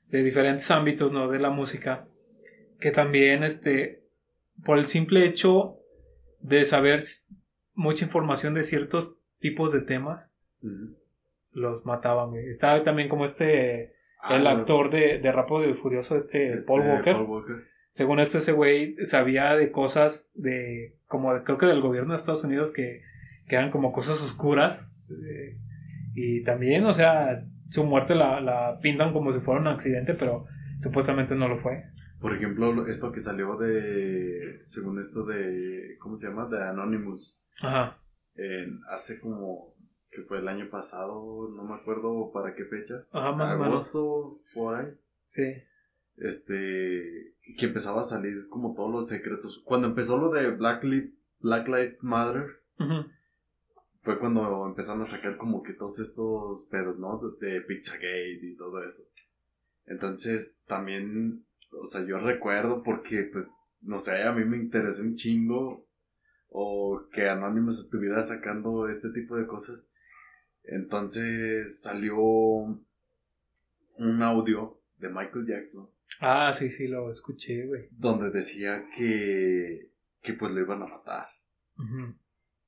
de 0.08 0.24
diferentes 0.24 0.70
ámbitos, 0.72 1.12
¿no? 1.12 1.30
De 1.30 1.40
la 1.40 1.50
música, 1.50 2.08
que 2.80 2.92
también, 2.92 3.44
este, 3.44 4.04
por 4.66 4.78
el 4.78 4.86
simple 4.86 5.26
hecho 5.26 5.78
de 6.40 6.66
saber 6.66 7.02
mucha 7.76 8.06
información 8.06 8.54
de 8.54 8.64
ciertos 8.64 9.16
tipos 9.40 9.72
de 9.74 9.82
temas, 9.82 10.32
los 11.52 11.86
mataban, 11.86 12.30
güey. 12.32 12.50
Estaba 12.50 12.84
también 12.84 13.10
como 13.10 13.26
este, 13.26 13.94
el 14.30 14.48
Ah, 14.48 14.52
actor 14.52 14.90
de, 14.92 15.20
de 15.20 15.32
Rápido 15.32 15.70
y 15.70 15.74
Furioso, 15.76 16.16
este, 16.16 16.50
este, 16.52 16.62
Paul 16.64 16.82
Walker. 16.82 17.14
Paul 17.14 17.30
Walker. 17.30 17.56
Según 17.92 18.20
esto, 18.20 18.38
ese 18.38 18.52
güey 18.52 18.96
sabía 19.06 19.56
de 19.56 19.72
cosas 19.72 20.32
de, 20.36 20.96
como 21.08 21.34
de- 21.34 21.44
creo 21.44 21.58
que 21.58 21.66
del 21.66 21.82
gobierno 21.82 22.14
de 22.14 22.20
Estados 22.20 22.44
Unidos 22.44 22.72
que, 22.72 23.02
que 23.48 23.56
eran 23.56 23.72
como 23.72 23.92
cosas 23.92 24.22
oscuras. 24.24 25.02
eh, 25.10 25.58
y 26.16 26.44
también, 26.44 26.86
o 26.86 26.94
sea, 26.94 27.44
su 27.70 27.84
muerte 27.86 28.16
la, 28.16 28.42
la 28.42 28.80
pintan 28.82 29.14
como 29.14 29.32
si 29.34 29.40
fuera 29.40 29.62
un 29.62 29.68
accidente, 29.68 30.14
pero 30.16 30.46
supuestamente 30.80 31.36
no 31.36 31.48
lo 31.48 31.58
fue. 31.60 31.84
Por 32.20 32.36
ejemplo, 32.36 32.72
lo- 32.74 32.88
esto 32.88 33.12
que 33.12 33.20
salió 33.20 33.58
de, 33.58 34.60
según 34.62 35.00
esto 35.00 35.26
de, 35.26 35.96
¿cómo 36.00 36.16
se 36.18 36.28
llama? 36.28 36.48
De 36.48 36.62
Anonymous. 36.62 37.42
Ajá. 37.62 37.98
en- 38.36 38.80
hace 38.92 39.20
como, 39.20 39.74
que 40.12 40.22
fue 40.24 40.40
el 40.40 40.48
año 40.48 40.70
pasado, 40.70 41.50
no 41.56 41.64
me 41.64 41.76
acuerdo 41.76 42.32
para 42.34 42.56
qué 42.56 42.64
fechas. 42.66 43.08
Ajá, 43.14 43.32
más 43.34 43.56
o 43.56 43.60
menos. 43.60 43.80
Agosto, 43.80 44.40
por 44.54 44.76
ahí. 44.76 44.88
Sí. 45.26 45.44
Este, 46.22 47.34
que 47.58 47.66
empezaba 47.68 48.02
a 48.02 48.04
salir 48.04 48.48
como 48.50 48.74
todos 48.76 48.92
los 48.92 49.08
secretos. 49.08 49.62
Cuando 49.66 49.88
empezó 49.88 50.18
lo 50.20 50.30
de 50.32 50.52
Black, 50.52 50.84
Li- 50.84 51.14
Black 51.40 51.68
Lives 51.68 51.98
Matter, 52.02 52.62
fue 54.02 54.20
cuando 54.20 54.66
empezaron 54.68 55.02
a 55.02 55.06
sacar 55.06 55.38
como 55.38 55.62
que 55.64 55.74
todos 55.74 56.00
estos 56.00 56.68
pedos, 56.72 56.98
¿no? 57.00 57.20
De, 57.40 57.48
de 57.48 57.62
Pizzagate 57.62 58.40
y 58.42 58.56
todo 58.56 58.84
eso. 58.84 59.04
Entonces, 59.86 60.58
también, 60.68 61.46
o 61.72 61.86
sea, 61.86 62.06
yo 62.06 62.18
recuerdo 62.20 62.84
porque, 62.84 63.24
pues, 63.32 63.72
no 63.82 63.98
sé, 63.98 64.22
a 64.24 64.32
mí 64.32 64.46
me 64.46 64.58
interesó 64.58 65.02
un 65.04 65.16
chingo 65.16 65.86
o 66.50 67.08
que 67.12 67.28
Anonymous 67.30 67.80
estuviera 67.80 68.22
sacando 68.22 68.88
este 68.90 69.10
tipo 69.12 69.36
de 69.36 69.46
cosas. 69.48 69.90
Entonces 70.64 71.82
salió 71.82 72.18
un 72.20 72.82
audio 74.22 74.80
de 74.98 75.10
Michael 75.10 75.46
Jackson. 75.48 75.90
Ah, 76.20 76.52
sí, 76.54 76.70
sí, 76.70 76.88
lo 76.88 77.12
escuché, 77.12 77.66
güey. 77.66 77.88
Donde 77.92 78.30
decía 78.30 78.86
que, 78.96 79.90
que 80.22 80.34
pues 80.34 80.52
lo 80.52 80.60
iban 80.60 80.82
a 80.84 80.88
matar. 80.88 81.28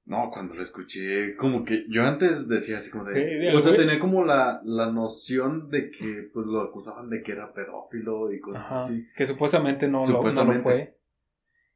No, 0.05 0.29
cuando 0.31 0.55
lo 0.55 0.61
escuché, 0.61 1.35
como 1.35 1.63
que 1.63 1.85
yo 1.89 2.03
antes 2.03 2.47
decía 2.47 2.77
así 2.77 2.91
como 2.91 3.05
de... 3.05 3.53
o 3.53 3.59
sea, 3.59 3.75
tenía 3.75 3.99
como 3.99 4.25
la, 4.25 4.61
la 4.63 4.91
noción 4.91 5.69
de 5.69 5.91
que 5.91 6.29
pues 6.33 6.45
lo 6.47 6.61
acusaban 6.61 7.09
de 7.09 7.21
que 7.21 7.33
era 7.33 7.53
pedófilo 7.53 8.31
y 8.31 8.39
cosas 8.39 8.71
así. 8.71 9.07
Que 9.15 9.25
supuestamente 9.25 9.87
no, 9.87 10.01
supuestamente, 10.01 10.57
lo, 10.57 10.63
fue. 10.63 10.97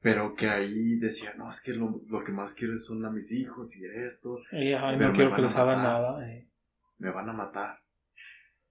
Pero 0.02 0.36
que 0.36 0.48
ahí 0.50 0.98
decía, 0.98 1.34
no, 1.38 1.50
es 1.50 1.62
que 1.62 1.74
lo, 1.74 2.02
que 2.26 2.32
más 2.32 2.56
quiero 2.56 2.78
son 2.78 3.06
a 3.06 3.10
mis 3.10 3.32
hijos 3.32 3.76
y 3.78 3.86
esto. 3.86 4.40
Y, 4.52 4.72
no 4.74 5.14
quiero 5.14 5.36
que 5.36 5.42
les 5.42 5.56
haga 5.56 5.76
nada. 5.76 6.30
Eh. 6.30 6.48
Me 6.98 7.12
van 7.12 7.30
a 7.30 7.34
matar. 7.34 7.80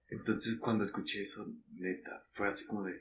Entonces 0.09 0.59
cuando 0.59 0.83
escuché 0.83 1.21
eso, 1.21 1.45
neta, 1.77 2.23
fue 2.31 2.47
así 2.47 2.67
como 2.67 2.83
de... 2.83 2.93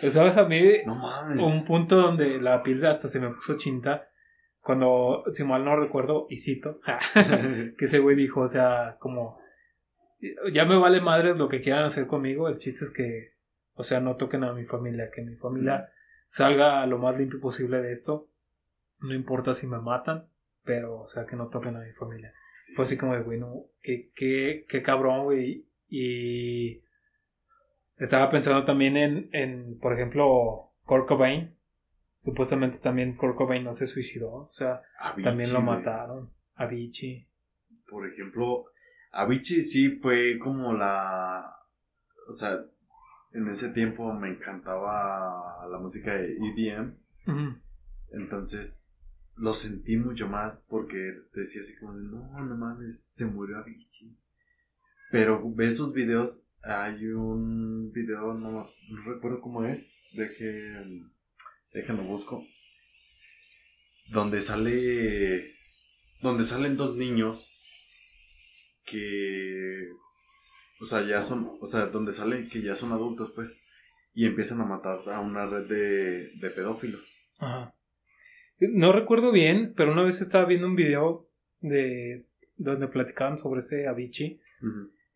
Pues, 0.00 0.12
¿Sabes? 0.12 0.36
A 0.36 0.44
mí, 0.44 0.62
no 0.84 0.94
mames. 0.94 1.38
un 1.38 1.64
punto 1.64 1.96
donde 1.96 2.40
la 2.40 2.62
piel 2.62 2.84
hasta 2.84 3.08
se 3.08 3.20
me 3.20 3.30
puso 3.30 3.56
chinta 3.56 4.08
cuando, 4.66 5.22
si 5.32 5.44
mal 5.44 5.64
no 5.64 5.76
recuerdo, 5.76 6.26
y 6.28 6.38
cito, 6.38 6.80
que 7.78 7.84
ese 7.84 8.00
güey 8.00 8.16
dijo, 8.16 8.40
o 8.40 8.48
sea, 8.48 8.96
como, 8.98 9.38
ya 10.52 10.64
me 10.64 10.76
vale 10.76 11.00
madres 11.00 11.36
lo 11.36 11.48
que 11.48 11.62
quieran 11.62 11.84
hacer 11.84 12.08
conmigo, 12.08 12.48
el 12.48 12.58
chiste 12.58 12.84
es 12.84 12.90
que, 12.90 13.34
o 13.74 13.84
sea, 13.84 14.00
no 14.00 14.16
toquen 14.16 14.42
a 14.42 14.52
mi 14.52 14.64
familia, 14.64 15.10
que 15.14 15.22
mi 15.22 15.36
familia 15.36 15.88
salga 16.26 16.84
lo 16.86 16.98
más 16.98 17.16
limpio 17.16 17.40
posible 17.40 17.80
de 17.80 17.92
esto, 17.92 18.28
no 18.98 19.14
importa 19.14 19.54
si 19.54 19.68
me 19.68 19.78
matan, 19.78 20.26
pero, 20.64 21.02
o 21.02 21.08
sea, 21.10 21.26
que 21.26 21.36
no 21.36 21.48
toquen 21.48 21.76
a 21.76 21.80
mi 21.80 21.92
familia. 21.92 22.32
Fue 22.74 22.84
así 22.84 22.98
como 22.98 23.14
de, 23.14 23.22
güey, 23.22 23.38
no, 23.38 23.66
qué, 23.82 24.10
qué, 24.16 24.66
qué 24.68 24.82
cabrón, 24.82 25.24
güey, 25.24 25.68
y 25.88 26.82
estaba 27.98 28.30
pensando 28.30 28.64
también 28.64 28.96
en, 28.96 29.28
en 29.32 29.78
por 29.78 29.92
ejemplo, 29.92 30.72
Kurt 30.84 31.06
Cobain, 31.06 31.56
Supuestamente 32.26 32.78
también 32.78 33.16
Kurt 33.16 33.36
Cobain 33.36 33.62
no 33.62 33.72
se 33.72 33.86
suicidó. 33.86 34.32
O 34.32 34.52
sea, 34.52 34.82
también 35.22 35.52
lo 35.52 35.62
mataron. 35.62 36.32
Avicii. 36.56 37.24
Por 37.88 38.04
ejemplo, 38.04 38.64
Avicii 39.12 39.62
sí 39.62 39.90
fue 40.02 40.36
como 40.40 40.72
la... 40.72 41.56
O 42.28 42.32
sea, 42.32 42.58
en 43.32 43.46
ese 43.48 43.68
tiempo 43.68 44.12
me 44.12 44.30
encantaba 44.30 45.68
la 45.70 45.78
música 45.78 46.14
de 46.14 46.36
EDM. 46.36 46.96
Entonces 48.10 48.92
lo 49.36 49.54
sentí 49.54 49.96
mucho 49.96 50.26
más 50.26 50.56
porque 50.68 51.12
decía 51.32 51.60
así 51.60 51.78
como 51.78 51.92
no, 51.92 52.44
no 52.44 52.56
mames, 52.56 53.06
se 53.12 53.26
murió 53.26 53.58
Avicii. 53.58 54.16
Pero 55.12 55.48
ves 55.54 55.74
esos 55.74 55.92
videos, 55.92 56.44
hay 56.66 57.06
un 57.06 57.92
video, 57.92 58.34
no, 58.34 58.50
no 58.50 59.12
recuerdo 59.14 59.40
cómo 59.40 59.64
es, 59.64 60.10
de 60.14 60.28
que 60.36 60.72
déjame 61.72 62.02
busco, 62.02 62.42
donde 64.12 64.40
sale, 64.40 65.44
donde 66.22 66.44
salen 66.44 66.76
dos 66.76 66.96
niños 66.96 67.52
que, 68.90 69.90
o 70.80 70.84
sea, 70.84 71.06
ya 71.06 71.22
son, 71.22 71.46
o 71.60 71.66
sea, 71.66 71.86
donde 71.86 72.12
salen 72.12 72.48
que 72.48 72.62
ya 72.62 72.74
son 72.74 72.92
adultos, 72.92 73.32
pues, 73.34 73.62
y 74.14 74.26
empiezan 74.26 74.60
a 74.60 74.64
matar 74.64 74.96
a 75.12 75.20
una 75.20 75.46
red 75.46 75.68
de, 75.68 76.18
de 76.40 76.50
pedófilos. 76.54 77.34
Ajá. 77.38 77.74
No 78.58 78.92
recuerdo 78.92 79.32
bien, 79.32 79.74
pero 79.76 79.92
una 79.92 80.02
vez 80.02 80.20
estaba 80.20 80.46
viendo 80.46 80.66
un 80.66 80.76
video 80.76 81.28
de 81.60 82.26
donde 82.56 82.88
platicaban 82.88 83.38
sobre 83.38 83.60
ese 83.60 83.86
Avicii. 83.86 84.40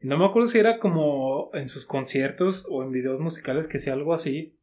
No 0.01 0.19
me 0.19 0.25
acuerdo 0.25 0.49
si 0.49 0.59
era 0.59 0.79
como 0.79 1.51
en 1.53 1.69
sus 1.69 1.87
conciertos 1.87 2.67
o 2.69 2.83
en 2.83 2.91
videos 2.91 3.21
musicales 3.21 3.69
que 3.69 3.79
sea 3.79 3.93
algo 3.95 4.15
así 4.15 4.57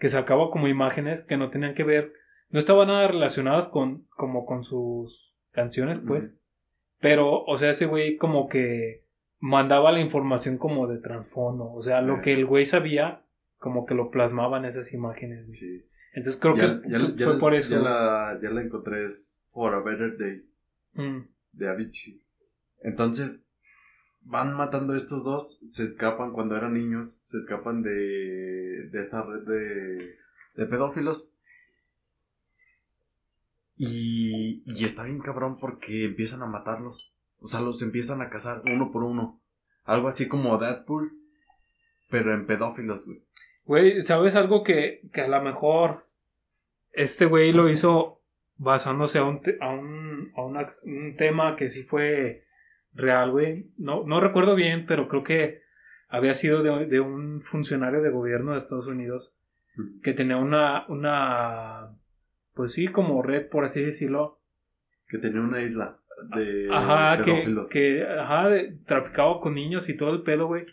que 0.00 0.08
sacaba 0.08 0.50
como 0.50 0.66
imágenes 0.66 1.24
que 1.24 1.36
no 1.36 1.50
tenían 1.50 1.74
que 1.74 1.84
ver, 1.84 2.14
no 2.48 2.58
estaban 2.58 2.88
nada 2.88 3.06
relacionadas 3.06 3.68
con, 3.68 4.06
como 4.08 4.46
con 4.46 4.64
sus 4.64 5.36
canciones, 5.52 6.00
pues. 6.04 6.24
Pero, 6.98 7.44
o 7.44 7.58
sea, 7.58 7.70
ese 7.70 7.86
güey 7.86 8.16
como 8.16 8.48
que 8.48 9.04
mandaba 9.38 9.92
la 9.92 10.00
información 10.00 10.56
como 10.56 10.86
de 10.86 10.98
trasfondo, 10.98 11.70
o 11.70 11.82
sea, 11.82 12.00
lo 12.00 12.22
que 12.22 12.32
el 12.32 12.46
güey 12.46 12.64
sabía, 12.64 13.22
como 13.58 13.84
que 13.84 13.94
lo 13.94 14.10
plasmaba 14.10 14.58
en 14.58 14.64
esas 14.64 14.92
imágenes. 14.92 15.58
Sí. 15.58 15.84
Entonces 16.14 16.40
creo 16.40 16.54
que 16.54 17.24
fue 17.24 17.38
por 17.38 17.54
eso. 17.54 17.74
Ya 17.74 17.78
la, 17.78 18.38
ya 18.42 18.50
la 18.50 18.62
encontré, 18.62 19.04
es 19.04 19.46
For 19.52 19.74
a 19.74 19.80
Better 19.80 20.16
Day, 20.16 20.44
mm. 20.94 21.28
de 21.52 21.68
Avicii. 21.68 22.22
Entonces, 22.82 23.46
van 24.22 24.54
matando 24.54 24.92
a 24.92 24.96
estos 24.96 25.24
dos, 25.24 25.64
se 25.68 25.84
escapan 25.84 26.32
cuando 26.32 26.56
eran 26.56 26.74
niños, 26.74 27.20
se 27.24 27.38
escapan 27.38 27.82
de, 27.82 28.88
de 28.90 29.00
esta 29.00 29.22
red 29.22 29.42
de, 29.46 30.16
de 30.54 30.66
pedófilos. 30.66 31.30
Y, 33.76 34.62
y 34.66 34.84
está 34.84 35.04
bien 35.04 35.20
cabrón 35.20 35.56
porque 35.60 36.04
empiezan 36.04 36.42
a 36.42 36.46
matarlos. 36.46 37.16
O 37.40 37.46
sea, 37.46 37.60
los 37.60 37.82
empiezan 37.82 38.20
a 38.20 38.28
cazar 38.28 38.62
uno 38.70 38.92
por 38.92 39.04
uno. 39.04 39.40
Algo 39.84 40.08
así 40.08 40.28
como 40.28 40.58
Deadpool, 40.58 41.12
pero 42.10 42.34
en 42.34 42.46
pedófilos, 42.46 43.06
güey. 43.06 43.22
Güey, 43.64 44.02
¿sabes 44.02 44.34
algo 44.34 44.62
que, 44.62 45.00
que 45.12 45.22
a 45.22 45.28
lo 45.28 45.40
mejor 45.42 46.06
este 46.92 47.24
güey 47.24 47.52
lo 47.52 47.68
hizo 47.70 48.20
basándose 48.56 49.18
a 49.18 49.24
un, 49.24 49.40
a 49.60 49.70
un, 49.70 50.32
a 50.36 50.42
un 50.42 51.16
tema 51.16 51.56
que 51.56 51.68
sí 51.70 51.84
fue 51.84 52.44
real, 52.94 53.30
güey. 53.30 53.66
No, 53.78 54.04
no 54.06 54.20
recuerdo 54.20 54.54
bien, 54.54 54.86
pero 54.86 55.08
creo 55.08 55.22
que 55.22 55.60
había 56.08 56.34
sido 56.34 56.62
de, 56.62 57.00
un 57.00 57.42
funcionario 57.42 58.02
de 58.02 58.10
gobierno 58.10 58.52
de 58.52 58.58
Estados 58.58 58.86
Unidos 58.86 59.32
que 60.02 60.12
tenía 60.12 60.36
una, 60.36 60.84
una, 60.88 61.96
pues 62.54 62.72
sí, 62.72 62.88
como 62.88 63.22
red, 63.22 63.48
por 63.48 63.64
así 63.64 63.82
decirlo. 63.82 64.38
Que 65.08 65.18
tenía 65.18 65.40
una 65.40 65.62
isla 65.62 65.96
de 66.34 66.68
ajá, 66.70 67.22
que, 67.24 67.46
que, 67.70 68.02
ajá, 68.04 68.50
traficaba 68.86 69.40
con 69.40 69.54
niños 69.54 69.88
y 69.88 69.96
todo 69.96 70.12
el 70.12 70.22
pedo, 70.22 70.46
güey. 70.48 70.66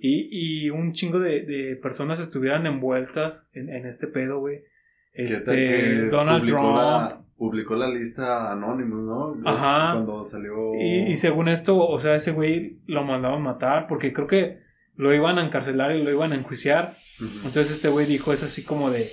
y, 0.00 0.64
y 0.64 0.70
un 0.70 0.92
chingo 0.92 1.18
de, 1.18 1.78
personas 1.82 2.20
estuvieran 2.20 2.66
envueltas 2.66 3.50
en, 3.52 3.68
en 3.68 3.86
este 3.86 4.06
pedo, 4.06 4.38
güey. 4.38 4.62
Este, 5.12 6.06
Donald 6.06 6.44
Trump 6.46 7.23
publicó 7.36 7.74
la 7.74 7.88
lista 7.88 8.52
Anonymous, 8.52 9.02
¿no? 9.02 9.48
Ajá. 9.48 9.92
Cuando 9.92 10.24
salió. 10.24 10.74
Y, 10.74 11.16
según 11.16 11.48
esto, 11.48 11.76
o 11.76 12.00
sea, 12.00 12.14
ese 12.14 12.32
güey 12.32 12.78
lo 12.86 13.04
mandaban 13.04 13.42
matar 13.42 13.86
porque 13.88 14.12
creo 14.12 14.26
que 14.26 14.62
lo 14.96 15.12
iban 15.12 15.38
a 15.38 15.46
encarcelar 15.46 15.96
y 15.96 16.02
lo 16.02 16.10
iban 16.10 16.32
a 16.32 16.36
enjuiciar. 16.36 16.90
Entonces 17.44 17.72
este 17.72 17.88
güey 17.88 18.06
dijo 18.06 18.32
es 18.32 18.42
así 18.42 18.64
como 18.64 18.90
de. 18.90 19.04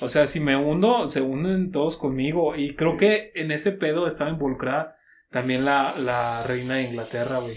O 0.00 0.08
sea, 0.08 0.28
si 0.28 0.38
me 0.38 0.56
hundo, 0.56 1.08
se 1.08 1.20
hunden 1.20 1.72
todos 1.72 1.96
conmigo. 1.96 2.54
Y 2.56 2.74
creo 2.74 2.96
que 2.96 3.32
en 3.34 3.50
ese 3.50 3.72
pedo 3.72 4.06
estaba 4.06 4.30
involucrada 4.30 4.96
también 5.30 5.64
la, 5.64 5.92
la 5.98 6.44
reina 6.46 6.76
de 6.76 6.84
Inglaterra, 6.84 7.38
güey. 7.40 7.56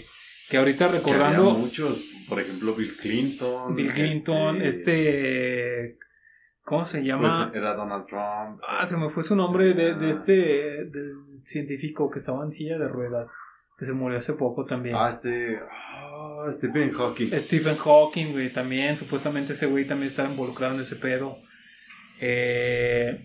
Que 0.50 0.58
ahorita 0.58 0.88
recordando. 0.88 1.52
muchos, 1.52 2.26
por 2.28 2.40
ejemplo, 2.40 2.74
Bill 2.74 2.90
Clinton. 3.00 3.74
Bill 3.74 3.92
Clinton, 3.92 4.60
este, 4.60 5.84
este 5.84 5.98
¿Cómo 6.64 6.84
se 6.84 7.02
llama? 7.02 7.28
Pues 7.28 7.54
era 7.54 7.74
Donald 7.74 8.06
Trump. 8.06 8.60
Ah, 8.66 8.86
se 8.86 8.96
me 8.96 9.10
fue 9.10 9.22
su 9.22 9.34
nombre 9.34 9.74
de, 9.74 9.94
de, 9.94 10.10
este 10.10 10.90
científico 11.44 12.10
que 12.10 12.20
estaba 12.20 12.44
en 12.44 12.52
silla 12.52 12.78
de 12.78 12.88
ruedas, 12.88 13.30
que 13.78 13.84
se 13.84 13.92
murió 13.92 14.18
hace 14.18 14.32
poco 14.34 14.64
también. 14.64 14.94
Ah, 14.96 15.08
este... 15.08 15.58
Ah, 15.58 16.46
Stephen 16.50 16.90
Hawking. 16.90 17.28
Stephen 17.32 17.76
Hawking, 17.76 18.32
güey, 18.32 18.52
también. 18.52 18.96
Supuestamente 18.96 19.52
ese 19.52 19.66
güey 19.66 19.86
también 19.86 20.10
estaba 20.10 20.30
involucrado 20.30 20.74
en 20.74 20.80
ese 20.80 20.96
pedo. 20.96 21.34
Eh, 22.20 23.18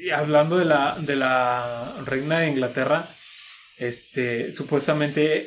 y 0.00 0.10
hablando 0.10 0.56
de 0.56 0.64
la, 0.64 0.96
de 1.00 1.16
la 1.16 1.94
reina 2.06 2.38
de 2.40 2.48
Inglaterra, 2.48 3.04
este, 3.78 4.52
supuestamente 4.52 5.46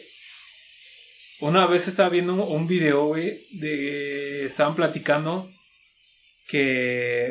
una 1.42 1.66
vez 1.66 1.88
estaba 1.88 2.10
viendo 2.10 2.34
un 2.46 2.68
video, 2.68 3.08
güey, 3.08 3.40
de 3.60 4.46
estaban 4.46 4.76
platicando 4.76 5.50
que 6.50 7.28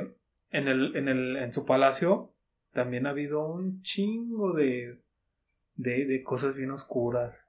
en, 0.50 0.68
el, 0.68 0.96
en, 0.96 1.08
el, 1.08 1.36
en 1.36 1.52
su 1.52 1.66
palacio 1.66 2.32
también 2.72 3.06
ha 3.06 3.10
habido 3.10 3.46
un 3.46 3.82
chingo 3.82 4.52
de, 4.52 5.00
de, 5.74 6.22
cosas 6.22 6.54
bien 6.54 6.70
oscuras. 6.70 7.48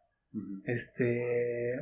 Este. 0.66 1.76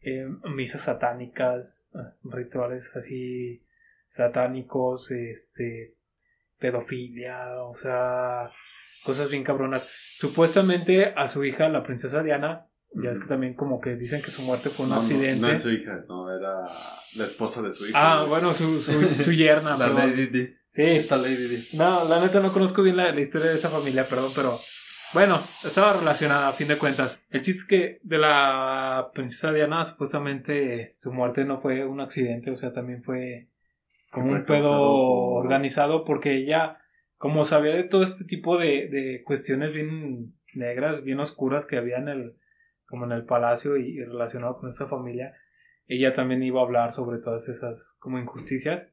Eh, 0.00 0.28
misas 0.54 0.84
satánicas, 0.84 1.90
rituales 2.24 2.92
así 2.94 3.62
satánicos, 4.08 5.10
este. 5.10 5.94
pedofilia, 6.58 7.62
o 7.62 7.76
sea, 7.76 8.50
cosas 9.04 9.30
bien 9.30 9.44
cabronas. 9.44 10.16
Supuestamente 10.18 11.12
a 11.14 11.28
su 11.28 11.44
hija, 11.44 11.68
la 11.68 11.82
princesa 11.82 12.22
Diana, 12.22 12.68
Ya 13.02 13.10
es 13.10 13.20
que 13.20 13.26
también 13.26 13.54
como 13.54 13.80
que 13.80 13.94
dicen 13.96 14.20
que 14.22 14.30
su 14.30 14.42
muerte 14.42 14.68
fue 14.68 14.84
un 14.84 14.90
No, 14.90 14.96
no, 14.96 15.00
accidente. 15.02 15.40
No, 15.40 15.50
es 15.50 15.62
su 15.62 15.70
hija, 15.70 16.04
no, 16.08 16.34
era 16.34 16.62
la 17.16 17.24
esposa 17.24 17.62
de 17.62 17.70
su 17.70 17.86
hija. 17.86 17.94
ah, 17.96 18.24
bueno, 18.28 18.52
su, 18.52 18.78
su, 18.78 18.92
su 18.92 19.32
yerna. 19.32 19.76
La 19.76 19.86
perdón. 19.86 20.10
Lady 20.10 20.26
Di. 20.26 20.46
Sí. 20.70 20.82
Esta 20.82 21.16
Lady 21.16 21.36
Di. 21.36 21.76
No, 21.78 22.08
la 22.08 22.20
neta 22.20 22.40
no 22.40 22.52
conozco 22.52 22.82
bien 22.82 22.96
la, 22.96 23.12
la 23.12 23.20
historia 23.20 23.48
de 23.48 23.54
esa 23.54 23.68
familia, 23.68 24.02
perdón, 24.08 24.30
pero 24.34 24.50
bueno, 25.14 25.36
estaba 25.64 25.92
relacionada 25.98 26.48
a 26.48 26.52
fin 26.52 26.68
de 26.68 26.76
cuentas. 26.78 27.20
El 27.30 27.40
chiste 27.40 27.60
es 27.60 27.64
que 27.66 27.98
de 28.02 28.18
la 28.18 29.10
princesa 29.14 29.52
Diana, 29.52 29.84
supuestamente 29.84 30.94
su 30.98 31.12
muerte 31.12 31.44
no 31.44 31.60
fue 31.60 31.84
un 31.86 32.00
accidente, 32.00 32.50
o 32.50 32.56
sea, 32.58 32.72
también 32.72 33.02
fue 33.04 33.48
como 34.10 34.32
un 34.32 34.44
pedo 34.46 34.80
organizado 34.80 36.04
porque 36.04 36.36
ella, 36.36 36.78
como 37.18 37.44
sabía 37.44 37.74
de 37.74 37.84
todo 37.84 38.02
este 38.02 38.24
tipo 38.24 38.58
de, 38.58 38.88
de 38.88 39.22
cuestiones 39.24 39.72
bien 39.72 40.34
negras, 40.54 41.02
bien 41.04 41.20
oscuras 41.20 41.66
que 41.66 41.76
había 41.76 41.98
en 41.98 42.08
el, 42.08 42.36
como 42.88 43.04
en 43.04 43.12
el 43.12 43.24
palacio 43.24 43.76
y, 43.76 43.88
y 43.98 44.04
relacionado 44.04 44.58
con 44.58 44.68
esta 44.68 44.86
familia, 44.86 45.34
ella 45.86 46.12
también 46.14 46.42
iba 46.42 46.60
a 46.60 46.64
hablar 46.64 46.92
sobre 46.92 47.18
todas 47.18 47.48
esas 47.48 47.96
como 47.98 48.18
injusticias 48.18 48.88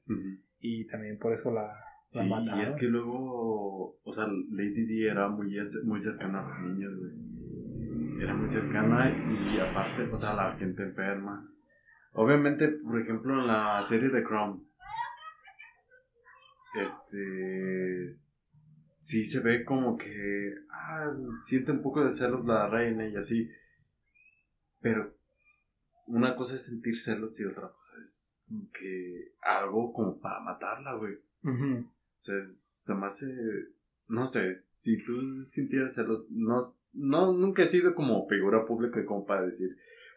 y 0.60 0.86
también 0.88 1.18
por 1.18 1.34
eso 1.34 1.52
la, 1.52 1.64
la 1.64 1.74
Sí, 2.08 2.30
mataron. 2.30 2.60
y 2.60 2.64
es 2.64 2.76
que 2.76 2.86
luego, 2.86 3.98
o 4.04 4.12
sea, 4.12 4.28
Lady 4.52 4.86
Di 4.86 5.08
era 5.08 5.28
muy, 5.30 5.58
muy 5.86 6.00
cercana 6.00 6.40
a 6.46 6.50
los 6.50 6.60
niños, 6.70 6.94
güey. 7.00 8.22
Era 8.22 8.34
muy 8.36 8.48
cercana 8.48 9.10
y 9.10 9.60
aparte, 9.60 10.04
o 10.12 10.16
sea, 10.16 10.34
la 10.36 10.56
gente 10.56 10.84
enferma. 10.84 11.50
Obviamente, 12.14 12.68
por 12.68 13.02
ejemplo, 13.02 13.40
en 13.40 13.48
la 13.48 13.82
serie 13.82 14.10
de 14.10 14.24
Crown, 14.24 14.64
este, 16.80 18.18
sí 19.00 19.24
se 19.26 19.42
ve 19.44 19.64
como 19.66 19.98
que, 19.98 20.54
ah, 20.72 21.12
siente 21.42 21.72
un 21.72 21.82
poco 21.82 22.04
de 22.04 22.12
celos 22.12 22.46
la 22.46 22.68
reina 22.70 23.08
y 23.08 23.16
así. 23.16 23.50
Pero 24.84 25.16
una 26.06 26.36
cosa 26.36 26.56
es 26.56 26.68
sentir 26.68 26.98
celos 27.00 27.40
y 27.40 27.46
otra 27.46 27.70
cosa 27.72 27.96
es 28.04 28.44
como 28.48 28.70
que 28.72 29.34
algo 29.42 29.92
como 29.94 30.20
para 30.20 30.42
matarla, 30.42 30.94
güey. 30.96 31.16
O 31.16 31.86
sea, 32.20 32.38
es- 32.38 32.64
se 32.80 32.94
me 32.94 33.06
hace. 33.08 33.34
No 34.08 34.26
sé, 34.26 34.52
si 34.76 35.02
tú 35.04 35.46
sintieras 35.48 35.96
celos. 35.96 36.26
No, 36.30 36.60
no, 36.92 37.32
nunca 37.34 37.64
he 37.64 37.66
sido 37.66 37.96
como 37.96 38.28
figura 38.28 38.66
pública 38.66 39.04
como 39.06 39.26
para 39.26 39.44
decir, 39.46 39.70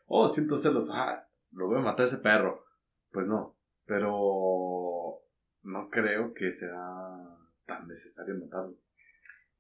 oh, 0.07 0.27
siento 0.29 0.57
celos, 0.57 0.91
ah, 0.93 1.27
lo 1.53 1.69
voy 1.69 1.79
a 1.79 1.83
matar 1.83 2.01
a 2.03 2.05
ese 2.05 2.19
perro. 2.19 2.65
Pues 3.13 3.27
no, 3.29 3.57
pero 3.87 5.21
no 5.63 5.89
creo 5.91 6.35
que 6.35 6.51
sea 6.51 6.77
tan 7.67 7.87
necesario 7.89 8.35
matarlo. 8.39 8.77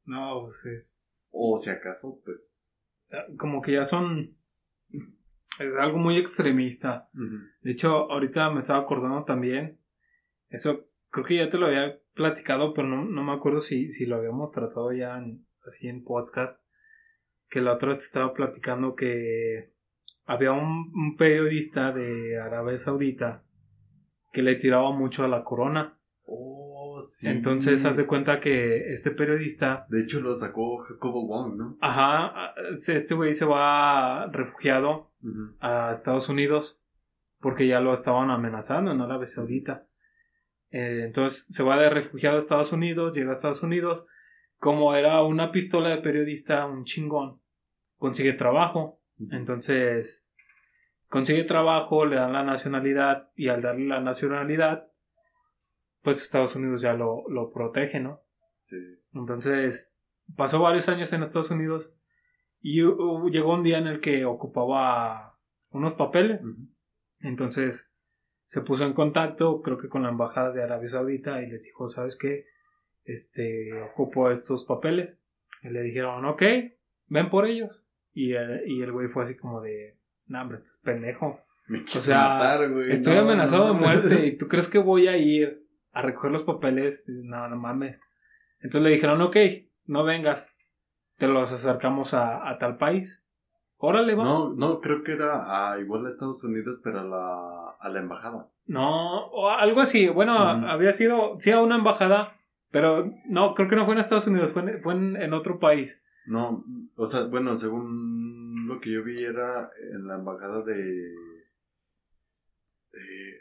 No, 0.04 0.42
pues 0.46 0.66
es 0.74 1.04
O 1.30 1.58
si 1.58 1.70
acaso, 1.70 2.20
pues. 2.24 2.82
como 3.38 3.62
que 3.62 3.72
ya 3.74 3.84
son 3.84 4.36
es 5.58 5.76
algo 5.78 5.98
muy 5.98 6.18
extremista. 6.18 7.08
De 7.60 7.70
hecho, 7.70 8.10
ahorita 8.10 8.50
me 8.50 8.60
estaba 8.60 8.80
acordando 8.80 9.24
también, 9.24 9.78
eso 10.48 10.86
creo 11.10 11.24
que 11.24 11.36
ya 11.36 11.50
te 11.50 11.58
lo 11.58 11.66
había 11.66 11.98
platicado, 12.14 12.74
pero 12.74 12.88
no, 12.88 13.04
no 13.04 13.22
me 13.22 13.32
acuerdo 13.32 13.60
si, 13.60 13.90
si 13.90 14.06
lo 14.06 14.16
habíamos 14.16 14.52
tratado 14.52 14.92
ya 14.92 15.16
en, 15.18 15.46
así 15.66 15.88
en 15.88 16.04
podcast, 16.04 16.60
que 17.48 17.60
la 17.60 17.74
otra 17.74 17.90
vez 17.90 18.00
estaba 18.00 18.32
platicando 18.32 18.94
que 18.94 19.72
había 20.24 20.52
un, 20.52 20.92
un 20.94 21.16
periodista 21.16 21.92
de 21.92 22.38
Arabia 22.38 22.78
Saudita 22.78 23.44
que 24.32 24.42
le 24.42 24.56
tiraba 24.56 24.90
mucho 24.92 25.24
a 25.24 25.28
la 25.28 25.44
corona. 25.44 25.98
Oh, 26.24 26.65
sí. 27.00 27.28
Entonces, 27.28 27.84
haz 27.84 27.96
de 27.96 28.06
cuenta 28.06 28.40
que 28.40 28.90
este 28.90 29.10
periodista 29.10 29.86
De 29.88 30.00
hecho, 30.00 30.20
lo 30.20 30.34
sacó 30.34 30.78
Jacobo 30.78 31.26
Wong, 31.26 31.56
¿no? 31.56 31.76
Ajá, 31.80 32.54
se- 32.74 32.96
este 32.96 33.14
güey 33.14 33.32
se 33.34 33.44
va 33.44 34.26
refugiado 34.32 35.12
a 35.60 35.90
Estados 35.92 36.28
Unidos 36.28 36.78
porque 37.40 37.66
ya 37.66 37.80
lo 37.80 37.94
estaban 37.94 38.30
amenazando 38.30 38.90
en 38.92 39.00
Arabia 39.00 39.26
Saudita. 39.26 39.86
Eh, 40.70 41.04
entonces 41.06 41.46
se 41.50 41.62
va 41.62 41.78
de 41.78 41.90
refugiado 41.90 42.36
a 42.36 42.40
Estados 42.40 42.72
Unidos, 42.72 43.14
llega 43.14 43.32
a 43.32 43.34
Estados 43.34 43.62
Unidos. 43.62 44.04
Como 44.58 44.94
era 44.94 45.22
una 45.22 45.52
pistola 45.52 45.90
de 45.90 45.98
periodista, 45.98 46.66
un 46.66 46.84
chingón, 46.84 47.40
consigue 47.98 48.32
trabajo. 48.32 49.00
Entonces 49.30 50.28
consigue 51.08 51.44
trabajo, 51.44 52.04
le 52.04 52.16
dan 52.16 52.32
la 52.32 52.42
nacionalidad 52.42 53.30
y 53.36 53.48
al 53.48 53.62
darle 53.62 53.86
la 53.86 54.00
nacionalidad, 54.00 54.88
pues 56.06 56.22
Estados 56.22 56.54
Unidos 56.54 56.82
ya 56.82 56.92
lo, 56.92 57.24
lo 57.28 57.52
protege, 57.52 57.98
¿no? 57.98 58.20
Sí. 58.62 58.76
Entonces, 59.12 60.00
pasó 60.36 60.60
varios 60.60 60.88
años 60.88 61.12
en 61.12 61.24
Estados 61.24 61.50
Unidos 61.50 61.90
y 62.60 62.76
llegó 62.76 63.54
un 63.54 63.62
día 63.64 63.78
en 63.78 63.88
el 63.88 64.00
que 64.00 64.24
ocupaba 64.24 65.36
unos 65.70 65.94
papeles. 65.94 66.40
Entonces, 67.18 67.92
se 68.44 68.60
puso 68.60 68.84
en 68.84 68.92
contacto, 68.94 69.62
creo 69.62 69.78
que 69.78 69.88
con 69.88 70.04
la 70.04 70.10
embajada 70.10 70.52
de 70.52 70.62
Arabia 70.62 70.88
Saudita 70.90 71.42
y 71.42 71.48
les 71.50 71.64
dijo, 71.64 71.88
¿sabes 71.88 72.16
qué? 72.16 72.44
Este, 73.04 73.72
ocupo 73.82 74.30
estos 74.30 74.64
papeles. 74.64 75.18
Y 75.64 75.70
le 75.70 75.82
dijeron, 75.82 76.24
ok, 76.24 76.42
ven 77.08 77.30
por 77.30 77.46
ellos. 77.46 77.82
Y 78.12 78.34
el, 78.34 78.62
y 78.70 78.80
el 78.80 78.92
güey 78.92 79.08
fue 79.08 79.24
así 79.24 79.36
como 79.36 79.60
de, 79.60 79.98
nah, 80.26 80.42
hombre, 80.42 80.58
estás 80.58 80.80
pendejo. 80.84 81.40
Me 81.66 81.80
O 81.82 81.86
sea, 81.88 82.28
matar, 82.28 82.70
güey. 82.70 82.92
Estoy 82.92 83.14
No, 83.16 83.22
amenazado 83.22 83.66
no, 83.66 83.74
de 83.74 83.80
no. 83.80 83.86
muerte 83.86 84.26
y 84.28 84.36
tú 84.36 84.46
crees 84.46 84.70
que 84.70 84.78
voy 84.78 85.08
a 85.08 85.16
ir 85.16 85.65
a 85.98 86.02
recoger 86.02 86.30
los 86.30 86.42
papeles. 86.44 87.04
No, 87.08 87.48
no 87.48 87.56
mames. 87.56 87.98
Entonces 88.60 88.82
le 88.82 88.90
dijeron, 88.94 89.20
ok, 89.22 89.36
no 89.86 90.04
vengas. 90.04 90.54
Te 91.18 91.26
los 91.28 91.50
acercamos 91.52 92.14
a, 92.14 92.48
a 92.48 92.58
tal 92.58 92.76
país. 92.76 93.22
Órale, 93.78 94.14
va. 94.14 94.24
No, 94.24 94.52
no, 94.54 94.80
creo 94.80 95.02
que 95.02 95.12
era 95.12 95.72
a, 95.72 95.78
igual 95.80 96.04
a 96.06 96.08
Estados 96.08 96.42
Unidos, 96.44 96.80
pero 96.82 97.00
a 97.00 97.04
la, 97.04 97.76
a 97.78 97.88
la 97.88 97.98
embajada. 98.00 98.48
No, 98.66 99.26
o 99.26 99.50
algo 99.50 99.80
así. 99.80 100.08
Bueno, 100.08 100.38
había 100.38 100.92
sido, 100.92 101.36
sí, 101.38 101.50
a 101.50 101.60
una 101.60 101.76
embajada, 101.76 102.36
pero 102.70 103.10
no, 103.26 103.54
creo 103.54 103.68
que 103.68 103.76
no 103.76 103.84
fue 103.84 103.94
en 103.94 104.00
Estados 104.00 104.26
Unidos, 104.26 104.52
fue 104.52 104.62
en, 104.62 104.80
fue 104.80 104.94
en, 104.94 105.16
en 105.20 105.32
otro 105.34 105.58
país. 105.58 106.02
No, 106.26 106.64
o 106.96 107.06
sea, 107.06 107.24
bueno, 107.24 107.56
según 107.56 108.66
lo 108.66 108.80
que 108.80 108.90
yo 108.92 109.04
vi 109.04 109.22
era 109.22 109.70
en 109.92 110.08
la 110.08 110.16
embajada 110.16 110.62
de... 110.62 110.74
de- 112.92 113.40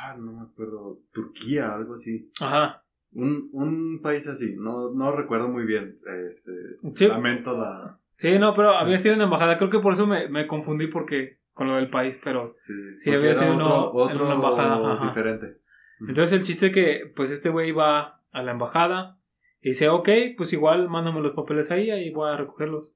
ah, 0.00 0.16
no 0.18 0.32
me 0.32 0.42
acuerdo, 0.42 1.00
Turquía, 1.12 1.74
algo 1.74 1.94
así. 1.94 2.30
Ajá. 2.40 2.82
Un, 3.12 3.48
un 3.52 4.00
país 4.02 4.28
así, 4.28 4.54
no, 4.56 4.90
no 4.92 5.12
recuerdo 5.12 5.48
muy 5.48 5.64
bien. 5.64 5.98
Este, 6.28 6.52
Sí, 6.94 7.08
Lamento 7.08 7.56
la... 7.56 7.98
sí, 8.16 8.38
no, 8.38 8.54
pero 8.54 8.70
había 8.76 8.98
sido 8.98 9.14
en 9.14 9.22
embajada. 9.22 9.56
Creo 9.58 9.70
que 9.70 9.78
por 9.80 9.94
eso 9.94 10.06
me, 10.06 10.28
me 10.28 10.46
confundí 10.46 10.86
porque 10.88 11.38
con 11.54 11.68
lo 11.68 11.76
del 11.76 11.88
país, 11.90 12.16
pero 12.22 12.54
Sí, 12.98 13.10
había 13.12 13.34
sido 13.34 13.54
otro, 13.54 13.64
uno- 13.66 13.90
otro 13.92 14.24
una 14.26 14.34
embajada, 14.34 14.92
ajá. 14.92 15.06
diferente. 15.08 15.56
Entonces 16.00 16.32
el 16.32 16.42
chiste 16.42 16.70
que 16.70 17.10
pues 17.16 17.30
este 17.30 17.48
güey 17.48 17.72
va 17.72 18.20
a 18.30 18.42
la 18.42 18.52
embajada 18.52 19.18
y 19.62 19.70
dice, 19.70 19.88
ok, 19.88 20.08
pues 20.36 20.52
igual 20.52 20.88
mándame 20.88 21.20
los 21.20 21.34
papeles 21.34 21.70
ahí, 21.72 21.90
ahí 21.90 22.10
voy 22.12 22.30
a 22.30 22.36
recogerlos. 22.36 22.92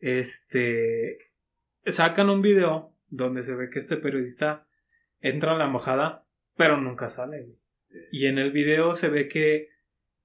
Este, 0.00 1.18
sacan 1.84 2.30
un 2.30 2.40
video 2.40 2.92
donde 3.08 3.42
se 3.44 3.54
ve 3.54 3.68
que 3.70 3.80
este 3.80 3.96
periodista 3.96 4.66
entra 5.20 5.52
a 5.52 5.56
la 5.56 5.66
embajada, 5.66 6.24
pero 6.56 6.80
nunca 6.80 7.08
sale. 7.08 7.42
güey. 7.42 7.58
Y 8.12 8.26
en 8.26 8.38
el 8.38 8.52
video 8.52 8.94
se 8.94 9.08
ve 9.08 9.28
que 9.28 9.68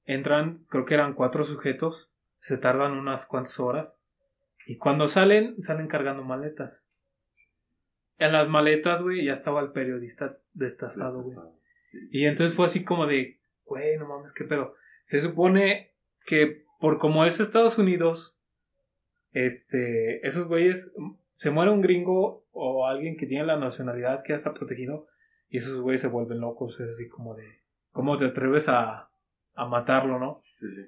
entran, 0.05 0.65
creo 0.69 0.85
que 0.85 0.93
eran 0.93 1.13
cuatro 1.13 1.45
sujetos, 1.45 2.09
se 2.37 2.57
tardan 2.57 2.91
unas 2.93 3.25
cuantas 3.25 3.59
horas 3.59 3.89
y 4.65 4.77
cuando 4.77 5.07
salen, 5.07 5.61
salen 5.63 5.87
cargando 5.87 6.23
maletas. 6.23 6.85
En 8.17 8.31
las 8.31 8.47
maletas, 8.47 9.01
güey, 9.01 9.25
ya 9.25 9.33
estaba 9.33 9.61
el 9.61 9.71
periodista 9.71 10.37
destazado, 10.53 11.21
güey. 11.21 11.35
Sí. 11.85 11.97
Y 12.11 12.25
entonces 12.25 12.55
fue 12.55 12.65
así 12.65 12.83
como 12.83 13.05
de, 13.05 13.39
güey, 13.65 13.97
no 13.97 14.07
mames, 14.07 14.33
qué 14.33 14.43
pedo. 14.43 14.75
Se 15.03 15.19
supone 15.19 15.93
que 16.25 16.63
por 16.79 16.99
como 16.99 17.25
es 17.25 17.39
Estados 17.39 17.77
Unidos, 17.77 18.37
este, 19.31 20.25
esos 20.25 20.47
güeyes, 20.47 20.93
se 21.35 21.51
muere 21.51 21.71
un 21.71 21.81
gringo 21.81 22.45
o 22.51 22.85
alguien 22.87 23.17
que 23.17 23.25
tiene 23.25 23.45
la 23.45 23.57
nacionalidad 23.57 24.23
que 24.23 24.33
ya 24.33 24.35
está 24.37 24.53
protegido 24.53 25.07
y 25.49 25.57
esos 25.57 25.79
güeyes 25.81 26.01
se 26.01 26.07
vuelven 26.07 26.39
locos. 26.39 26.79
Es 26.79 26.89
así 26.89 27.07
como 27.07 27.35
de, 27.35 27.45
¿cómo 27.91 28.17
te 28.17 28.25
atreves 28.25 28.69
a, 28.69 29.09
a 29.55 29.65
matarlo, 29.67 30.19
no? 30.19 30.41
Sí, 30.53 30.67
sí. 30.69 30.81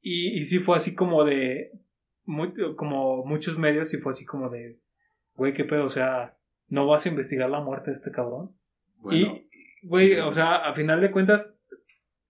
Y, 0.00 0.38
y 0.38 0.44
sí 0.44 0.58
fue 0.60 0.76
así 0.76 0.94
como 0.94 1.24
de, 1.24 1.72
muy- 2.24 2.52
como 2.76 3.24
muchos 3.24 3.58
medios, 3.58 3.88
sí 3.88 3.98
fue 3.98 4.10
así 4.10 4.24
como 4.24 4.48
de, 4.48 4.78
güey, 5.34 5.54
qué 5.54 5.64
pedo, 5.64 5.84
o 5.84 5.90
sea, 5.90 6.36
¿no 6.68 6.86
vas 6.86 7.04
a 7.06 7.08
investigar 7.08 7.50
la 7.50 7.60
muerte 7.60 7.90
de 7.90 7.96
este 7.96 8.12
cabrón? 8.12 8.52
Bueno, 8.98 9.34
y, 9.36 9.48
güey, 9.82 10.08
sí. 10.14 10.18
o 10.20 10.32
sea, 10.32 10.56
a 10.68 10.72
final 10.74 11.00
de 11.00 11.10
cuentas, 11.10 11.60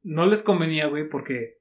no 0.02 0.26
les 0.26 0.42
convenía, 0.42 0.86
güey, 0.86 1.08
porque 1.08 1.58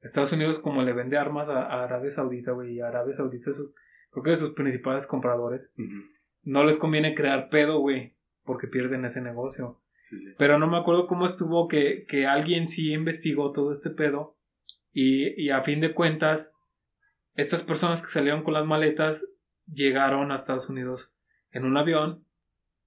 Estados 0.00 0.32
Unidos, 0.32 0.58
como 0.60 0.82
le 0.82 0.92
vende 0.92 1.16
armas 1.16 1.48
a, 1.48 1.62
a 1.64 1.84
Arabia 1.84 2.10
Saudita, 2.10 2.52
güey, 2.52 2.74
y 2.74 2.80
Arabia 2.80 3.14
Saudita 3.16 3.50
es, 3.50 3.60
creo 4.16 4.24
que 4.24 4.30
de 4.30 4.36
sus 4.36 4.54
principales 4.54 5.06
compradores, 5.06 5.70
no 6.42 6.64
les 6.64 6.78
conviene 6.78 7.14
crear 7.14 7.50
pedo, 7.50 7.80
güey, 7.80 8.14
porque 8.44 8.66
pierden 8.66 9.04
ese 9.04 9.20
negocio. 9.20 9.80
sí, 10.04 10.18
sí. 10.18 10.34
Pero 10.38 10.58
no 10.58 10.66
me 10.66 10.78
acuerdo 10.78 11.06
cómo 11.06 11.26
estuvo 11.26 11.68
que, 11.68 12.06
que 12.08 12.26
alguien 12.26 12.66
sí 12.66 12.92
investigó 12.92 13.52
todo 13.52 13.72
este 13.72 13.90
pedo 13.90 14.36
y, 14.92 15.40
y 15.40 15.50
a 15.50 15.62
fin 15.62 15.80
de 15.80 15.92
cuentas, 15.92 16.56
estas 17.34 17.62
personas 17.62 18.00
que 18.00 18.08
salieron 18.08 18.42
con 18.42 18.54
las 18.54 18.64
maletas 18.64 19.30
llegaron 19.70 20.32
a 20.32 20.36
Estados 20.36 20.70
Unidos 20.70 21.10
en 21.50 21.64
un 21.64 21.76
avión. 21.76 22.24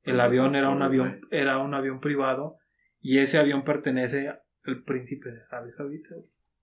El 0.02 0.20
avión 0.20 0.56
era 0.56 0.70
un 0.70 0.82
avión, 0.82 1.22
era 1.30 1.60
un 1.60 1.74
avión 1.76 2.00
privado 2.00 2.58
y 3.00 3.20
ese 3.20 3.38
avión 3.38 3.64
pertenece 3.64 4.30
al 4.64 4.84
príncipe 4.84 5.30
de 5.30 5.42
Arabia 5.52 5.74
Saudita. 5.78 6.16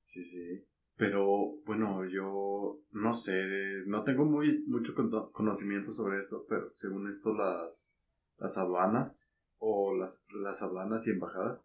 Sí, 0.03 0.25
sí. 0.25 0.65
Pero 0.97 1.59
bueno, 1.67 2.07
yo 2.07 2.79
no 2.93 3.13
sé, 3.13 3.45
no 3.87 4.03
tengo 4.03 4.25
muy 4.25 4.65
mucho 4.67 4.95
conocimiento 5.33 5.93
sobre 5.93 6.19
esto, 6.19 6.47
pero 6.49 6.71
según 6.73 7.09
esto 7.09 7.35
las, 7.35 7.95
las 8.39 8.57
aduanas 8.57 9.31
o 9.59 9.95
las, 9.95 10.25
las 10.33 10.63
aduanas 10.63 11.07
y 11.07 11.11
embajadas 11.11 11.63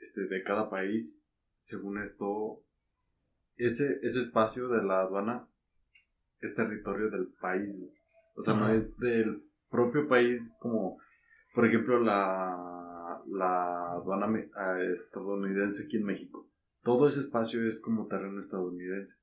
este, 0.00 0.26
de 0.26 0.42
cada 0.42 0.68
país, 0.68 1.22
según 1.56 1.98
esto, 2.02 2.62
ese, 3.56 4.00
ese 4.02 4.20
espacio 4.20 4.68
de 4.68 4.82
la 4.82 5.00
aduana 5.00 5.48
es 6.40 6.54
territorio 6.54 7.08
del 7.10 7.28
país. 7.40 7.74
O 8.36 8.42
sea, 8.42 8.54
no 8.54 8.70
es 8.70 8.98
del 8.98 9.44
propio 9.70 10.06
país 10.08 10.56
como, 10.60 10.98
por 11.54 11.66
ejemplo, 11.66 12.00
la, 12.00 13.22
la 13.28 13.92
aduana 13.92 14.26
ah, 14.56 14.78
estadounidense 14.92 15.86
aquí 15.86 15.96
en 15.96 16.04
México 16.04 16.46
todo 16.82 17.06
ese 17.06 17.20
espacio 17.20 17.66
es 17.66 17.80
como 17.80 18.06
terreno 18.06 18.40
estadounidense. 18.40 19.14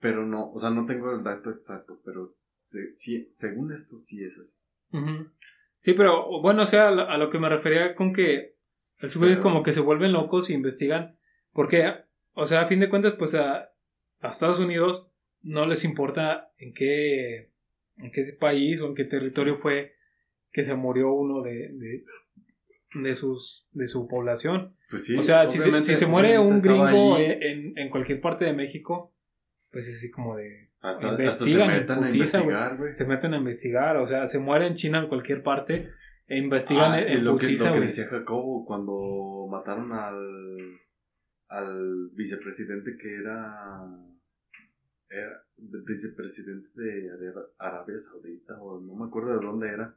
Pero 0.00 0.26
no, 0.26 0.50
o 0.50 0.58
sea, 0.58 0.70
no 0.70 0.86
tengo 0.86 1.12
el 1.12 1.22
dato 1.22 1.50
exacto, 1.50 2.00
pero 2.04 2.34
según 3.30 3.72
esto 3.72 3.98
sí 3.98 4.24
es 4.24 4.38
así. 4.38 4.56
Sí, 5.80 5.94
pero 5.94 6.40
bueno, 6.40 6.62
o 6.62 6.66
sea, 6.66 6.88
a 6.88 7.18
lo 7.18 7.30
que 7.30 7.38
me 7.38 7.48
refería 7.48 7.94
con 7.94 8.12
que 8.12 8.56
a 9.00 9.08
su 9.08 9.20
vez 9.20 9.38
como 9.38 9.62
que 9.62 9.72
se 9.72 9.80
vuelven 9.80 10.12
locos 10.12 10.48
y 10.48 10.54
investigan, 10.54 11.18
porque, 11.52 11.92
o 12.34 12.46
sea, 12.46 12.62
a 12.62 12.68
fin 12.68 12.80
de 12.80 12.88
cuentas, 12.88 13.14
pues 13.18 13.34
a, 13.34 13.68
Estados 14.22 14.60
Unidos 14.60 15.10
no 15.42 15.66
les 15.66 15.84
importa 15.84 16.52
en 16.56 16.72
qué, 16.72 17.50
en 17.96 18.12
qué 18.12 18.24
país 18.38 18.80
o 18.80 18.86
en 18.86 18.94
qué 18.94 19.04
territorio 19.04 19.56
fue 19.56 19.94
que 20.52 20.62
se 20.62 20.74
murió 20.74 21.12
uno 21.12 21.42
de, 21.42 21.72
de 21.72 22.04
sus 23.14 23.66
de 23.72 23.86
su 23.86 24.06
población. 24.08 24.76
Pues 24.90 25.06
sí, 25.06 25.16
o 25.16 25.22
sea, 25.22 25.46
si 25.46 25.58
se, 25.58 25.82
si 25.82 25.94
se 25.94 26.06
muere 26.06 26.38
un 26.38 26.60
gringo 26.60 27.18
en, 27.18 27.76
en, 27.78 27.90
cualquier 27.90 28.20
parte 28.20 28.44
de 28.44 28.52
México, 28.52 29.14
pues 29.70 29.88
es 29.88 29.96
así 29.96 30.10
como 30.10 30.36
de 30.36 30.70
hasta, 30.80 31.08
investigan, 31.08 31.70
se 31.70 31.80
meten 31.80 32.04
a 32.04 32.10
investigar, 32.10 32.76
güey. 32.76 32.94
Se 32.94 33.04
meten 33.06 33.34
a 33.34 33.36
investigar, 33.38 33.96
o 33.96 34.08
sea, 34.08 34.26
se 34.26 34.38
muere 34.38 34.66
en 34.66 34.74
China 34.74 35.00
en 35.00 35.08
cualquier 35.08 35.42
parte 35.42 35.90
e 36.26 36.38
investigan 36.38 36.92
ah, 36.92 37.00
en, 37.00 37.24
lo, 37.24 37.36
que, 37.36 37.48
lo 37.48 37.72
que 37.72 37.80
decía 37.80 38.06
Jacobo 38.06 38.64
cuando 38.64 39.46
mataron 39.50 39.92
al 39.92 40.80
al 41.48 42.10
vicepresidente 42.14 42.96
que 42.96 43.14
era 43.14 43.86
era 45.10 45.44
vicepresidente 45.58 46.80
de 46.80 47.32
Arabia 47.58 47.98
Saudita 47.98 48.60
o 48.62 48.80
no 48.80 48.94
me 48.94 49.06
acuerdo 49.06 49.38
de 49.38 49.46
dónde 49.46 49.68
era 49.68 49.94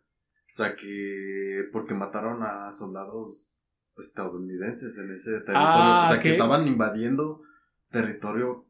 o 0.55 0.57
sea, 0.57 0.73
que 0.73 1.67
porque 1.73 1.93
mataron 1.93 2.41
a 2.41 2.71
soldados 2.71 3.59
estadounidenses 3.97 4.97
en 4.97 5.11
ese 5.11 5.31
territorio. 5.31 5.59
Ah, 5.59 6.03
o 6.05 6.07
sea, 6.07 6.21
que 6.21 6.29
estaban 6.29 6.65
invadiendo 6.65 7.41
territorio 7.91 8.65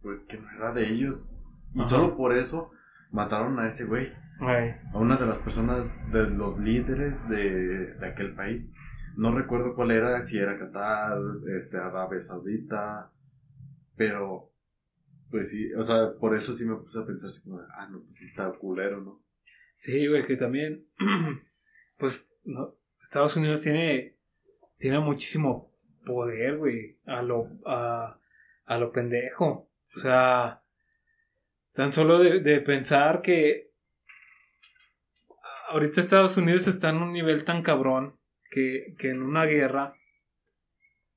pues 0.00 0.18
que 0.18 0.36
no 0.36 0.50
era 0.50 0.72
de 0.72 0.90
ellos. 0.90 1.40
Y 1.74 1.84
solo 1.84 2.16
por 2.16 2.36
eso 2.36 2.72
mataron 3.12 3.56
a 3.60 3.66
ese 3.66 3.86
güey. 3.86 4.12
A 4.92 4.98
una 4.98 5.16
de 5.16 5.26
las 5.26 5.38
personas, 5.38 6.02
de 6.10 6.28
los 6.28 6.58
líderes 6.58 7.28
de, 7.28 7.94
de, 7.94 8.06
aquel 8.08 8.34
país. 8.34 8.68
No 9.16 9.32
recuerdo 9.32 9.76
cuál 9.76 9.92
era, 9.92 10.18
si 10.18 10.38
era 10.38 10.58
Qatar, 10.58 11.18
este, 11.56 11.76
Arabia 11.76 12.20
Saudita. 12.20 13.12
Pero, 13.94 14.50
pues 15.30 15.52
sí, 15.52 15.72
o 15.74 15.84
sea, 15.84 16.14
por 16.18 16.34
eso 16.34 16.52
sí 16.52 16.68
me 16.68 16.74
puse 16.74 16.98
a 16.98 17.06
pensar 17.06 17.28
así 17.28 17.48
como, 17.48 17.60
ah, 17.60 17.86
no, 17.88 18.00
pues 18.00 18.16
sí 18.16 18.26
está 18.26 18.50
culero, 18.50 19.00
¿no? 19.00 19.22
Sí, 19.82 20.06
güey, 20.06 20.24
que 20.24 20.36
también, 20.36 20.86
pues, 21.98 22.32
Estados 23.02 23.34
Unidos 23.34 23.62
tiene, 23.62 24.14
tiene 24.78 25.00
muchísimo 25.00 25.72
poder, 26.06 26.58
güey, 26.58 26.98
a 27.04 27.20
lo, 27.20 27.48
a, 27.66 28.16
a 28.64 28.78
lo 28.78 28.92
pendejo. 28.92 29.44
O 29.44 30.00
sea, 30.00 30.62
tan 31.72 31.90
solo 31.90 32.20
de, 32.20 32.60
pensar 32.60 33.22
que 33.22 33.72
ahorita 35.70 36.00
Estados 36.00 36.36
Unidos 36.36 36.68
está 36.68 36.90
en 36.90 36.98
un 36.98 37.12
nivel 37.12 37.44
tan 37.44 37.64
cabrón 37.64 38.20
que, 38.52 38.94
que 39.00 39.10
en 39.10 39.20
una 39.20 39.46
guerra, 39.46 39.96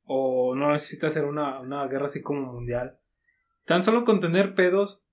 o 0.06 0.56
no 0.56 0.72
necesita 0.72 1.06
hacer 1.06 1.26
una, 1.26 1.60
una 1.60 1.86
guerra 1.86 2.08
así 2.08 2.24
como 2.24 2.52
mundial, 2.52 2.98
tan 3.66 3.84
solo 3.84 4.06
con 4.06 4.22
tener 4.22 4.56
pedos, 4.56 5.04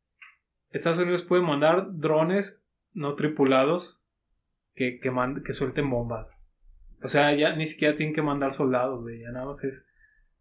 Estados 0.71 1.01
Unidos 1.01 1.25
puede 1.29 1.43
mandar 1.43 1.89
drones 1.99 2.62
no 2.95 3.15
tripulados 3.15 4.03
que, 4.75 5.01
que, 5.01 5.13
que 5.45 5.53
suelten 5.53 5.91
bombas. 5.91 6.27
O 7.03 7.09
sea, 7.09 7.35
ya 7.35 7.55
ni 7.57 7.67
siquiera 7.67 7.97
tienen 7.97 8.15
que 8.15 8.23
mandar 8.23 8.53
soldados, 8.53 9.03
güey. 9.03 9.21
Ya 9.21 9.31
nada 9.33 9.47
más 9.47 9.65
es 9.65 9.87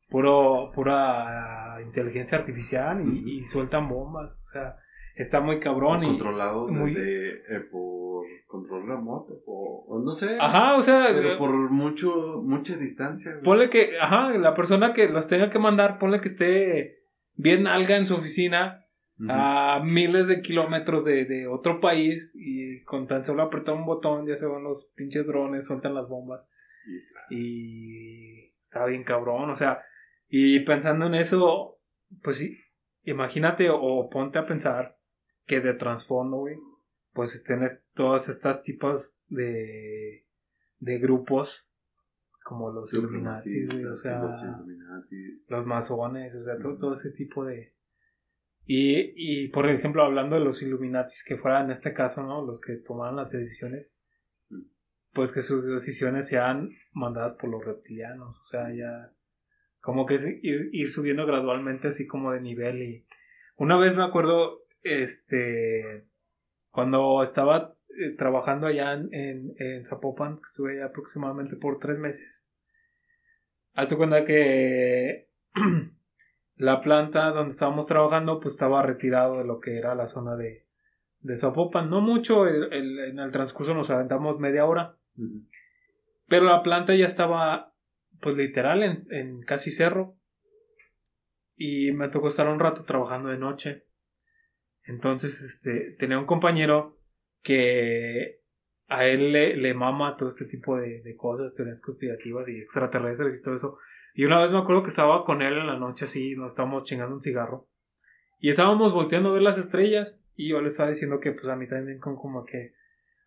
puro, 0.10 0.72
pura 0.76 1.80
inteligencia 1.84 2.38
artificial 2.38 3.02
y, 3.02 3.46
sueltan 3.46 3.90
bombas. 3.90 4.32
O 4.48 4.52
sea, 4.52 4.76
está 5.16 5.40
muy 5.40 5.60
cabrón. 5.60 6.04
y 6.04 6.08
controlado 6.08 6.68
desde, 6.68 7.32
eh, 7.32 7.60
por 7.72 8.26
control 8.48 8.88
remoto 8.88 9.42
o, 9.48 10.02
no 10.04 10.14
sé. 10.14 10.38
Ajá, 10.40 10.76
o 10.76 10.82
sea. 10.82 11.08
Pero 11.08 11.34
eh, 11.34 11.38
por 11.38 11.52
mucho, 11.52 12.42
mucha 12.44 12.78
distancia. 12.78 13.40
Ponle 13.44 13.70
que, 13.70 14.00
ajá, 14.00 14.30
la 14.38 14.54
persona 14.54 14.94
que 14.94 15.08
los 15.08 15.28
tenga 15.28 15.50
que 15.50 15.60
mandar, 15.60 15.98
ponle 15.98 16.22
que 16.22 16.30
esté 16.30 17.00
bien 17.36 17.66
alga 17.66 17.98
en 17.98 18.06
su 18.06 18.16
oficina 18.16 18.81
a 19.30 19.82
miles 19.84 20.28
de 20.28 20.42
kilómetros 20.42 21.06
de, 21.06 21.48
otro 21.48 21.80
país 21.80 22.36
y 22.40 22.82
con 22.84 23.08
tan 23.08 23.24
solo 23.24 23.44
apretar 23.44 23.76
un 23.76 23.86
botón 23.86 24.26
ya 24.28 24.38
se 24.38 24.46
van 24.46 24.64
los 24.64 24.92
pinches 24.96 25.26
drones, 25.28 25.66
sueltan 25.66 25.94
las 25.94 26.08
bombas. 26.08 26.42
Y 27.30 28.52
está 28.62 28.86
bien 28.86 29.04
cabrón, 29.04 29.50
o 29.50 29.56
sea, 29.56 29.80
y 30.28 30.60
pensando 30.62 31.06
en 31.06 31.16
eso, 31.16 31.80
pues 32.24 32.38
sí, 32.38 32.58
imagínate 33.04 33.68
o 33.70 34.10
ponte 34.10 34.40
a 34.40 34.46
pensar 34.46 34.98
que 35.46 35.60
de 35.60 35.74
trasfondo, 35.74 36.38
güey, 36.38 36.58
pues 37.14 37.44
tienes 37.44 37.82
todas 37.94 38.30
estas 38.30 38.62
tipos 38.62 39.18
de, 39.28 40.26
de 40.80 41.00
grupos 41.00 41.68
como 42.44 42.72
los 42.72 42.94
Illuminati, 42.94 43.66
o 43.86 43.96
sea, 43.96 44.22
los, 45.48 45.66
masones, 45.66 46.36
o 46.36 46.44
sea, 46.44 46.58
todo 46.58 46.94
ese 46.94 47.12
tipo 47.12 47.46
de, 47.46 47.74
y, 48.66 49.14
y, 49.16 49.50
por 49.50 49.70
ejemplo, 49.70 50.04
hablando 50.04 50.36
de 50.36 50.46
los 50.46 50.62
Illuminatis, 50.62 51.26
que 51.28 51.38
fueran 51.38 51.66
en 51.66 51.72
este 51.72 51.94
caso, 51.94 52.24
¿no? 52.24 52.46
Los 52.46 52.62
que 52.62 52.78
tomaron 52.78 53.18
las 53.18 53.32
decisiones, 53.32 53.88
pues 55.14 55.32
que 55.32 55.42
sus 55.42 55.66
decisiones 55.66 56.28
sean 56.28 56.70
mandadas 56.94 57.34
por 57.34 57.50
los 57.50 57.66
reptilianos, 57.66 58.38
o 58.38 58.48
sea, 58.50 58.74
ya 58.74 59.12
como 59.82 60.06
que 60.06 60.16
ir, 60.42 60.70
ir 60.72 60.90
subiendo 60.90 61.26
gradualmente 61.26 61.88
así 61.88 62.08
como 62.08 62.32
de 62.32 62.42
nivel 62.42 62.84
y 62.84 63.06
una 63.62 63.78
vez 63.78 63.96
me 63.96 64.04
acuerdo, 64.04 64.64
este, 64.82 66.08
cuando 66.72 67.22
estaba 67.22 67.76
eh, 67.90 68.16
trabajando 68.18 68.66
allá 68.66 68.94
en, 68.94 69.14
en, 69.14 69.54
en, 69.58 69.86
Zapopan, 69.86 70.40
estuve 70.44 70.74
allá 70.78 70.86
aproximadamente 70.86 71.56
por 71.58 71.78
tres 71.78 72.00
meses, 72.00 72.48
hace 73.74 73.98
cuenta 73.98 74.26
que 74.26 75.30
la 76.56 76.82
planta 76.82 77.32
donde 77.32 77.52
estábamos 77.52 77.86
trabajando 77.86 78.40
pues 78.40 78.54
estaba 78.54 78.84
retirado 78.84 79.40
de 79.40 79.46
lo 79.46 79.60
que 79.60 79.78
era 79.78 79.96
la 79.96 80.08
zona 80.08 80.36
de, 80.36 80.68
de 81.20 81.38
Zapopan. 81.38 81.90
No 81.90 82.02
mucho, 82.02 82.48
en 82.48 83.20
el 83.20 83.32
transcurso 83.32 83.74
nos 83.74 83.90
aventamos 83.90 84.40
media 84.40 84.66
hora. 84.66 84.98
Pero 86.28 86.46
la 86.46 86.64
planta 86.64 86.96
ya 86.96 87.06
estaba 87.06 87.74
pues 88.22 88.36
literal 88.36 88.84
en, 88.84 89.08
en, 89.12 89.42
casi 89.42 89.72
cerro. 89.72 90.16
Y 91.56 91.92
me 91.92 92.10
tocó 92.10 92.30
estar 92.30 92.48
un 92.48 92.60
rato 92.60 92.86
trabajando 92.86 93.30
de 93.30 93.38
noche. 93.38 93.86
Entonces, 94.84 95.42
este, 95.44 95.96
tenía 96.00 96.18
un 96.18 96.26
compañero 96.26 96.98
que 97.44 98.42
a 98.88 99.06
él 99.06 99.32
le, 99.32 99.56
le 99.56 99.74
mama 99.74 100.18
todo 100.18 100.30
este 100.30 100.46
tipo 100.46 100.78
de, 100.78 101.02
de 101.02 101.16
cosas, 101.16 101.54
teorías 101.54 101.82
conspirativas 101.82 102.48
y 102.48 102.62
extraterrestres 102.62 103.40
y 103.40 103.44
todo 103.44 103.56
eso. 103.56 103.78
Y 104.14 104.26
una 104.26 104.42
vez 104.42 104.52
me 104.52 104.60
acuerdo 104.60 104.84
que 104.84 104.90
estaba 104.90 105.24
con 105.26 105.42
él 105.42 105.58
en 105.58 105.68
la 105.68 105.78
noche 105.78 106.06
así, 106.06 106.36
nos 106.36 106.52
estábamos 106.52 106.84
chingando 106.84 107.16
un 107.16 107.22
cigarro. 107.22 107.68
Y 108.40 108.50
estábamos 108.50 108.94
volteando 108.94 109.30
a 109.30 109.34
ver 109.34 109.42
las 109.42 109.58
estrellas. 109.58 110.24
Y 110.36 110.50
yo 110.50 110.62
le 110.62 110.70
estaba 110.70 110.90
diciendo 110.90 111.20
que 111.20 111.32
pues 111.32 111.46
a 111.46 111.56
mí 111.56 111.68
también 111.68 112.00
como 112.00 112.46
que 112.46 112.74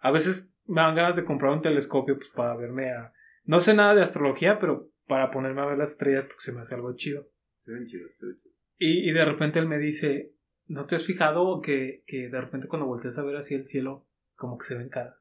a 0.01 0.11
veces 0.11 0.55
me 0.67 0.83
dan 0.83 0.95
ganas 0.95 1.17
de 1.17 1.25
comprar 1.25 1.53
un 1.53 1.63
telescopio 1.63 2.17
pues 2.17 2.31
para 2.35 2.57
verme 2.57 2.91
a... 2.91 3.13
No 3.45 3.61
sé 3.61 3.75
nada 3.75 3.95
de 3.95 4.03
astrología, 4.03 4.59
pero 4.59 4.91
para 5.07 5.31
ponerme 5.31 5.61
a 5.61 5.67
ver 5.67 5.79
las 5.79 5.93
estrellas 5.93 6.25
porque 6.25 6.41
se 6.41 6.53
me 6.53 6.61
hace 6.61 6.75
algo 6.75 6.95
chido. 6.95 7.29
Se 7.65 7.73
ven 7.73 7.87
chido, 7.87 8.09
se 8.19 8.27
ven 8.27 8.41
chido. 8.41 8.55
Y, 8.79 9.09
y 9.09 9.13
de 9.13 9.25
repente 9.25 9.59
él 9.59 9.69
me 9.69 9.79
dice, 9.79 10.33
¿no 10.67 10.87
te 10.87 10.97
has 10.97 11.07
fijado 11.07 11.61
que, 11.61 12.03
que 12.07 12.29
de 12.29 12.41
repente 12.41 12.69
cuando 12.69 12.87
volteas 12.87 13.17
a 13.19 13.23
ver 13.23 13.37
así 13.37 13.55
el 13.55 13.67
cielo, 13.67 14.07
como 14.35 14.59
que 14.59 14.65
se 14.65 14.77
ven 14.77 14.89
caras? 14.89 15.15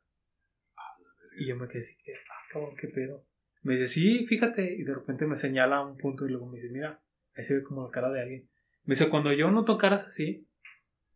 y 1.38 1.48
yo 1.48 1.56
me 1.56 1.68
quedé 1.68 1.80
así, 1.80 1.96
que, 2.04 2.14
ah, 2.14 2.48
cabrón, 2.52 2.76
qué 2.80 2.88
pedo. 2.88 3.26
Me 3.64 3.74
dice, 3.74 3.88
sí, 3.88 4.26
fíjate. 4.28 4.76
Y 4.78 4.84
de 4.84 4.94
repente 4.94 5.26
me 5.26 5.36
señala 5.36 5.82
un 5.82 5.98
punto 5.98 6.26
y 6.26 6.30
luego 6.30 6.46
me 6.48 6.58
dice, 6.60 6.70
mira, 6.72 7.02
ahí 7.36 7.44
se 7.44 7.56
ve 7.56 7.64
como 7.64 7.84
la 7.86 7.92
cara 7.92 8.10
de 8.12 8.22
alguien. 8.22 8.50
Me 8.86 8.92
dice, 8.94 9.10
cuando 9.10 9.32
yo 9.34 9.50
no 9.52 9.66
caras 9.78 10.04
así, 10.06 10.48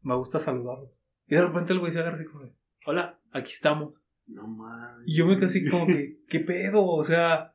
me 0.02 0.16
gusta 0.16 0.40
saludarlo. 0.40 0.92
Y 1.28 1.36
de 1.36 1.42
repente 1.46 1.74
el 1.74 1.80
güey 1.80 1.92
se 1.92 2.00
agarra 2.00 2.16
así 2.16 2.26
como, 2.26 2.50
hola, 2.86 3.20
aquí 3.32 3.52
estamos. 3.52 3.94
No 4.28 4.48
mames. 4.48 5.04
Y 5.06 5.18
yo 5.18 5.26
me 5.26 5.36
quedé 5.36 5.46
así 5.46 5.68
como 5.70 5.86
que, 5.88 6.18
¿qué 6.30 6.40
pedo? 6.40 6.84
O 6.86 7.04
sea, 7.04 7.54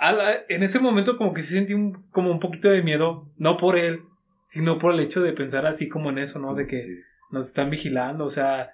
la- 0.00 0.44
en 0.48 0.62
ese 0.62 0.80
momento 0.80 1.16
como 1.16 1.32
que 1.32 1.42
sí 1.42 1.54
sentí 1.54 1.74
un, 1.74 2.08
como 2.10 2.30
un 2.30 2.40
poquito 2.40 2.68
de 2.68 2.82
miedo, 2.82 3.32
no 3.36 3.56
por 3.56 3.76
él, 3.78 4.00
sino 4.46 4.78
por 4.78 4.92
el 4.94 5.00
hecho 5.00 5.22
de 5.22 5.32
pensar 5.32 5.66
así 5.66 5.88
como 5.88 6.10
en 6.10 6.18
eso, 6.18 6.38
¿no? 6.40 6.54
De 6.54 6.66
que 6.66 6.80
Sí. 6.80 6.94
nos 7.30 7.48
están 7.48 7.70
vigilando, 7.70 8.24
o 8.24 8.28
sea, 8.30 8.70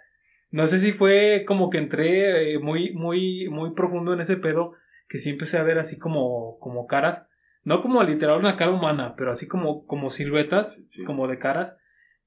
no 0.51 0.67
sé 0.67 0.79
si 0.81 0.93
fue 0.93 1.45
como 1.47 1.71
que 1.71 1.79
entré 1.79 2.55
eh, 2.55 2.59
muy, 2.59 2.93
muy, 2.95 3.49
muy 3.51 3.73
profundo 3.75 4.13
en 4.15 4.21
ese 4.21 4.37
pedo, 4.37 4.75
que 5.11 5.19
sí 5.19 5.31
empecé 5.31 5.59
a 5.59 5.65
ver 5.65 5.81
así 5.81 5.99
como, 5.99 6.57
como 6.61 6.87
caras, 6.87 7.29
no 7.65 7.83
como 7.83 8.03
literal 8.05 8.39
una 8.39 8.57
cara 8.57 8.71
humana, 8.71 9.15
pero 9.17 9.33
así 9.33 9.49
como, 9.49 9.85
como 9.85 10.09
siluetas, 10.09 10.81
Sí. 10.87 11.05
como 11.05 11.27
de 11.27 11.39
caras, 11.39 11.79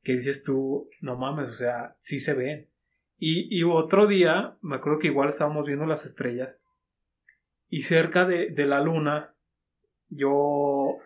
que 0.03 0.11
dices 0.13 0.43
tú, 0.43 0.89
no 1.01 1.15
mames, 1.17 1.49
o 1.49 1.53
sea, 1.55 1.95
sí 1.99 2.19
se 2.19 2.33
ven. 2.33 2.69
Y, 3.17 3.47
y 3.57 3.63
otro 3.63 4.05
día, 4.05 4.57
me 4.61 4.75
acuerdo 4.75 4.99
que 4.99 5.07
igual 5.07 5.29
estábamos 5.29 5.65
viendo 5.65 5.85
las 5.85 6.05
estrellas, 6.05 6.59
y 7.69 7.79
cerca 7.79 8.25
de, 8.25 8.49
de 8.51 8.65
la 8.65 8.81
luna, 8.81 9.33
yo 10.09 10.97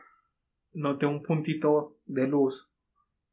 noté 0.73 1.05
un 1.05 1.21
puntito 1.21 1.97
de 2.07 2.27
luz 2.27 2.69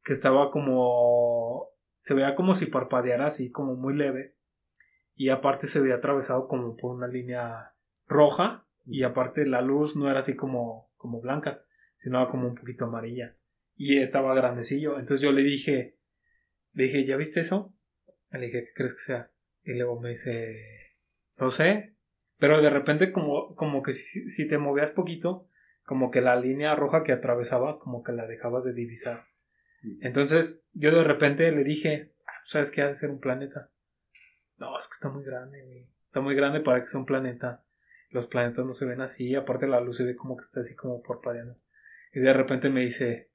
que 0.03 0.13
estaba 0.13 0.51
como 0.51 1.67
se 2.01 2.13
veía 2.13 2.35
como 2.35 2.53
si 2.53 2.67
parpadeara 2.67 3.25
así 3.25 3.51
como 3.51 3.75
muy 3.75 3.95
leve 3.95 4.35
y 5.15 5.29
aparte 5.29 5.65
se 5.67 5.81
veía 5.81 5.95
atravesado 5.95 6.47
como 6.47 6.77
por 6.77 6.95
una 6.95 7.07
línea 7.07 7.74
roja 8.07 8.67
y 8.85 9.03
aparte 9.03 9.45
la 9.45 9.61
luz 9.61 9.95
no 9.95 10.09
era 10.09 10.19
así 10.19 10.35
como 10.35 10.91
como 10.95 11.21
blanca 11.21 11.63
sino 11.95 12.21
era 12.21 12.29
como 12.29 12.47
un 12.47 12.55
poquito 12.55 12.85
amarilla 12.85 13.35
y 13.75 13.99
estaba 13.99 14.35
grandecillo 14.35 14.99
entonces 14.99 15.21
yo 15.21 15.31
le 15.31 15.43
dije 15.43 15.97
le 16.73 16.85
dije 16.85 17.05
¿ya 17.05 17.17
viste 17.17 17.39
eso? 17.39 17.73
le 18.31 18.45
dije 18.47 18.65
¿qué 18.65 18.73
crees 18.75 18.93
que 18.93 19.01
sea? 19.01 19.31
y 19.63 19.73
luego 19.73 19.99
me 19.99 20.09
dice 20.09 20.93
no 21.37 21.49
sé 21.49 21.95
pero 22.37 22.61
de 22.61 22.69
repente 22.69 23.11
como 23.11 23.55
como 23.55 23.81
que 23.81 23.93
si, 23.93 24.27
si 24.29 24.47
te 24.47 24.57
movías 24.57 24.91
poquito 24.91 25.49
como 25.83 26.11
que 26.11 26.21
la 26.21 26.35
línea 26.35 26.75
roja 26.75 27.03
que 27.03 27.11
atravesaba 27.11 27.79
como 27.79 28.03
que 28.03 28.11
la 28.11 28.27
dejabas 28.27 28.63
de 28.63 28.73
divisar 28.73 29.25
entonces 30.01 30.67
yo 30.73 30.91
de 30.91 31.03
repente 31.03 31.51
le 31.51 31.63
dije, 31.63 32.13
"Ah, 32.27 32.41
¿sabes 32.45 32.71
qué? 32.71 32.81
Ha 32.81 32.87
de 32.87 32.95
ser 32.95 33.11
un 33.11 33.19
planeta. 33.19 33.69
No, 34.57 34.77
es 34.79 34.87
que 34.87 34.93
está 34.93 35.09
muy 35.09 35.23
grande. 35.23 35.87
Está 36.05 36.21
muy 36.21 36.35
grande 36.35 36.61
para 36.61 36.79
que 36.79 36.87
sea 36.87 36.99
un 36.99 37.05
planeta. 37.05 37.63
Los 38.11 38.27
planetas 38.27 38.65
no 38.65 38.73
se 38.73 38.85
ven 38.85 39.01
así, 39.01 39.35
aparte 39.35 39.67
la 39.67 39.81
luz 39.81 39.97
se 39.97 40.03
ve 40.03 40.15
como 40.15 40.37
que 40.37 40.43
está 40.43 40.61
así 40.61 40.75
como 40.75 41.01
parpadeando. 41.01 41.57
Y 42.13 42.19
de 42.19 42.33
repente 42.33 42.69
me 42.69 42.81
dice, 42.81 43.29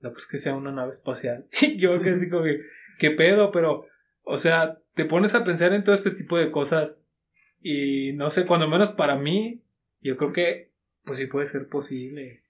no, 0.00 0.12
pues 0.12 0.26
que 0.26 0.38
sea 0.38 0.54
una 0.54 0.72
nave 0.72 0.90
espacial. 0.90 1.46
Y 1.62 1.78
yo 1.78 2.00
que 2.00 2.10
así 2.10 2.28
como 2.28 2.44
que, 2.44 2.60
¿qué 2.98 3.10
pedo? 3.10 3.50
Pero, 3.52 3.86
o 4.22 4.38
sea, 4.38 4.78
te 4.94 5.04
pones 5.04 5.34
a 5.34 5.44
pensar 5.44 5.72
en 5.72 5.84
todo 5.84 5.94
este 5.94 6.12
tipo 6.12 6.38
de 6.38 6.50
cosas 6.50 7.04
y 7.60 8.12
no 8.12 8.30
sé, 8.30 8.46
cuando 8.46 8.68
menos 8.68 8.90
para 8.90 9.16
mí, 9.16 9.62
yo 10.00 10.16
creo 10.16 10.32
que, 10.32 10.72
pues 11.04 11.18
sí 11.18 11.26
puede 11.26 11.46
ser 11.46 11.68
posible. 11.68 12.44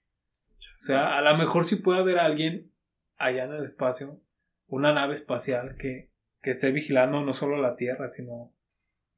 O 0.57 0.79
sea, 0.79 1.17
a 1.17 1.21
lo 1.21 1.37
mejor 1.37 1.65
sí 1.65 1.77
puede 1.77 1.99
haber 1.99 2.19
alguien 2.19 2.71
allá 3.17 3.45
en 3.45 3.53
el 3.53 3.65
espacio, 3.65 4.21
una 4.67 4.93
nave 4.93 5.15
espacial 5.15 5.75
que, 5.77 6.11
que 6.41 6.51
esté 6.51 6.71
vigilando 6.71 7.21
no 7.21 7.33
solo 7.33 7.57
la 7.61 7.75
Tierra, 7.75 8.07
sino 8.09 8.53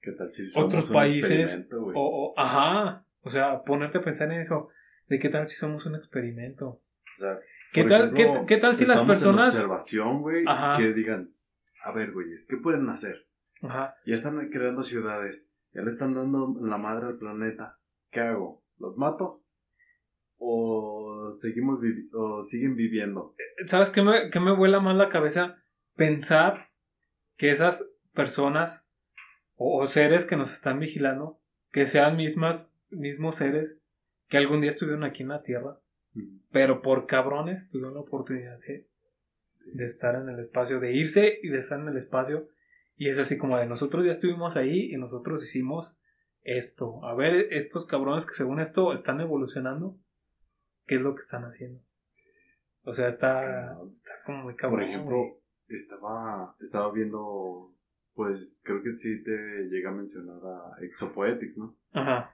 ¿Qué 0.02 0.12
tal 0.14 0.32
si 0.32 0.44
otros 0.60 0.86
somos 0.86 0.90
un 0.90 0.94
países. 0.96 1.68
O, 1.72 1.92
o- 1.96 2.34
ajá, 2.40 3.06
o 3.22 3.30
sea, 3.30 3.64
ponerte 3.64 3.98
a 3.98 4.02
pensar 4.02 4.32
en 4.32 4.40
eso, 4.42 4.70
de 5.08 5.20
qué 5.20 5.30
tal 5.30 5.48
si 5.48 5.56
somos 5.58 5.86
un 5.86 5.96
experimento. 5.96 6.68
O 6.68 6.82
sea, 7.16 7.40
¿Qué 7.74 7.84
tal, 7.84 8.14
ejemplo, 8.14 8.46
qué, 8.48 8.56
qué 8.56 8.58
tal 8.62 8.76
si 8.78 8.86
las 8.86 9.00
en 9.02 9.08
personas... 9.08 9.54
observación, 9.54 10.22
güey, 10.22 10.46
que 10.78 10.94
digan, 10.94 11.34
a 11.84 11.92
ver, 11.92 12.12
güeyes, 12.14 12.46
¿qué 12.50 12.58
pueden 12.58 12.90
hacer? 12.90 13.28
Ajá, 13.62 13.96
Ya 14.06 14.14
están 14.14 14.50
creando 14.50 14.82
ciudades, 14.82 15.52
ya 15.74 15.82
le 15.82 15.90
están 15.90 16.14
dando 16.16 16.56
la 16.62 16.78
madre 16.78 17.08
al 17.08 17.18
planeta. 17.18 17.78
¿Qué 18.10 18.22
hago? 18.22 18.64
¿Los 18.80 18.96
mato? 18.98 19.44
¿O 20.38 21.30
seguimos 21.32 21.80
vivi- 21.82 22.10
o 22.14 22.42
siguen 22.42 22.76
viviendo? 22.76 23.36
¿Sabes 23.66 23.92
qué 23.92 24.02
me, 24.02 24.30
qué 24.30 24.40
me 24.40 24.56
vuela 24.56 24.80
más 24.80 24.96
la 24.96 25.10
cabeza? 25.10 25.58
Pensar 25.96 26.70
que 27.38 27.52
esas 27.52 27.92
personas 28.14 28.89
o, 29.60 29.82
o 29.82 29.88
seres 29.88 30.26
que 30.26 30.38
nos 30.38 30.54
están 30.54 30.80
vigilando, 30.80 31.40
que 31.72 31.86
sean 31.86 32.16
mismas, 32.16 32.74
mismos 32.90 33.36
seres 33.36 33.84
que 34.30 34.38
algún 34.38 34.62
día 34.62 34.72
estuvieron 34.72 35.04
aquí 35.04 35.24
en 35.24 35.30
la 35.30 35.44
Tierra, 35.44 35.80
pero 36.52 36.82
por 36.82 37.06
cabrones 37.06 37.70
tuvieron 37.70 37.96
la 37.96 38.00
oportunidad 38.00 38.58
de, 38.60 38.88
de 39.66 39.86
estar 39.86 40.16
en 40.16 40.30
el 40.30 40.40
espacio, 40.40 40.80
de 40.80 40.94
irse 40.94 41.40
y 41.44 41.50
de 41.50 41.58
estar 41.58 41.80
en 41.80 41.90
el 41.90 41.98
espacio. 41.98 42.48
Y 42.96 43.10
es 43.10 43.20
así 43.20 43.38
como 43.38 43.58
de 43.58 43.66
nosotros 43.66 44.06
ya 44.06 44.12
estuvimos 44.12 44.56
ahí 44.56 44.94
y 44.94 44.98
nosotros 44.98 45.44
hicimos 45.44 45.98
esto. 46.42 47.04
A 47.06 47.14
ver, 47.16 47.52
estos 47.52 47.86
cabrones 47.86 48.26
que 48.26 48.34
según 48.34 48.60
esto 48.60 48.94
están 48.94 49.20
evolucionando, 49.20 49.98
¿qué 50.86 50.96
es 50.96 51.02
lo 51.02 51.16
que 51.16 51.22
están 51.22 51.44
haciendo? 51.44 51.82
O 52.84 52.94
sea, 52.94 53.08
está, 53.08 53.78
está 53.92 54.12
como 54.26 54.44
muy 54.44 54.56
cabrón. 54.56 54.80
Por 54.80 54.90
ejemplo, 54.90 55.18
güey. 55.18 55.34
estaba, 55.68 56.56
estaba 56.60 56.92
viendo, 56.92 57.74
pues 58.14 58.62
creo 58.64 58.82
que 58.84 58.96
sí 58.96 59.24
te 59.24 59.68
llega 59.70 59.90
a 59.90 59.96
mencionar 59.96 60.42
a 60.44 60.84
Exopoetics, 60.84 61.58
¿no? 61.58 61.78
Ajá. 61.92 62.34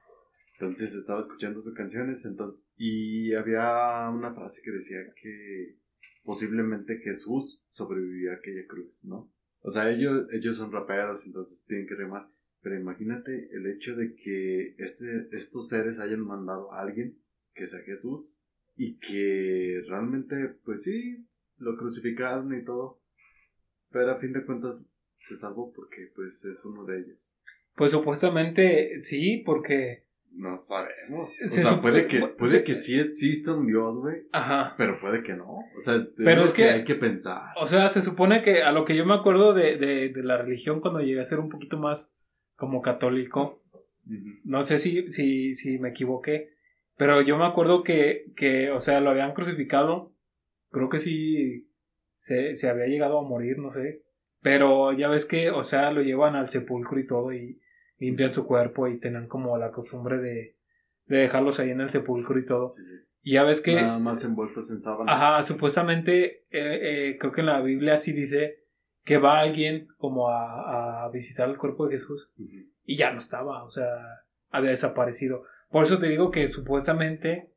Entonces 0.54 0.96
estaba 0.96 1.20
escuchando 1.20 1.62
sus 1.62 1.74
canciones 1.74 2.26
entonces, 2.26 2.70
y 2.78 3.34
había 3.34 4.10
una 4.10 4.34
frase 4.34 4.62
que 4.64 4.72
decía 4.72 5.00
que 5.22 5.78
posiblemente 6.24 7.00
Jesús 7.00 7.64
sobrevivió 7.68 8.32
a 8.32 8.36
aquella 8.36 8.66
cruz, 8.68 9.04
¿no? 9.04 9.32
O 9.62 9.70
sea, 9.70 9.90
ellos, 9.90 10.28
ellos 10.32 10.58
son 10.58 10.72
raperos, 10.72 11.26
entonces 11.26 11.66
tienen 11.66 11.88
que 11.88 11.96
rimar. 11.96 12.28
Pero 12.62 12.80
imagínate 12.80 13.50
el 13.52 13.68
hecho 13.68 13.96
de 13.96 14.16
que 14.16 14.76
este, 14.78 15.28
estos 15.32 15.70
seres 15.70 16.00
hayan 16.00 16.22
mandado 16.22 16.72
a 16.72 16.82
alguien 16.82 17.18
que 17.54 17.68
sea 17.68 17.82
Jesús 17.82 18.42
y 18.76 18.98
que 18.98 19.84
realmente, 19.88 20.36
pues 20.64 20.84
sí, 20.84 21.28
lo 21.58 21.78
crucificaron 21.78 22.58
y 22.58 22.64
todo. 22.64 23.02
Pero 23.92 24.12
a 24.12 24.20
fin 24.20 24.34
de 24.34 24.46
cuentas 24.46 24.78
se 25.28 25.36
salvó 25.36 25.72
porque 25.74 26.10
pues 26.16 26.44
es 26.46 26.66
uno 26.66 26.86
de 26.86 27.00
ellos. 27.00 27.18
Pues 27.76 27.92
supuestamente 27.92 29.02
sí, 29.04 29.44
porque... 29.46 30.04
No 30.38 30.54
sabemos. 30.56 31.30
O 31.30 31.48
Se 31.48 31.48
sea, 31.48 31.64
supo- 31.72 31.84
puede 31.84 32.08
que, 32.08 32.20
puede 32.38 32.50
se- 32.52 32.64
que 32.66 32.74
sí 32.74 33.00
exista 33.00 33.54
un 33.54 33.68
Dios, 33.68 33.96
güey. 33.98 34.24
Ajá. 34.34 34.74
Pero 34.78 35.00
puede 35.00 35.24
que 35.24 35.34
no. 35.34 35.46
O 35.50 35.80
sea, 35.80 36.06
Pero 36.18 36.44
es 36.44 36.54
que- 36.54 36.66
hay 36.70 36.84
que 36.84 36.96
pensar. 36.96 37.42
O 37.58 37.66
sea, 37.66 37.88
se 37.88 38.02
supone 38.02 38.44
que 38.44 38.62
a 38.62 38.72
lo 38.74 38.84
que 38.84 38.98
yo 38.98 39.06
me 39.06 39.14
acuerdo 39.16 39.54
de, 39.54 39.78
de, 39.78 40.10
de 40.10 40.24
la 40.24 40.38
religión 40.38 40.82
cuando 40.82 41.00
llegué 41.00 41.22
a 41.22 41.26
ser 41.26 41.40
un 41.40 41.48
poquito 41.50 41.78
más 41.78 42.14
como 42.56 42.82
católico, 42.82 43.62
no 44.44 44.62
sé 44.64 44.78
si, 44.78 45.10
si, 45.10 45.54
si 45.54 45.80
me 45.80 45.90
equivoqué, 45.90 46.50
pero 46.98 47.22
yo 47.22 47.38
me 47.38 47.46
acuerdo 47.46 47.84
que, 47.84 48.26
que, 48.36 48.72
o 48.72 48.80
sea, 48.80 49.00
lo 49.02 49.10
habían 49.12 49.34
crucificado, 49.34 50.14
creo 50.70 50.90
que 50.90 51.00
sí 51.00 51.70
se, 52.16 52.54
se 52.56 52.70
había 52.70 52.88
llegado 52.88 53.20
a 53.20 53.28
morir, 53.28 53.58
no 53.58 53.74
sé, 53.74 54.04
pero 54.46 54.94
ya 54.94 55.08
ves 55.08 55.28
que, 55.28 55.50
o 55.50 55.64
sea, 55.64 55.90
lo 55.90 56.04
llevan 56.04 56.36
al 56.36 56.50
sepulcro 56.50 57.00
y 57.00 57.08
todo 57.08 57.34
y 57.34 57.60
limpian 57.98 58.32
su 58.32 58.46
cuerpo 58.46 58.88
y 58.88 59.00
tenían 59.00 59.28
como 59.28 59.58
la 59.58 59.72
costumbre 59.72 60.20
de, 60.20 60.56
de 61.08 61.18
dejarlos 61.18 61.60
ahí 61.60 61.72
en 61.72 61.82
el 61.82 61.90
sepulcro 61.90 62.38
y 62.38 62.46
todo. 62.46 62.70
Sí, 62.70 62.84
sí. 62.84 62.94
Y 63.24 63.34
ya 63.34 63.44
ves 63.44 63.64
que... 63.64 63.74
Nada 63.74 63.98
más 63.98 64.24
envueltos 64.24 64.70
en 64.70 64.84
sábana. 64.84 65.12
Ajá, 65.12 65.42
supuestamente, 65.42 66.44
eh, 66.52 67.10
eh, 67.12 67.18
creo 67.20 67.32
que 67.32 67.42
en 67.42 67.48
la 67.48 67.60
Biblia 67.60 67.98
sí 67.98 68.14
dice 68.14 68.60
que 69.04 69.18
va 69.18 69.40
alguien 69.40 69.88
como 69.98 70.30
a, 70.30 71.06
a 71.06 71.10
visitar 71.10 71.50
el 71.50 71.58
cuerpo 71.58 71.88
de 71.88 71.94
Jesús 71.94 72.30
y 72.86 72.98
ya 72.98 73.12
no 73.12 73.18
estaba, 73.18 73.64
o 73.64 73.72
sea, 73.72 73.88
había 74.52 74.70
desaparecido. 74.70 75.42
Por 75.72 75.86
eso 75.86 75.98
te 75.98 76.06
digo 76.06 76.30
que 76.30 76.48
supuestamente 76.48 77.50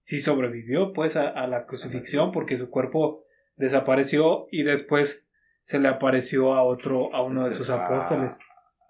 sí 0.00 0.20
sobrevivió 0.20 0.92
pues 0.92 1.16
a, 1.16 1.26
a 1.26 1.46
la 1.46 1.64
crucifixión 1.64 2.32
porque 2.32 2.58
su 2.58 2.68
cuerpo 2.68 3.24
desapareció 3.56 4.46
y 4.50 4.62
después 4.62 5.30
se 5.64 5.80
le 5.80 5.88
apareció 5.88 6.52
a 6.54 6.62
otro, 6.62 7.12
a 7.14 7.22
uno 7.22 7.40
de 7.40 7.46
sus 7.46 7.68
apóstoles, 7.70 8.38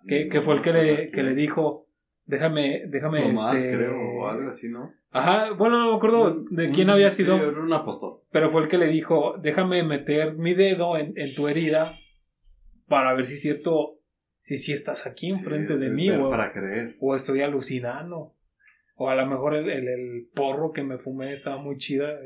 que, 0.06 0.28
que 0.28 0.42
fue 0.42 0.56
el 0.56 0.60
que 0.60 0.72
le, 0.72 1.10
que 1.12 1.22
le 1.22 1.34
dijo, 1.34 1.86
déjame, 2.26 2.82
déjame, 2.88 3.22
Tomás, 3.32 3.54
este, 3.54 3.76
creo, 3.76 3.96
o 3.96 4.28
algo 4.28 4.48
así, 4.48 4.68
¿no? 4.68 4.92
Ajá, 5.12 5.52
bueno, 5.52 5.78
no 5.78 5.90
me 5.92 5.96
acuerdo 5.96 6.44
de 6.50 6.70
quién 6.70 6.90
había 6.90 7.12
sí, 7.12 7.22
sido. 7.22 7.36
era 7.36 7.60
un 7.60 7.72
apóstol. 7.72 8.22
Pero 8.32 8.50
fue 8.50 8.62
el 8.62 8.68
que 8.68 8.78
le 8.78 8.88
dijo, 8.88 9.38
déjame 9.38 9.84
meter 9.84 10.34
mi 10.34 10.54
dedo 10.54 10.96
en, 10.98 11.14
en 11.16 11.32
tu 11.36 11.46
herida 11.46 11.96
para 12.88 13.14
ver 13.14 13.24
si 13.24 13.34
es 13.34 13.42
cierto, 13.42 14.00
si 14.40 14.58
sí 14.58 14.72
estás 14.72 15.06
aquí 15.06 15.30
enfrente 15.30 15.74
Sí, 15.74 15.80
de 15.80 15.90
mí 15.90 16.10
o, 16.10 16.28
Para 16.28 16.52
creer. 16.52 16.96
o 17.00 17.14
estoy 17.14 17.42
alucinando. 17.42 18.33
O 18.96 19.10
a 19.10 19.16
lo 19.16 19.26
mejor 19.26 19.54
el, 19.56 19.68
el, 19.68 19.88
el 19.88 20.28
porro 20.34 20.72
que 20.72 20.82
me 20.84 20.98
fumé 20.98 21.34
estaba 21.34 21.56
muy 21.58 21.76
chida. 21.78 22.16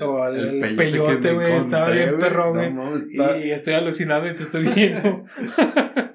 O 0.00 0.26
el, 0.28 0.62
el 0.64 0.76
peyote, 0.76 1.34
güey, 1.34 1.52
estaba 1.56 1.90
bien 1.90 2.08
perro, 2.18 2.52
güey. 2.54 2.72
está- 2.94 3.38
Y 3.38 3.50
estoy 3.50 3.74
alucinando 3.74 4.28
y 4.30 4.34
te 4.34 4.42
estoy 4.44 4.64
viendo. 4.74 5.24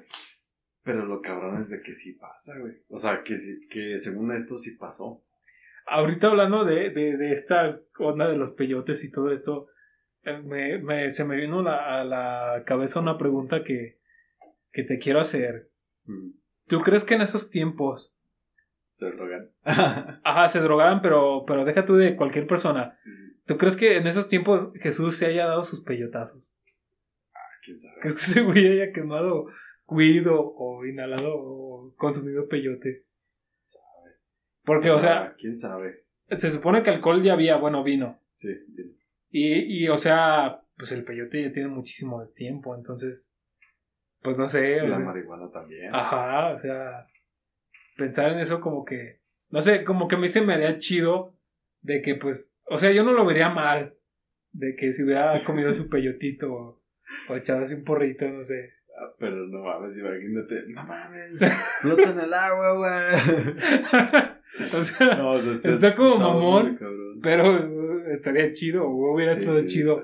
Pero 0.84 1.06
lo 1.06 1.20
cabrón 1.22 1.62
es 1.62 1.70
de 1.70 1.80
que 1.80 1.92
sí 1.92 2.14
pasa, 2.14 2.58
güey. 2.58 2.74
O 2.88 2.98
sea, 2.98 3.22
que, 3.22 3.36
sí- 3.36 3.66
que 3.68 3.96
según 3.98 4.32
esto 4.32 4.56
sí 4.56 4.76
pasó. 4.76 5.22
Ahorita 5.86 6.28
hablando 6.28 6.64
de, 6.64 6.90
de, 6.90 7.16
de 7.16 7.32
esta 7.32 7.78
onda 7.98 8.28
de 8.28 8.36
los 8.36 8.52
peyotes 8.54 9.04
y 9.04 9.12
todo 9.12 9.30
esto, 9.32 9.68
eh, 10.24 10.38
me, 10.42 10.78
me- 10.78 11.10
se 11.10 11.24
me 11.24 11.36
vino 11.36 11.62
la- 11.62 12.00
a 12.00 12.04
la 12.04 12.64
cabeza 12.66 13.00
una 13.00 13.16
pregunta 13.18 13.62
que, 13.62 13.98
que 14.72 14.82
te 14.82 14.98
quiero 14.98 15.20
hacer. 15.20 15.68
Mm, 16.06 16.30
¿Tú 16.66 16.80
crees 16.80 17.04
que 17.04 17.14
en 17.14 17.22
esos 17.22 17.48
tiempos, 17.50 18.12
Se 19.02 19.16
drogan. 19.16 19.50
ajá, 19.64 20.48
se 20.48 20.60
drogaban, 20.60 21.02
pero, 21.02 21.44
pero 21.44 21.64
deja 21.64 21.84
tú 21.84 21.96
de 21.96 22.14
cualquier 22.14 22.46
persona? 22.46 22.94
Sí, 22.98 23.10
sí. 23.12 23.32
¿Tú 23.46 23.56
crees 23.56 23.76
que 23.76 23.96
en 23.96 24.06
esos 24.06 24.28
tiempos 24.28 24.72
Jesús 24.74 25.16
se 25.16 25.26
haya 25.26 25.46
dado 25.46 25.64
sus 25.64 25.82
peyotazos? 25.82 26.54
¿Quién 27.64 27.76
sabe? 27.76 27.96
¿Crees 28.00 28.14
que 28.14 28.20
ese 28.20 28.42
güey 28.42 28.68
haya 28.68 28.92
quemado 28.92 29.46
weed 29.88 30.26
o, 30.30 30.86
inhalado 30.86 31.34
o 31.34 31.94
consumido 31.96 32.46
peyote? 32.46 33.04
Sabe. 33.60 34.12
Porque, 34.64 34.90
o 34.90 35.00
sea, 35.00 35.34
¿Quién 35.36 35.58
sabe? 35.58 36.04
se 36.30 36.50
supone 36.50 36.84
que 36.84 36.90
alcohol 36.90 37.22
ya 37.24 37.32
había, 37.32 37.56
bueno, 37.56 37.82
vino. 37.82 38.20
Sí, 38.34 38.54
bien. 38.68 38.96
Y, 39.30 39.84
y, 39.84 39.88
o 39.88 39.96
sea, 39.96 40.62
pues 40.76 40.92
el 40.92 41.04
peyote 41.04 41.42
ya 41.42 41.52
tiene 41.52 41.68
muchísimo 41.68 42.24
tiempo, 42.36 42.76
entonces, 42.76 43.34
pues 44.22 44.38
no 44.38 44.46
sé. 44.46 44.80
o 44.80 44.86
la 44.86 44.96
sea, 44.96 45.04
marihuana 45.04 45.50
también. 45.50 45.92
Ajá, 45.92 46.54
o 46.54 46.58
sea, 46.58 47.06
pensar 47.96 48.32
en 48.32 48.38
eso 48.38 48.60
como 48.60 48.84
que, 48.84 49.20
no 49.50 49.60
sé, 49.62 49.84
como 49.84 50.08
que 50.08 50.16
a 50.16 50.18
mí 50.18 50.28
se 50.28 50.44
me 50.44 50.54
haría 50.54 50.76
chido 50.78 51.36
de 51.80 52.00
que 52.02 52.14
pues, 52.14 52.56
o 52.66 52.78
sea, 52.78 52.90
yo 52.92 53.02
no 53.04 53.12
lo 53.12 53.24
vería 53.26 53.48
mal, 53.50 53.94
de 54.52 54.74
que 54.76 54.92
si 54.92 55.02
hubiera 55.04 55.42
comido 55.44 55.72
su 55.74 55.88
peyotito 55.88 56.52
o, 56.52 56.82
o 57.28 57.36
echado 57.36 57.62
así 57.62 57.74
un 57.74 57.84
porrito, 57.84 58.26
no 58.28 58.44
sé. 58.44 58.70
Ah, 58.98 59.14
pero 59.18 59.46
no 59.46 59.62
mames, 59.64 59.98
imagínate. 59.98 60.54
No 60.68 60.84
mames. 60.84 61.40
Flota 61.80 62.10
en 62.10 62.20
el 62.20 62.34
agua, 62.34 62.76
güey. 62.76 64.74
o 64.78 64.82
sea, 64.82 65.16
No, 65.16 65.32
o 65.32 65.54
sea, 65.54 65.70
Está 65.72 65.94
como 65.94 66.18
mamón, 66.18 66.78
pero 67.22 68.06
estaría 68.12 68.50
chido, 68.52 68.84
o 68.84 69.14
hubiera 69.14 69.32
Sí, 69.32 69.40
estado 69.40 69.60
sí, 69.62 69.66
chido. 69.68 70.02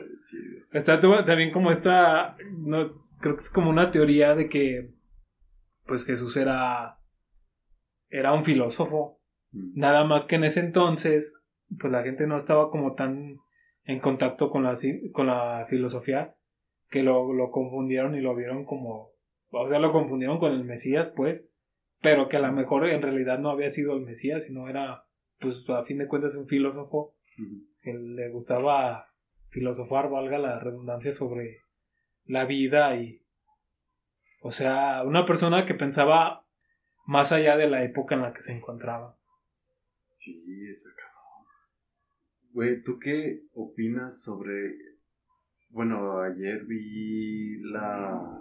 está 0.72 0.96
chido. 0.96 1.14
Está 1.16 1.24
también 1.26 1.52
como 1.52 1.70
esta, 1.70 2.36
no, 2.56 2.86
creo 3.20 3.36
que 3.36 3.42
es 3.42 3.50
como 3.50 3.68
una 3.70 3.90
teoría 3.90 4.34
de 4.34 4.48
que, 4.48 4.90
pues 5.86 6.06
Jesús 6.06 6.36
era, 6.38 6.97
era 8.08 8.32
un 8.32 8.44
filósofo. 8.44 9.20
Mm. 9.52 9.78
Nada 9.78 10.04
más 10.04 10.26
que 10.26 10.36
en 10.36 10.44
ese 10.44 10.60
entonces, 10.60 11.42
pues 11.78 11.92
la 11.92 12.02
gente 12.02 12.26
no 12.26 12.38
estaba 12.38 12.70
como 12.70 12.94
tan 12.94 13.38
en 13.84 14.00
contacto 14.00 14.50
con 14.50 14.64
la, 14.64 14.74
con 15.12 15.26
la 15.26 15.66
filosofía 15.68 16.34
que 16.90 17.02
lo, 17.02 17.32
lo 17.32 17.50
confundieron 17.50 18.14
y 18.14 18.20
lo 18.20 18.34
vieron 18.34 18.64
como, 18.64 19.12
o 19.50 19.68
sea, 19.68 19.78
lo 19.78 19.92
confundieron 19.92 20.38
con 20.38 20.52
el 20.52 20.64
Mesías, 20.64 21.12
pues, 21.14 21.48
pero 22.00 22.28
que 22.28 22.36
a 22.36 22.40
lo 22.40 22.52
mejor 22.52 22.88
en 22.88 23.02
realidad 23.02 23.38
no 23.38 23.50
había 23.50 23.70
sido 23.70 23.94
el 23.94 24.04
Mesías, 24.04 24.44
sino 24.44 24.68
era, 24.68 25.04
pues 25.40 25.68
a 25.68 25.84
fin 25.84 25.98
de 25.98 26.06
cuentas, 26.06 26.36
un 26.36 26.46
filósofo 26.46 27.14
que 27.80 27.92
le 27.92 28.30
gustaba 28.30 29.06
filosofar, 29.50 30.10
valga 30.10 30.38
la 30.38 30.58
redundancia, 30.58 31.12
sobre 31.12 31.58
la 32.24 32.44
vida 32.44 32.96
y, 32.96 33.22
o 34.42 34.50
sea, 34.50 35.02
una 35.04 35.24
persona 35.24 35.66
que 35.66 35.74
pensaba 35.74 36.46
más 37.08 37.32
allá 37.32 37.56
de 37.56 37.70
la 37.70 37.82
época 37.84 38.14
en 38.14 38.20
la 38.20 38.34
que 38.34 38.42
se 38.42 38.54
encontraba. 38.54 39.16
Sí, 40.10 40.44
está 40.68 40.90
cabrón. 40.90 41.46
Güey, 42.52 42.82
¿tú 42.82 42.98
qué 42.98 43.44
opinas 43.54 44.22
sobre... 44.22 44.74
Bueno, 45.70 46.20
ayer 46.20 46.66
vi 46.66 47.60
la, 47.62 48.38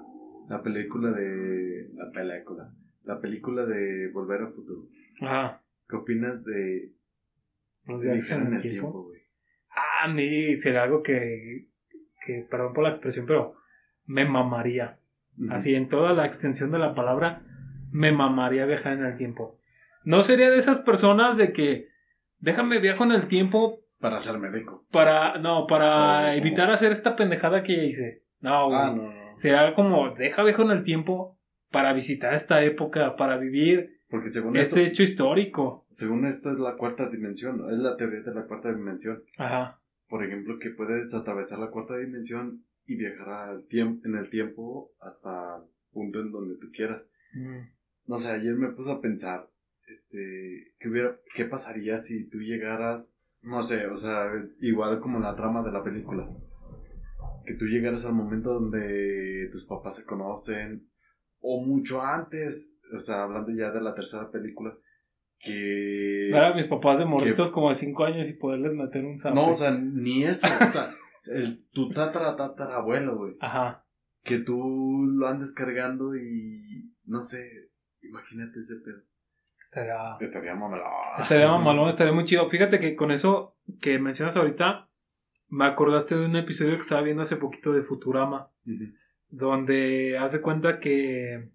la 0.50 0.62
película 0.62 1.12
de... 1.12 1.92
La 1.94 2.12
película. 2.12 2.74
La 3.04 3.22
película 3.22 3.66
de 3.66 4.10
Volver 4.12 4.42
al 4.42 4.54
Futuro. 4.54 4.90
Ajá. 5.22 5.64
¿Qué 5.88 5.96
opinas 5.96 6.44
de 6.44 6.92
viajes 7.86 8.32
en 8.32 8.54
el 8.54 8.62
tiempo, 8.62 9.04
güey? 9.04 9.22
Ah, 9.70 10.04
a 10.04 10.08
mí 10.10 10.58
sería 10.58 10.84
algo 10.84 11.02
que, 11.02 11.70
que, 12.26 12.46
perdón 12.52 12.74
por 12.74 12.84
la 12.84 12.90
expresión, 12.90 13.26
pero 13.26 13.56
me 14.06 14.26
mamaría. 14.28 15.00
Así, 15.52 15.74
en 15.74 15.88
toda 15.88 16.12
la 16.12 16.26
extensión 16.26 16.72
de 16.72 16.80
la 16.80 16.94
palabra, 16.94 17.46
me 17.98 18.12
mamaría 18.12 18.66
viajar 18.66 18.94
en 18.94 19.06
el 19.06 19.18
tiempo. 19.18 19.60
No 20.04 20.22
sería 20.22 20.50
de 20.52 20.58
esas 20.58 20.82
personas 20.82 21.38
de 21.38 21.52
que 21.52 21.88
déjame 22.40 22.80
viajo 22.80 23.04
en 23.04 23.12
el 23.12 23.28
tiempo 23.28 23.80
Para 24.00 24.20
ser 24.20 24.40
médico. 24.40 24.86
para, 24.92 25.38
no, 25.40 25.66
para 25.68 26.36
evitar 26.36 26.70
hacer 26.70 26.92
esta 26.92 27.16
pendejada 27.16 27.64
que 27.64 27.76
ya 27.76 27.84
hice. 27.84 28.24
No. 28.40 28.74
Ah, 28.74 28.94
no, 28.96 29.04
no. 29.12 29.38
Será 29.38 29.74
como, 29.74 30.14
deja 30.16 30.44
viajo 30.44 30.62
en 30.64 30.72
el 30.72 30.84
tiempo 30.84 31.38
para 31.72 31.94
visitar 31.94 32.34
esta 32.34 32.64
época, 32.64 33.16
para 33.16 33.38
vivir 33.38 34.00
Porque 34.10 34.30
según 34.30 34.56
este 34.58 34.82
esto, 34.84 34.92
hecho 34.92 35.04
histórico. 35.04 35.86
según 35.90 36.26
esto 36.28 36.52
es 36.52 36.60
la 36.60 36.76
cuarta 36.76 37.10
dimensión, 37.10 37.56
es 37.72 37.78
la 37.80 37.98
teoría 37.98 38.22
de 38.22 38.34
la 38.34 38.46
cuarta 38.46 38.70
dimensión. 38.72 39.24
Ajá. 39.38 39.80
Por 40.08 40.24
ejemplo, 40.24 40.58
que 40.60 40.70
puedes 40.70 41.14
atravesar 41.14 41.60
la 41.60 41.72
cuarta 41.72 41.98
dimensión 41.98 42.64
y 42.86 42.96
viajar 42.96 43.28
al 43.50 43.68
tiempo, 43.68 44.08
en 44.08 44.16
el 44.16 44.30
tiempo 44.30 44.92
hasta 45.02 45.58
el 45.58 45.64
punto 45.92 46.20
en 46.22 46.32
donde 46.32 46.56
tú 46.62 46.68
quieras. 46.72 47.06
Mm. 47.34 47.77
No 48.08 48.18
sé, 48.18 48.32
ayer 48.32 48.56
me 48.56 48.70
puse 48.70 48.92
a 48.92 49.02
pensar, 49.02 49.50
este, 49.88 50.74
¿qué, 50.80 50.90
hubiera, 50.90 51.18
qué 51.36 51.46
pasaría 51.46 51.98
si 51.98 52.30
tú 52.30 52.40
llegaras, 52.40 53.14
no 53.42 53.62
sé, 53.62 53.88
o 53.88 53.96
sea, 53.96 54.32
igual 54.62 55.00
como 55.00 55.20
la 55.20 55.36
trama 55.36 55.62
de 55.62 55.72
la 55.72 55.84
película, 55.84 56.30
que 57.46 57.54
tú 57.54 57.66
llegaras 57.66 58.06
al 58.06 58.14
momento 58.14 58.54
donde 58.54 59.50
tus 59.52 59.66
papás 59.66 59.98
se 59.98 60.06
conocen, 60.06 60.88
o 61.40 61.62
mucho 61.62 62.02
antes, 62.02 62.80
o 62.96 63.00
sea, 63.00 63.24
hablando 63.24 63.52
ya 63.52 63.72
de 63.72 63.82
la 63.82 63.94
tercera 63.94 64.32
película, 64.32 64.74
que... 65.40 66.30
Ver 66.32 66.44
a 66.44 66.54
mis 66.54 66.68
papás 66.68 66.98
de 66.98 67.06
morritos 67.06 67.52
como 67.52 67.70
de 67.70 67.76
5 67.76 68.04
años 68.06 68.30
y 68.30 68.34
poderles 68.34 68.74
meter 68.74 69.06
un 69.06 69.20
sapo. 69.20 69.36
No, 69.36 69.50
o 69.50 69.54
sea, 69.54 69.72
ni 69.72 70.24
eso, 70.26 70.48
o 70.62 70.68
sea, 70.68 70.96
el, 71.26 71.66
tu 71.72 71.90
tatara 71.90 72.36
tatarabuelo, 72.36 73.18
güey, 73.18 73.36
Ajá. 73.40 73.86
que 74.24 74.40
tú 74.40 75.06
lo 75.08 75.28
andes 75.28 75.54
cargando 75.54 76.16
y, 76.16 76.94
no 77.06 77.22
sé, 77.22 77.67
imagínate 78.08 78.60
ese 78.60 78.76
pedo. 78.78 79.02
Estaría, 79.64 80.18
Estaría 80.22 80.56
mamalón. 80.56 80.88
estaría 81.20 81.48
mamalón, 81.50 81.90
estaría 81.90 82.14
muy 82.14 82.24
chido. 82.24 82.50
Fíjate 82.50 82.80
que 82.80 82.96
con 82.96 83.12
eso 83.12 83.58
que 83.82 84.00
mencionas 84.00 84.36
ahorita, 84.36 84.90
me 85.50 85.66
acordaste 85.66 86.16
de 86.16 86.26
un 86.26 86.36
episodio 86.38 86.76
que 86.76 86.82
estaba 86.82 87.02
viendo 87.02 87.24
hace 87.24 87.36
poquito 87.36 87.74
de 87.74 87.82
Futurama, 87.84 88.50
donde 89.30 90.18
hace 90.18 90.42
cuenta 90.42 90.80
que... 90.80 91.50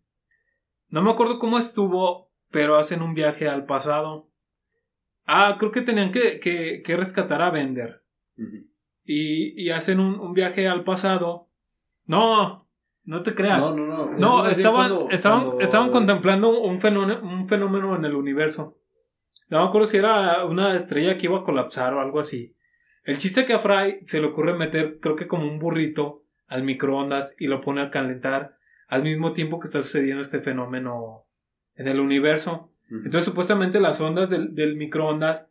No 0.89 1.01
me 1.01 1.11
acuerdo 1.11 1.39
cómo 1.39 1.57
estuvo, 1.59 2.31
pero 2.51 2.77
hacen 2.77 3.01
un 3.01 3.15
viaje 3.15 3.49
al 3.49 3.65
pasado. 3.65 4.29
Ah, 5.25 5.57
creo 5.59 5.73
que 5.73 5.81
tenían 5.81 6.13
que, 6.13 6.39
que, 6.39 6.83
que 6.85 6.97
rescatar 6.97 7.41
a 7.41 7.51
Bender. 7.51 8.03
Y, 9.05 9.61
y 9.61 9.71
hacen 9.71 10.01
un, 10.01 10.21
un 10.21 10.35
viaje 10.35 10.69
al 10.69 10.85
pasado. 10.85 11.49
No, 12.05 12.69
no 13.05 13.23
te 13.23 13.35
creas. 13.35 13.69
No, 13.71 13.77
no, 13.77 14.07
no. 14.07 14.19
No, 14.19 14.47
estaban, 14.49 14.91
cuando- 14.91 15.11
estaban, 15.11 15.45
cuando- 15.45 15.61
estaban 15.65 15.91
contemplando 15.91 16.61
un 16.61 16.81
fenómeno, 16.81 17.21
un 17.23 17.49
fenómeno 17.49 17.97
en 17.97 18.05
el 18.05 18.15
universo. 18.15 18.79
No 19.49 19.63
me 19.63 19.69
acuerdo 19.69 19.87
si 19.87 19.97
era 19.99 20.45
una 20.47 20.75
estrella 20.75 21.17
que 21.17 21.27
iba 21.27 21.39
a 21.41 21.45
colapsar 21.45 21.93
o 21.95 22.01
algo 22.01 22.19
así. 22.21 22.55
El 23.05 23.19
chiste 23.19 23.45
que 23.45 23.53
a 23.55 23.59
Fry 23.59 24.01
se 24.05 24.21
le 24.21 24.29
ocurre 24.29 24.55
meter, 24.57 24.99
creo 25.01 25.17
que 25.17 25.27
como 25.27 25.45
un 25.45 25.59
burrito, 25.59 26.23
al 26.47 26.63
microondas 26.65 27.35
y 27.41 27.47
lo 27.47 27.61
pone 27.61 27.83
a 27.83 27.91
calentar 27.91 28.57
al 28.89 29.03
mismo 29.03 29.33
tiempo 29.33 29.59
que 29.59 29.67
está 29.69 29.81
sucediendo 29.81 30.21
este 30.21 30.41
fenómeno 30.41 31.25
en 31.75 31.89
el 31.89 31.99
universo. 31.99 32.71
Entonces, 32.91 33.25
supuestamente 33.25 33.81
las 33.81 34.01
ondas 34.03 34.29
del, 34.29 34.55
del 34.55 34.77
microondas 34.77 35.51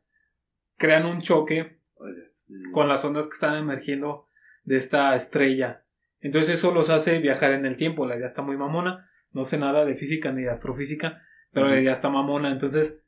crean 0.78 1.08
un 1.08 1.22
choque 1.22 1.80
Oye, 1.96 2.32
y- 2.48 2.72
con 2.72 2.88
las 2.88 3.04
ondas 3.04 3.28
que 3.28 3.34
están 3.34 3.56
emergiendo 3.58 4.28
de 4.64 4.76
esta 4.78 5.16
estrella. 5.16 5.84
Entonces 6.22 6.54
eso 6.56 6.72
los 6.72 6.90
hace 6.90 7.20
viajar 7.20 7.52
en 7.54 7.66
el 7.66 7.76
tiempo. 7.76 8.06
La 8.06 8.16
idea 8.18 8.28
está 8.28 8.42
muy 8.42 8.58
mamona. 8.58 9.10
No 9.32 9.44
sé 9.44 9.58
nada 9.58 9.86
de 9.86 9.96
física 9.96 10.32
ni 10.32 10.44
de 10.44 10.50
astrofísica, 10.52 11.22
pero 11.52 11.68
la 11.68 11.80
idea 11.80 11.92
está 11.94 12.10
mamona. 12.10 12.52
Entonces 12.52 13.04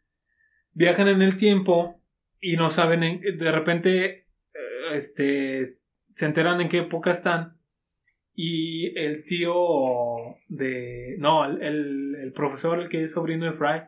viajan 0.74 1.07
en 1.07 1.22
el 1.22 1.36
tiempo 1.36 2.01
y 2.39 2.55
no 2.57 2.70
saben, 2.70 3.03
en- 3.03 3.22
de 3.22 3.51
repente, 3.51 4.05
eh, 4.05 4.26
este, 4.95 5.64
se 5.66 6.26
enteran 6.26 6.59
en 6.61 6.70
qué 6.70 6.80
época 6.80 7.11
están. 7.11 7.57
Y 8.36 8.97
el 8.97 9.26
tío 9.26 9.53
de... 10.47 11.16
No, 11.20 11.45
el, 11.45 11.61
el- 11.61 12.16
el 12.16 12.32
profesor, 12.34 12.80
el 12.80 12.89
que 12.89 13.03
es 13.03 13.14
sobrino 13.14 13.45
de 13.45 13.53
Fry, 13.53 13.84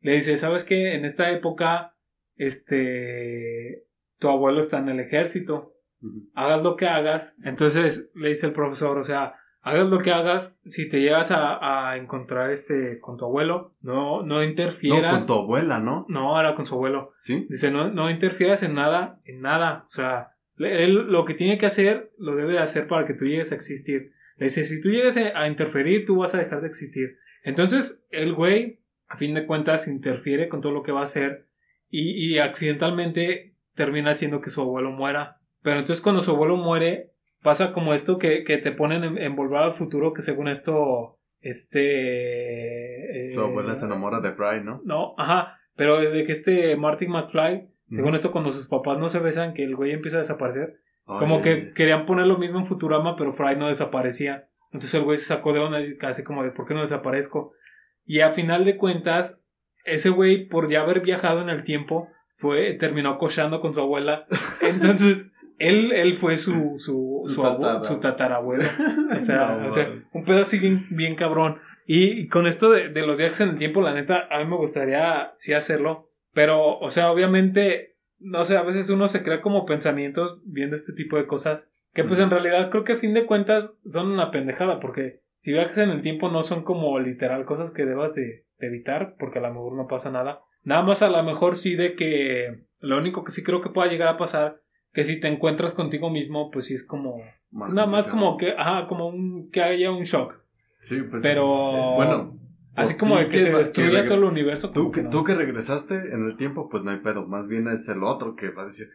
le 0.00 0.14
dice, 0.14 0.36
¿sabes 0.36 0.64
qué? 0.64 0.94
En 0.94 1.04
esta 1.04 1.30
época, 1.30 1.94
este, 2.36 3.84
tu 4.18 4.28
abuelo 4.28 4.60
está 4.60 4.78
en 4.78 4.88
el 4.88 5.00
ejército, 5.00 5.74
Hagas 6.34 6.62
lo 6.62 6.76
que 6.76 6.86
hagas. 6.86 7.38
Entonces 7.44 8.10
le 8.14 8.28
dice 8.28 8.46
el 8.48 8.52
profesor, 8.52 8.98
o 8.98 9.04
sea, 9.04 9.34
hagas 9.62 9.88
lo 9.88 9.98
que 9.98 10.12
hagas, 10.12 10.58
si 10.64 10.88
te 10.88 11.00
llegas 11.00 11.30
a, 11.32 11.90
a 11.90 11.96
encontrar 11.96 12.50
este 12.50 13.00
con 13.00 13.16
tu 13.16 13.24
abuelo, 13.24 13.74
no, 13.82 14.22
no 14.22 14.26
No, 14.26 14.34
con 14.36 14.44
interfieras. 14.44 15.26
tu 15.26 15.34
abuela, 15.34 15.78
¿no? 15.78 16.06
No, 16.08 16.38
era 16.38 16.54
con 16.54 16.64
su 16.66 16.74
abuelo. 16.74 17.12
Sí. 17.16 17.46
Dice, 17.48 17.70
no, 17.70 17.90
no 17.90 18.10
interfieras 18.10 18.62
en 18.62 18.74
nada, 18.74 19.20
en 19.24 19.40
nada. 19.40 19.84
O 19.86 19.90
sea, 19.90 20.34
él 20.58 20.94
lo 21.10 21.24
que 21.24 21.34
tiene 21.34 21.58
que 21.58 21.66
hacer, 21.66 22.12
lo 22.18 22.34
debe 22.36 22.54
de 22.54 22.58
hacer 22.60 22.86
para 22.88 23.06
que 23.06 23.14
tú 23.14 23.24
llegues 23.24 23.52
a 23.52 23.56
existir. 23.56 24.12
Le 24.36 24.44
dice, 24.46 24.64
si 24.64 24.80
tú 24.80 24.88
llegas 24.90 25.16
a 25.16 25.38
a 25.42 25.48
interferir, 25.48 26.06
tú 26.06 26.16
vas 26.18 26.34
a 26.34 26.38
dejar 26.38 26.60
de 26.60 26.68
existir. 26.68 27.18
Entonces, 27.42 28.06
el 28.10 28.34
güey, 28.34 28.80
a 29.08 29.16
fin 29.16 29.34
de 29.34 29.46
cuentas, 29.46 29.88
interfiere 29.88 30.48
con 30.48 30.60
todo 30.60 30.72
lo 30.72 30.82
que 30.82 30.92
va 30.92 31.00
a 31.00 31.04
hacer 31.04 31.46
y, 31.90 32.34
y 32.34 32.38
accidentalmente 32.38 33.54
termina 33.74 34.10
haciendo 34.10 34.40
que 34.40 34.50
su 34.50 34.60
abuelo 34.60 34.90
muera. 34.90 35.38
Pero 35.62 35.80
entonces 35.80 36.02
cuando 36.02 36.22
su 36.22 36.30
abuelo 36.30 36.56
muere, 36.56 37.12
pasa 37.42 37.72
como 37.72 37.94
esto 37.94 38.18
que, 38.18 38.44
que 38.44 38.58
te 38.58 38.72
ponen 38.72 39.04
en, 39.04 39.18
en 39.18 39.36
Volver 39.36 39.58
al 39.58 39.74
Futuro, 39.74 40.12
que 40.12 40.22
según 40.22 40.48
esto, 40.48 41.18
este... 41.40 43.30
Su 43.34 43.40
abuela 43.40 43.74
se 43.74 43.84
eh, 43.84 43.88
enamora 43.88 44.20
de 44.20 44.32
Fry, 44.32 44.62
¿no? 44.62 44.80
No, 44.84 45.14
ajá, 45.18 45.58
pero 45.76 46.00
de 46.00 46.24
que 46.24 46.32
este 46.32 46.76
Martin 46.76 47.10
McFly, 47.10 47.68
según 47.90 48.14
esto 48.14 48.32
cuando 48.32 48.52
sus 48.52 48.68
papás 48.68 48.98
no 48.98 49.08
se 49.08 49.20
besan, 49.20 49.54
que 49.54 49.64
el 49.64 49.76
güey 49.76 49.92
empieza 49.92 50.16
a 50.16 50.20
desaparecer, 50.20 50.80
como 51.04 51.40
que 51.40 51.72
querían 51.72 52.04
poner 52.04 52.26
lo 52.26 52.36
mismo 52.36 52.58
en 52.58 52.66
Futurama, 52.66 53.16
pero 53.16 53.32
Fry 53.32 53.56
no 53.56 53.68
desaparecía. 53.68 54.48
Entonces 54.66 54.94
el 54.94 55.04
güey 55.04 55.16
se 55.16 55.24
sacó 55.24 55.54
de 55.54 55.60
onda 55.60 55.80
y 55.80 55.96
casi 55.96 56.22
como 56.22 56.42
de 56.42 56.50
¿por 56.50 56.66
qué 56.66 56.74
no 56.74 56.80
desaparezco? 56.80 57.52
Y 58.04 58.20
a 58.20 58.32
final 58.32 58.64
de 58.64 58.76
cuentas, 58.76 59.44
ese 59.84 60.10
güey, 60.10 60.48
por 60.48 60.70
ya 60.70 60.82
haber 60.82 61.00
viajado 61.00 61.40
en 61.40 61.48
el 61.48 61.62
tiempo, 61.62 62.08
fue, 62.36 62.74
terminó 62.74 63.18
cochando 63.18 63.60
con 63.60 63.72
su 63.72 63.80
abuela. 63.80 64.26
Entonces, 64.62 65.32
él, 65.58 65.92
él 65.92 66.16
fue 66.16 66.36
su, 66.36 66.74
su, 66.78 67.16
Su 67.18 67.32
su, 67.34 67.44
abu- 67.44 67.62
tatara- 67.62 67.82
su 67.84 68.00
tatarabuelo. 68.00 68.64
O 69.14 69.20
sea, 69.20 69.56
No, 69.58 69.66
o 69.66 69.70
sea, 69.70 69.88
mames. 69.88 70.04
un 70.12 70.24
pedo 70.24 70.38
así 70.40 70.58
bien, 70.58 70.86
bien 70.90 71.14
cabrón. 71.16 71.58
Y 71.86 72.28
con 72.28 72.46
esto 72.46 72.70
de, 72.70 72.90
de 72.90 73.06
los 73.06 73.16
viajes 73.16 73.40
en 73.40 73.50
el 73.50 73.56
tiempo, 73.56 73.80
la 73.80 73.94
neta, 73.94 74.26
a 74.30 74.38
mí 74.38 74.44
me 74.44 74.56
gustaría 74.56 75.32
sí 75.38 75.54
hacerlo. 75.54 76.10
Pero, 76.34 76.78
o 76.78 76.90
sea, 76.90 77.10
obviamente, 77.10 77.96
no 78.18 78.44
sé, 78.44 78.56
a 78.56 78.62
veces 78.62 78.90
uno 78.90 79.08
se 79.08 79.22
crea 79.22 79.40
como 79.40 79.64
pensamientos 79.64 80.40
viendo 80.44 80.76
este 80.76 80.92
tipo 80.92 81.16
de 81.16 81.26
cosas. 81.26 81.72
Que 81.94 82.04
pues 82.04 82.20
en 82.20 82.30
realidad 82.30 82.70
creo 82.70 82.84
que 82.84 82.92
a 82.92 82.96
fin 82.98 83.14
de 83.14 83.24
cuentas 83.26 83.74
son 83.86 84.12
una 84.12 84.30
pendejada. 84.30 84.78
Porque 84.78 85.20
si 85.38 85.52
viajes 85.52 85.78
en 85.78 85.88
el 85.90 86.02
tiempo 86.02 86.28
no 86.30 86.42
son 86.42 86.62
como 86.62 86.98
literal 87.00 87.44
cosas 87.46 87.72
que 87.72 87.86
debas 87.86 88.14
de, 88.14 88.44
de 88.58 88.66
evitar. 88.66 89.16
Porque 89.18 89.38
a 89.38 89.42
lo 89.42 89.48
mejor 89.48 89.74
no 89.74 89.86
pasa 89.88 90.10
nada. 90.10 90.40
Nada 90.64 90.82
más 90.82 91.02
a 91.02 91.08
lo 91.08 91.22
mejor 91.22 91.56
sí 91.56 91.74
de 91.74 91.94
que 91.94 92.64
lo 92.80 92.98
único 92.98 93.24
que 93.24 93.30
sí 93.32 93.42
creo 93.42 93.62
que 93.62 93.70
pueda 93.70 93.90
llegar 93.90 94.08
a 94.08 94.18
pasar. 94.18 94.60
Que 94.92 95.04
si 95.04 95.20
te 95.20 95.28
encuentras 95.28 95.74
contigo 95.74 96.10
mismo, 96.10 96.50
pues 96.50 96.66
sí 96.66 96.74
es 96.74 96.84
como... 96.84 97.20
más 97.50 97.74
nada 97.74 97.86
más 97.86 98.08
como 98.08 98.36
que, 98.36 98.52
ajá, 98.56 98.88
como 98.88 99.08
un, 99.08 99.50
que 99.50 99.62
haya 99.62 99.90
un 99.90 100.02
shock. 100.02 100.34
Sí, 100.80 101.02
pues. 101.02 101.22
Pero- 101.22 101.94
bueno. 101.96 102.38
Así 102.74 102.96
como 102.96 103.18
de 103.18 103.28
que 103.28 103.40
se 103.40 103.52
destruya 103.52 104.04
todo 104.06 104.18
el 104.18 104.24
universo. 104.24 104.70
Tú 104.70 104.92
que, 104.92 105.00
que 105.00 105.04
no. 105.04 105.10
tú 105.10 105.24
que 105.24 105.34
regresaste 105.34 105.96
en 105.96 106.26
el 106.26 106.36
tiempo, 106.36 106.68
pues 106.68 106.84
no 106.84 106.92
hay 106.92 106.98
pedo. 107.00 107.26
Más 107.26 107.48
bien 107.48 107.66
es 107.66 107.88
el 107.88 108.04
otro 108.04 108.36
que 108.36 108.50
va 108.50 108.62
a 108.62 108.64
decir. 108.66 108.86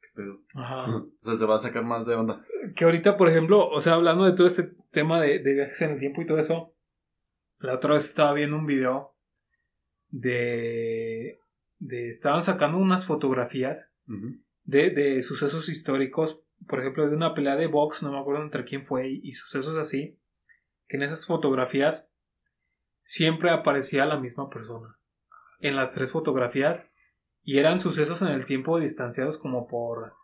¿Qué 0.00 0.08
pedo? 0.16 0.40
Ajá. 0.54 0.86
O 0.96 1.12
sea, 1.20 1.34
se 1.36 1.46
va 1.46 1.54
a 1.54 1.58
sacar 1.58 1.84
más 1.84 2.04
de 2.06 2.14
onda. 2.16 2.44
Que 2.74 2.84
ahorita, 2.84 3.16
por 3.16 3.28
ejemplo, 3.28 3.68
o 3.68 3.80
sea, 3.80 3.94
hablando 3.94 4.24
de 4.24 4.32
todo 4.34 4.48
este 4.48 4.72
tema 4.90 5.20
de, 5.20 5.38
de 5.38 5.54
viajes 5.54 5.80
en 5.82 5.92
el 5.92 6.00
tiempo 6.00 6.22
y 6.22 6.26
todo 6.26 6.38
eso, 6.38 6.74
la 7.60 7.74
otra 7.74 7.92
vez 7.94 8.04
estaba 8.04 8.32
viendo 8.32 8.56
un 8.56 8.66
video 8.66 9.14
de. 10.10 11.38
de 11.78 12.08
estaban 12.08 12.42
sacando 12.42 12.78
unas 12.78 13.06
fotografías 13.06 13.92
Ujú. 14.08 14.38
De, 14.64 14.90
de 14.90 15.22
sucesos 15.22 15.68
históricos, 15.68 16.40
por 16.66 16.80
ejemplo, 16.80 17.08
de 17.08 17.16
una 17.16 17.34
pelea 17.34 17.56
de 17.56 17.66
box, 17.66 18.02
no 18.02 18.12
me 18.12 18.18
acuerdo 18.18 18.42
entre 18.42 18.64
quién 18.64 18.84
fue, 18.84 19.08
y, 19.08 19.20
y 19.22 19.32
sucesos 19.32 19.76
así, 19.76 20.18
que 20.88 20.96
en 20.96 21.02
esas 21.02 21.26
fotografías 21.26 22.10
siempre 23.02 23.50
aparecía 23.50 24.06
la 24.06 24.18
misma 24.18 24.48
persona. 24.50 24.98
En 25.60 25.76
las 25.76 25.92
tres 25.92 26.10
fotografías, 26.10 26.90
y 27.42 27.58
eran 27.58 27.78
sucesos 27.78 28.22
en 28.22 28.28
el 28.28 28.46
tiempo 28.46 28.80
distanciados 28.80 29.38
como 29.38 29.68
por 29.68 30.14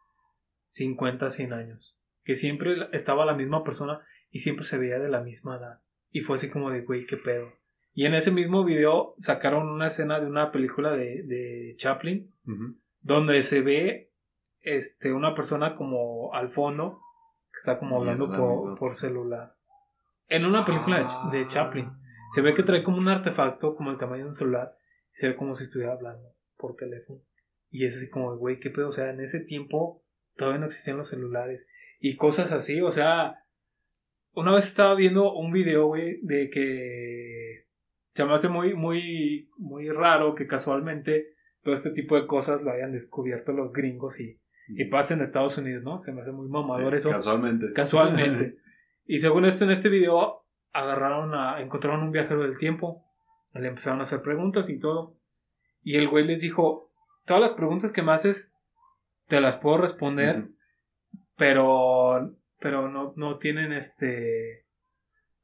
50, 0.68 1.28
100 1.28 1.52
años. 1.52 1.96
Que 2.24 2.34
siempre 2.34 2.88
estaba 2.92 3.26
la 3.26 3.34
misma 3.34 3.62
persona 3.62 4.00
y 4.30 4.38
siempre 4.38 4.64
se 4.64 4.78
veía 4.78 4.98
de 4.98 5.10
la 5.10 5.20
misma 5.20 5.58
edad. 5.58 5.80
Y 6.10 6.20
fue 6.20 6.36
así 6.36 6.48
como 6.48 6.70
de, 6.70 6.80
güey, 6.80 7.06
qué 7.06 7.16
pedo. 7.16 7.52
Y 7.92 8.06
en 8.06 8.14
ese 8.14 8.32
mismo 8.32 8.64
video 8.64 9.14
sacaron 9.18 9.68
una 9.68 9.88
escena 9.88 10.20
de 10.20 10.26
una 10.26 10.50
película 10.50 10.92
de, 10.92 11.22
de 11.24 11.74
Chaplin, 11.76 12.32
donde 13.00 13.42
se 13.42 13.60
ve 13.60 14.09
este 14.62 15.12
una 15.12 15.34
persona 15.34 15.76
como 15.76 16.32
al 16.34 16.50
fondo 16.50 17.00
que 17.52 17.58
está 17.58 17.78
como 17.78 17.96
hablando 17.98 18.76
por, 18.78 18.94
celular. 18.94 19.54
En 20.28 20.44
una 20.44 20.64
película 20.64 20.98
de, 20.98 21.04
Ch- 21.06 21.30
de 21.30 21.46
Chaplin. 21.46 21.90
Se 22.34 22.42
ve 22.42 22.54
que 22.54 22.62
trae 22.62 22.84
como 22.84 22.98
un 22.98 23.08
artefacto 23.08 23.74
como 23.74 23.90
el 23.90 23.98
tamaño 23.98 24.22
de 24.24 24.28
un 24.28 24.34
celular. 24.34 24.76
y 25.12 25.16
Se 25.16 25.28
ve 25.28 25.36
como 25.36 25.56
si 25.56 25.64
estuviera 25.64 25.92
hablando 25.92 26.28
por 26.56 26.76
teléfono. 26.76 27.20
Y 27.70 27.84
es 27.84 27.96
así 27.96 28.08
como, 28.08 28.36
güey, 28.36 28.60
qué 28.60 28.70
pedo. 28.70 28.88
O 28.88 28.92
sea, 28.92 29.10
en 29.10 29.20
ese 29.20 29.40
tiempo 29.40 30.02
todavía 30.36 30.60
no 30.60 30.66
existían 30.66 30.98
los 30.98 31.08
celulares. 31.08 31.66
Y 31.98 32.16
cosas 32.16 32.52
así, 32.52 32.80
o 32.80 32.92
sea. 32.92 33.36
Una 34.32 34.54
vez 34.54 34.66
estaba 34.66 34.94
viendo 34.94 35.32
un 35.34 35.50
video, 35.50 35.86
güey, 35.86 36.20
de 36.22 36.50
que 36.50 37.66
se 38.12 38.24
me 38.24 38.32
hace 38.32 38.48
muy, 38.48 38.74
muy, 38.74 39.50
muy 39.56 39.88
raro 39.90 40.36
que 40.36 40.46
casualmente 40.46 41.34
todo 41.62 41.74
este 41.74 41.90
tipo 41.90 42.14
de 42.14 42.28
cosas 42.28 42.62
lo 42.62 42.70
hayan 42.70 42.92
descubierto 42.92 43.50
los 43.52 43.72
gringos 43.72 44.20
y, 44.20 44.39
y 44.76 44.84
pasa 44.86 45.14
en 45.14 45.20
Estados 45.20 45.58
Unidos, 45.58 45.82
¿no? 45.82 45.98
Se 45.98 46.12
me 46.12 46.22
hace 46.22 46.32
muy 46.32 46.48
mamador 46.48 46.92
Sí, 46.92 46.96
eso. 46.96 47.10
Casualmente. 47.10 47.72
Casualmente. 47.72 48.58
y 49.06 49.18
según 49.18 49.44
esto, 49.44 49.64
en 49.64 49.72
este 49.72 49.88
video, 49.88 50.44
agarraron 50.72 51.34
a. 51.34 51.60
encontraron 51.60 52.02
un 52.02 52.12
viajero 52.12 52.42
del 52.42 52.58
tiempo. 52.58 53.04
Le 53.52 53.68
empezaron 53.68 54.00
a 54.00 54.02
hacer 54.02 54.22
preguntas 54.22 54.70
y 54.70 54.78
todo. 54.78 55.16
Y 55.82 55.96
el 55.96 56.08
güey 56.08 56.26
les 56.26 56.40
dijo: 56.40 56.90
Todas 57.26 57.40
las 57.42 57.52
preguntas 57.52 57.92
que 57.92 58.02
me 58.02 58.12
haces, 58.12 58.54
te 59.26 59.40
las 59.40 59.56
puedo 59.56 59.78
responder, 59.78 60.48
pero. 61.36 62.34
Pero 62.60 62.88
no, 62.88 63.14
no 63.16 63.38
tienen 63.38 63.72
este. 63.72 64.66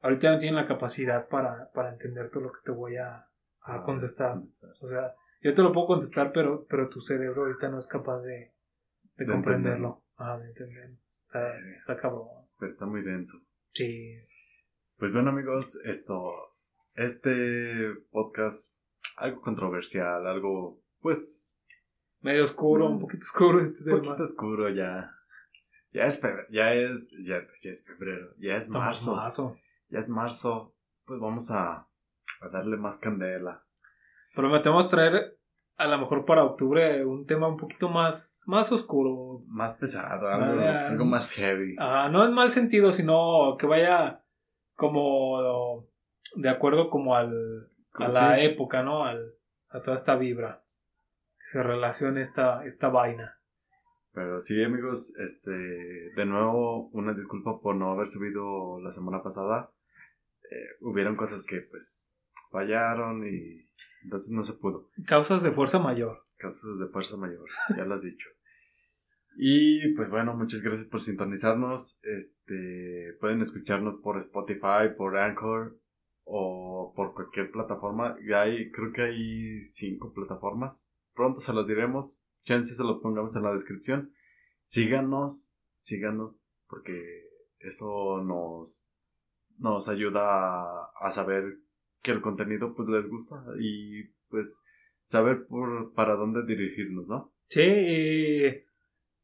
Ahorita 0.01 0.31
no 0.31 0.37
tienen 0.37 0.55
la 0.55 0.67
capacidad 0.67 1.27
para, 1.27 1.71
para 1.73 1.89
entender 1.89 2.29
todo 2.29 2.43
lo 2.43 2.51
que 2.51 2.59
te 2.63 2.71
voy 2.71 2.97
a, 2.97 3.15
a 3.15 3.27
Ah, 3.61 3.83
contestar. 3.83 4.37
O 4.81 4.87
sea, 4.87 5.15
yo 5.41 5.53
te 5.53 5.61
lo 5.61 5.73
puedo 5.73 5.87
contestar, 5.87 6.31
pero, 6.31 6.65
pero 6.69 6.87
tu 6.89 7.01
cerebro 7.01 7.43
ahorita 7.43 7.67
no 7.67 7.79
es 7.79 7.87
capaz 7.87 8.21
de, 8.21 8.53
de, 9.17 9.25
De 9.25 9.31
comprenderlo. 9.31 10.03
Ah, 10.17 10.37
de 10.37 10.47
entenderlo. 10.47 10.97
Está, 11.25 11.59
está 11.79 11.97
cabrón. 11.97 12.27
Pero 12.59 12.71
está 12.71 12.85
muy 12.85 13.01
denso. 13.01 13.39
Sí. 13.73 14.17
Pues 14.97 15.11
bueno, 15.11 15.29
amigos, 15.29 15.81
esto. 15.85 16.33
Este 16.95 17.93
podcast, 18.11 18.75
algo 19.17 19.41
controversial, 19.41 20.25
algo, 20.25 20.81
pues, 20.99 21.43
Medio 22.21 22.43
oscuro, 22.43 22.87
un 22.89 22.99
poquito 22.99 23.23
oscuro 23.23 23.61
este 23.61 23.79
un 23.83 23.85
tema. 23.85 23.97
poquito 24.01 24.23
oscuro 24.23 24.69
ya. 24.69 25.11
Ya 25.91 26.05
es 26.05 26.19
febrero, 26.19 26.47
ya 26.49 26.73
es, 26.73 27.11
ya, 27.23 27.41
ya 27.61 27.69
es 27.69 27.85
febrero, 27.85 28.33
ya 28.39 28.55
es 28.57 28.69
marzo, 28.69 29.15
mazo. 29.15 29.57
ya 29.89 29.99
es 29.99 30.09
marzo, 30.09 30.75
pues 31.05 31.19
vamos 31.19 31.51
a, 31.51 31.87
a 32.41 32.49
darle 32.51 32.75
más 32.77 32.99
candela. 32.99 33.63
Prometemos 34.35 34.89
traer 34.89 35.36
a 35.77 35.87
lo 35.87 35.97
mejor 35.99 36.25
para 36.25 36.43
octubre 36.43 37.05
un 37.05 37.25
tema 37.25 37.47
un 37.47 37.57
poquito 37.57 37.87
más, 37.89 38.41
más 38.45 38.71
oscuro. 38.71 39.43
Más 39.47 39.75
pesado, 39.75 40.27
algo, 40.27 40.61
Ah, 40.61 40.87
algo 40.87 41.05
más 41.05 41.31
heavy. 41.33 41.75
Ah, 41.79 42.09
no 42.11 42.25
en 42.25 42.33
mal 42.33 42.51
sentido, 42.51 42.91
sino 42.91 43.55
que 43.59 43.67
vaya 43.67 44.23
como 44.75 45.85
de 46.35 46.49
acuerdo 46.49 46.89
como 46.89 47.15
al, 47.15 47.69
a 47.93 48.11
Sí. 48.11 48.23
la 48.23 48.39
época, 48.41 48.83
¿no? 48.83 49.05
Al, 49.05 49.33
a 49.69 49.81
toda 49.81 49.97
esta 49.97 50.15
vibra. 50.15 50.63
Que 51.39 51.45
se 51.45 51.63
relacione 51.63 52.21
esta, 52.21 52.65
esta 52.65 52.89
vaina. 52.89 53.39
Pero 54.13 54.39
sí, 54.39 54.63
amigos, 54.63 55.15
este, 55.19 55.51
de 55.51 56.25
nuevo, 56.25 56.87
una 56.89 57.13
disculpa 57.13 57.59
por 57.61 57.75
no 57.75 57.91
haber 57.91 58.07
subido 58.07 58.79
la 58.81 58.91
semana 58.91 59.21
pasada. 59.21 59.69
Eh, 60.49 60.77
hubieron 60.81 61.15
cosas 61.15 61.45
que, 61.47 61.61
pues, 61.61 62.15
fallaron 62.49 63.27
y 63.27 63.66
entonces 64.03 64.31
no 64.31 64.43
se 64.43 64.53
pudo. 64.53 64.89
Causas 65.05 65.43
de 65.43 65.51
fuerza 65.51 65.79
mayor. 65.79 66.21
Casos 66.37 66.79
de 66.79 66.87
fuerza 66.87 67.17
mayor, 67.17 67.49
ya 67.75 67.83
lo 67.83 67.95
has 67.95 68.03
dicho. 68.03 68.29
Y 69.39 69.93
pues 69.93 70.09
bueno, 70.09 70.33
muchas 70.33 70.63
gracias 70.63 70.87
por 70.87 70.99
sintonizarnos. 70.99 71.99
Este, 72.03 73.15
pueden 73.19 73.39
escucharnos 73.41 73.99
por 74.01 74.19
Spotify, 74.21 74.95
por 74.97 75.17
Anchor 75.17 75.79
o 76.23 76.91
por 76.95 77.13
cualquier 77.13 77.51
plataforma. 77.51 78.17
Hay, 78.35 78.71
creo 78.71 78.91
que 78.91 79.01
hay 79.03 79.59
cinco 79.59 80.11
plataformas. 80.11 80.89
Pronto 81.13 81.39
se 81.39 81.53
las 81.53 81.67
diremos. 81.67 82.23
Chance 82.43 82.73
se 82.73 82.83
los 82.83 82.99
pongamos 83.01 83.35
en 83.35 83.43
la 83.43 83.51
descripción. 83.51 84.11
Síganos, 84.65 85.53
síganos 85.75 86.39
porque 86.67 87.29
eso 87.59 88.23
nos, 88.23 88.87
nos 89.59 89.87
ayuda 89.87 90.21
a, 90.21 90.91
a 90.99 91.11
saber 91.11 91.59
que 92.01 92.11
el 92.11 92.21
contenido 92.21 92.73
pues 92.75 92.87
les 92.89 93.07
gusta 93.09 93.43
y 93.59 94.03
pues 94.29 94.65
saber 95.03 95.45
por, 95.47 95.93
para 95.93 96.15
dónde 96.15 96.45
dirigirnos, 96.45 97.07
¿no? 97.07 97.33
Sí, 97.47 97.63
y 97.63 98.63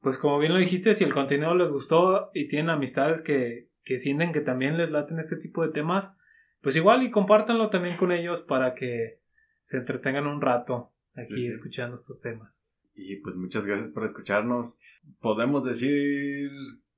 pues 0.02 0.18
como 0.18 0.40
bien 0.40 0.54
lo 0.54 0.60
dijiste, 0.60 0.94
si 0.94 1.04
el 1.04 1.14
contenido 1.14 1.56
les 1.56 1.70
gustó 1.70 2.30
y 2.34 2.48
tienen 2.48 2.70
amistades 2.70 3.22
que, 3.22 3.70
que 3.84 3.98
sienten 3.98 4.34
que 4.34 4.42
también 4.42 4.78
les 4.78 4.90
laten 4.92 5.20
este 5.20 5.38
tipo 5.38 5.66
de 5.66 5.72
temas, 5.74 6.16
pues 6.62 6.76
igual 6.76 7.04
y 7.04 7.12
compártanlo 7.12 7.70
también 7.70 7.98
con 7.98 8.12
ellos 8.12 8.42
para 8.42 8.76
que 8.76 9.20
se 9.62 9.78
entretengan 9.78 10.28
un 10.28 10.42
rato 10.42 10.92
aquí 11.16 11.36
Sí, 11.38 11.40
sí. 11.48 11.54
escuchando 11.54 11.98
estos 11.98 12.20
temas. 12.20 12.52
Y 12.96 13.18
pues 13.18 13.36
muchas 13.36 13.66
gracias 13.66 13.90
por 13.90 14.04
escucharnos. 14.04 14.82
Podemos 15.20 15.66
decir 15.66 16.50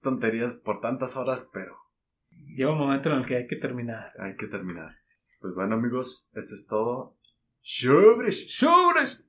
tonterías 0.02 0.54
por 0.56 0.82
tantas 0.82 1.16
horas, 1.18 1.50
pero 1.54 1.76
Llega 2.56 2.72
un 2.72 2.78
momento 2.78 3.10
en 3.12 3.20
el 3.20 3.26
que 3.26 3.38
hay 3.38 3.48
que 3.48 3.56
terminar. 3.56 4.12
hay 4.20 4.36
que 4.36 4.48
terminar. 4.48 4.92
Pues 5.46 5.54
bueno 5.54 5.76
amigos, 5.76 6.32
esto 6.34 6.56
es 6.56 6.66
todo. 6.66 7.18
¡Sobres! 7.62 8.58
¡Sobres! 8.58 9.20